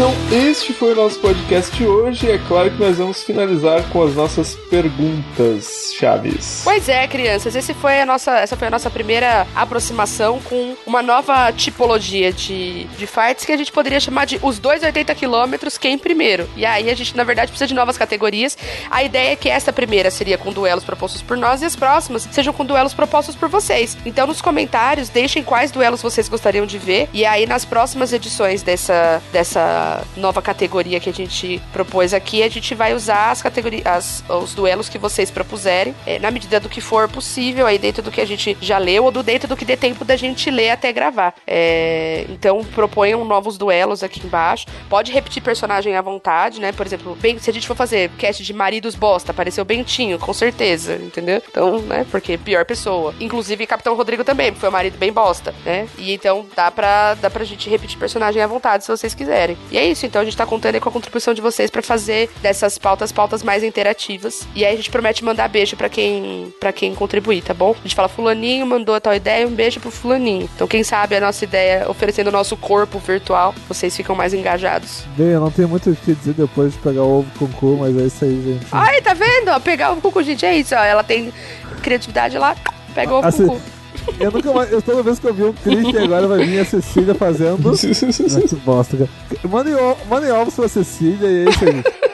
Então, 0.00 0.14
este 0.32 0.72
foi 0.72 0.94
o 0.94 0.96
nosso 0.96 1.20
podcast 1.20 1.76
de 1.76 1.86
hoje. 1.86 2.30
É 2.30 2.38
claro 2.48 2.70
que 2.70 2.80
nós 2.80 2.96
vamos 2.96 3.22
finalizar 3.22 3.86
com 3.90 4.02
as 4.02 4.14
nossas 4.14 4.54
perguntas 4.54 5.92
chaves. 5.94 6.62
Pois 6.64 6.88
é, 6.88 7.06
crianças, 7.06 7.54
esse 7.54 7.74
foi 7.74 8.00
a 8.00 8.06
nossa, 8.06 8.38
essa 8.38 8.56
foi 8.56 8.68
a 8.68 8.70
nossa 8.70 8.88
primeira 8.88 9.46
aproximação 9.54 10.40
com 10.40 10.74
uma 10.86 11.02
nova 11.02 11.52
tipologia 11.52 12.32
de, 12.32 12.84
de 12.84 13.06
fights 13.06 13.44
que 13.44 13.52
a 13.52 13.58
gente 13.58 13.70
poderia 13.70 14.00
chamar 14.00 14.24
de 14.24 14.40
os 14.42 14.58
280 14.58 15.14
quilômetros, 15.14 15.76
quem 15.76 15.98
primeiro. 15.98 16.48
E 16.56 16.64
aí 16.64 16.88
a 16.88 16.96
gente, 16.96 17.14
na 17.14 17.22
verdade, 17.22 17.50
precisa 17.50 17.68
de 17.68 17.74
novas 17.74 17.98
categorias. 17.98 18.56
A 18.90 19.04
ideia 19.04 19.32
é 19.32 19.36
que 19.36 19.50
essa 19.50 19.70
primeira 19.70 20.10
seria 20.10 20.38
com 20.38 20.50
duelos 20.50 20.82
propostos 20.82 21.20
por 21.20 21.36
nós 21.36 21.60
e 21.60 21.66
as 21.66 21.76
próximas 21.76 22.26
sejam 22.32 22.54
com 22.54 22.64
duelos 22.64 22.94
propostos 22.94 23.36
por 23.36 23.50
vocês. 23.50 23.98
Então, 24.06 24.26
nos 24.26 24.40
comentários, 24.40 25.10
deixem 25.10 25.42
quais 25.42 25.70
duelos 25.70 26.00
vocês 26.00 26.26
gostariam 26.26 26.64
de 26.64 26.78
ver. 26.78 27.06
E 27.12 27.26
aí, 27.26 27.44
nas 27.44 27.66
próximas 27.66 28.14
edições 28.14 28.62
dessa, 28.62 29.20
dessa 29.30 29.89
nova 30.16 30.40
categoria 30.42 31.00
que 31.00 31.08
a 31.10 31.12
gente 31.12 31.60
propôs 31.72 32.12
aqui, 32.14 32.42
a 32.42 32.48
gente 32.48 32.74
vai 32.74 32.94
usar 32.94 33.30
as 33.30 33.42
categorias, 33.42 33.86
as- 33.86 34.24
os 34.28 34.54
duelos 34.54 34.88
que 34.88 34.98
vocês 34.98 35.30
propuserem, 35.30 35.94
eh, 36.06 36.18
na 36.18 36.30
medida 36.30 36.58
do 36.60 36.68
que 36.68 36.80
for 36.80 37.08
possível, 37.08 37.66
aí 37.66 37.78
dentro 37.78 38.02
do 38.02 38.10
que 38.10 38.20
a 38.20 38.26
gente 38.26 38.56
já 38.60 38.78
leu 38.78 39.04
ou 39.04 39.10
do 39.10 39.22
dentro 39.22 39.48
do 39.48 39.56
que 39.56 39.64
dê 39.64 39.76
tempo 39.76 40.04
da 40.04 40.16
gente 40.16 40.50
ler 40.50 40.70
até 40.70 40.92
gravar. 40.92 41.34
Eh, 41.46 42.26
então 42.30 42.64
proponham 42.64 43.24
novos 43.24 43.56
duelos 43.58 44.02
aqui 44.02 44.20
embaixo. 44.24 44.66
Pode 44.88 45.12
repetir 45.12 45.42
personagem 45.42 45.94
à 45.96 46.02
vontade, 46.02 46.60
né? 46.60 46.72
Por 46.72 46.86
exemplo, 46.86 47.16
bem, 47.20 47.38
se 47.38 47.50
a 47.50 47.52
gente 47.52 47.66
for 47.66 47.76
fazer 47.76 48.10
cast 48.18 48.42
de 48.42 48.52
maridos 48.52 48.94
bosta, 48.94 49.30
apareceu 49.32 49.64
Bentinho, 49.64 50.18
com 50.18 50.32
certeza, 50.32 50.94
entendeu? 50.96 51.42
Então, 51.50 51.78
né? 51.80 52.06
Porque 52.10 52.36
pior 52.38 52.64
pessoa. 52.64 53.14
Inclusive 53.20 53.66
Capitão 53.66 53.94
Rodrigo 53.94 54.24
também, 54.24 54.54
foi 54.54 54.68
um 54.68 54.72
marido 54.72 54.98
bem 54.98 55.12
bosta, 55.12 55.54
né? 55.64 55.86
E 55.98 56.12
então 56.12 56.46
dá 56.54 56.70
pra, 56.70 57.14
dá 57.14 57.30
pra 57.30 57.44
gente 57.44 57.68
repetir 57.68 57.98
personagem 57.98 58.42
à 58.42 58.46
vontade 58.46 58.84
se 58.84 58.90
vocês 58.90 59.14
quiserem. 59.14 59.56
E 59.70 59.78
é 59.80 59.86
isso, 59.90 60.06
então 60.06 60.20
a 60.20 60.24
gente 60.24 60.36
tá 60.36 60.46
contando 60.46 60.74
aí 60.74 60.80
com 60.80 60.88
a 60.88 60.92
contribuição 60.92 61.32
de 61.34 61.40
vocês 61.40 61.70
pra 61.70 61.82
fazer 61.82 62.30
dessas 62.42 62.78
pautas 62.78 63.10
pautas 63.10 63.42
mais 63.42 63.62
interativas. 63.62 64.46
E 64.54 64.64
aí 64.64 64.74
a 64.74 64.76
gente 64.76 64.90
promete 64.90 65.24
mandar 65.24 65.48
beijo 65.48 65.76
pra 65.76 65.88
quem 65.88 66.52
para 66.60 66.72
quem 66.72 66.94
contribuir, 66.94 67.42
tá 67.42 67.54
bom? 67.54 67.74
A 67.78 67.82
gente 67.82 67.94
fala 67.94 68.08
fulaninho 68.08 68.66
mandou 68.66 68.94
a 68.94 69.00
tal 69.00 69.14
ideia, 69.14 69.46
um 69.46 69.50
beijo 69.50 69.80
pro 69.80 69.90
fulaninho. 69.90 70.48
Então 70.54 70.68
quem 70.68 70.84
sabe 70.84 71.16
a 71.16 71.20
nossa 71.20 71.44
ideia 71.44 71.90
oferecendo 71.90 72.28
o 72.28 72.32
nosso 72.32 72.56
corpo 72.56 72.98
virtual, 72.98 73.54
vocês 73.68 73.96
ficam 73.96 74.14
mais 74.14 74.34
engajados. 74.34 75.04
Bem, 75.16 75.28
eu 75.28 75.40
não 75.40 75.50
tenho 75.50 75.68
muito 75.68 75.90
o 75.90 75.96
que 75.96 76.14
dizer 76.14 76.34
depois 76.34 76.72
de 76.72 76.78
pegar 76.78 77.02
o 77.02 77.20
ovo 77.20 77.30
com 77.38 77.44
o 77.46 77.48
cu, 77.48 77.76
mas 77.80 77.96
é 77.96 78.06
isso 78.06 78.24
aí, 78.24 78.42
gente. 78.42 78.66
Ai, 78.70 79.00
tá 79.00 79.14
vendo? 79.14 79.58
Pegar 79.62 79.92
o 79.92 80.00
cuco, 80.00 80.22
gente, 80.22 80.44
é 80.44 80.56
isso, 80.56 80.74
ó. 80.74 80.84
Ela 80.84 81.02
tem 81.02 81.32
criatividade 81.82 82.36
lá, 82.38 82.54
pega 82.94 83.12
o 83.12 83.18
ovo 83.18 83.26
Assim, 83.26 83.46
com 83.46 83.54
o 83.54 83.56
cu. 83.56 83.79
Eu 84.18 84.30
nunca 84.30 84.52
mais. 84.52 84.72
Eu, 84.72 84.82
toda 84.82 85.02
vez 85.02 85.18
que 85.18 85.26
eu 85.26 85.34
vi 85.34 85.44
um 85.44 85.52
Christian 85.52 86.04
agora 86.04 86.26
vai 86.26 86.44
vir 86.44 86.60
a 86.60 86.64
Cecília 86.64 87.14
fazendo. 87.14 87.60
Ah, 87.70 88.48
que 88.48 88.56
bosta, 88.56 88.96
cara. 88.96 89.10
Mandem, 90.08 90.32
ovos 90.32 90.54
pra 90.54 90.68
Cecília 90.68 91.28
e 91.28 91.46
é 91.46 91.50
isso 91.50 91.64
aí. 91.64 91.84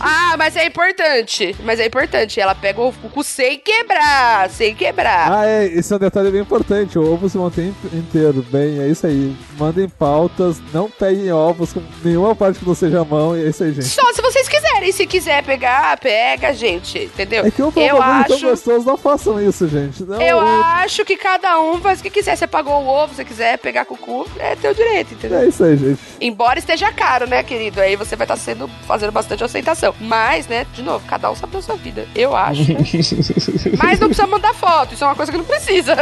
Ah, 0.00 0.34
mas 0.36 0.56
é 0.56 0.66
importante. 0.66 1.54
Mas 1.62 1.78
é 1.78 1.86
importante. 1.86 2.40
Ela 2.40 2.54
pega 2.54 2.80
o 2.80 2.88
ovo 2.88 3.22
sem 3.22 3.58
quebrar. 3.58 4.50
Sem 4.50 4.74
quebrar. 4.74 5.32
Ah, 5.32 5.46
é, 5.46 5.66
esse 5.66 5.92
é 5.92 5.96
um 5.96 5.98
detalhe 5.98 6.30
bem 6.30 6.40
importante. 6.40 6.98
O 6.98 7.12
ovo 7.12 7.28
se 7.28 7.38
mantém 7.38 7.74
inteiro. 7.92 8.44
Bem, 8.50 8.80
é 8.80 8.88
isso 8.88 9.06
aí. 9.06 9.36
Mandem 9.58 9.88
pautas, 9.88 10.56
não 10.72 10.90
peguem 10.90 11.30
ovos 11.32 11.72
com 11.72 11.82
nenhuma 12.02 12.34
parte 12.34 12.58
que 12.58 12.66
não 12.66 12.74
seja 12.74 13.02
a 13.02 13.04
mão, 13.04 13.36
e 13.36 13.44
é 13.44 13.48
isso 13.48 13.62
aí, 13.62 13.72
gente. 13.72 13.86
Só 13.86 14.12
se 14.12 14.20
vocês 14.20 14.48
quiserem. 14.48 14.69
Se 14.92 15.06
quiser 15.06 15.42
pegar, 15.44 15.96
pega, 15.98 16.52
gente. 16.52 16.98
Entendeu? 16.98 17.44
É 17.46 17.50
que 17.50 17.60
eu 17.62 17.70
falo 17.70 17.86
eu 17.86 18.02
acho. 18.02 18.40
gostoso, 18.40 18.86
não 18.86 18.96
façam 18.96 19.40
isso, 19.40 19.68
gente. 19.68 20.02
Não, 20.02 20.20
Eu 20.20 20.38
eu- 20.38 20.64
acho 20.64 21.04
que 21.04 21.16
cada 21.16 21.60
um 21.60 21.80
faz 21.80 22.00
o 22.00 22.02
que 22.02 22.10
quiser. 22.10 22.36
Você 22.36 22.46
pagou 22.46 22.74
o 22.82 22.86
ovo, 22.88 23.14
se 23.14 23.24
quiser 23.24 23.58
pegar 23.58 23.84
com 23.84 23.94
o 23.94 23.98
cu, 23.98 24.26
é 24.38 24.56
teu 24.56 24.74
direito, 24.74 25.14
entendeu? 25.14 25.40
É 25.40 25.46
isso 25.46 25.62
aí, 25.62 25.76
gente. 25.76 26.00
Embora 26.20 26.58
esteja 26.58 26.90
caro, 26.92 27.26
né, 27.28 27.42
querido? 27.42 27.80
Aí 27.80 27.94
você 27.96 28.16
vai 28.16 28.24
estar 28.24 28.36
sendo 28.36 28.68
fazendo 28.86 29.12
bastante 29.12 29.44
aceitação. 29.44 29.94
Mas, 30.00 30.46
né, 30.48 30.66
de 30.74 30.82
novo, 30.82 31.04
cada 31.06 31.30
um 31.30 31.34
sabe 31.36 31.52
da 31.52 31.62
sua 31.62 31.76
vida. 31.76 32.06
Eu 32.14 32.34
acho. 32.34 32.62
né? 32.72 32.78
Mas 33.82 33.98
não 34.00 34.08
precisa 34.08 34.26
mandar 34.26 34.54
foto, 34.54 34.94
isso 34.94 35.04
é 35.04 35.06
uma 35.06 35.14
coisa 35.16 35.30
que 35.32 35.38
não 35.38 35.44
precisa. 35.44 35.94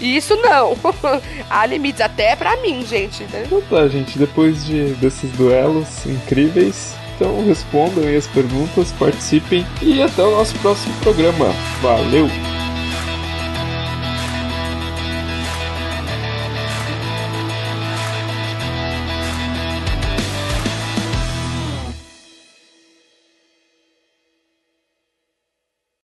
Isso 0.00 0.36
não. 0.36 0.76
Há 1.50 1.66
limites 1.66 2.00
até 2.00 2.36
pra 2.36 2.56
mim, 2.58 2.84
gente. 2.86 3.22
entendeu? 3.24 3.58
Então 3.60 3.78
tá, 3.78 3.88
gente, 3.88 4.18
depois 4.18 4.64
de, 4.64 4.92
desses 4.94 5.30
duelos 5.32 6.04
incríveis, 6.06 6.94
então 7.18 7.44
respondam 7.44 8.04
aí 8.04 8.16
as 8.16 8.28
perguntas, 8.28 8.92
participem 8.92 9.66
e 9.82 10.00
até 10.00 10.22
o 10.22 10.30
nosso 10.30 10.56
próximo 10.60 10.94
programa. 11.00 11.52
Valeu! 11.82 12.28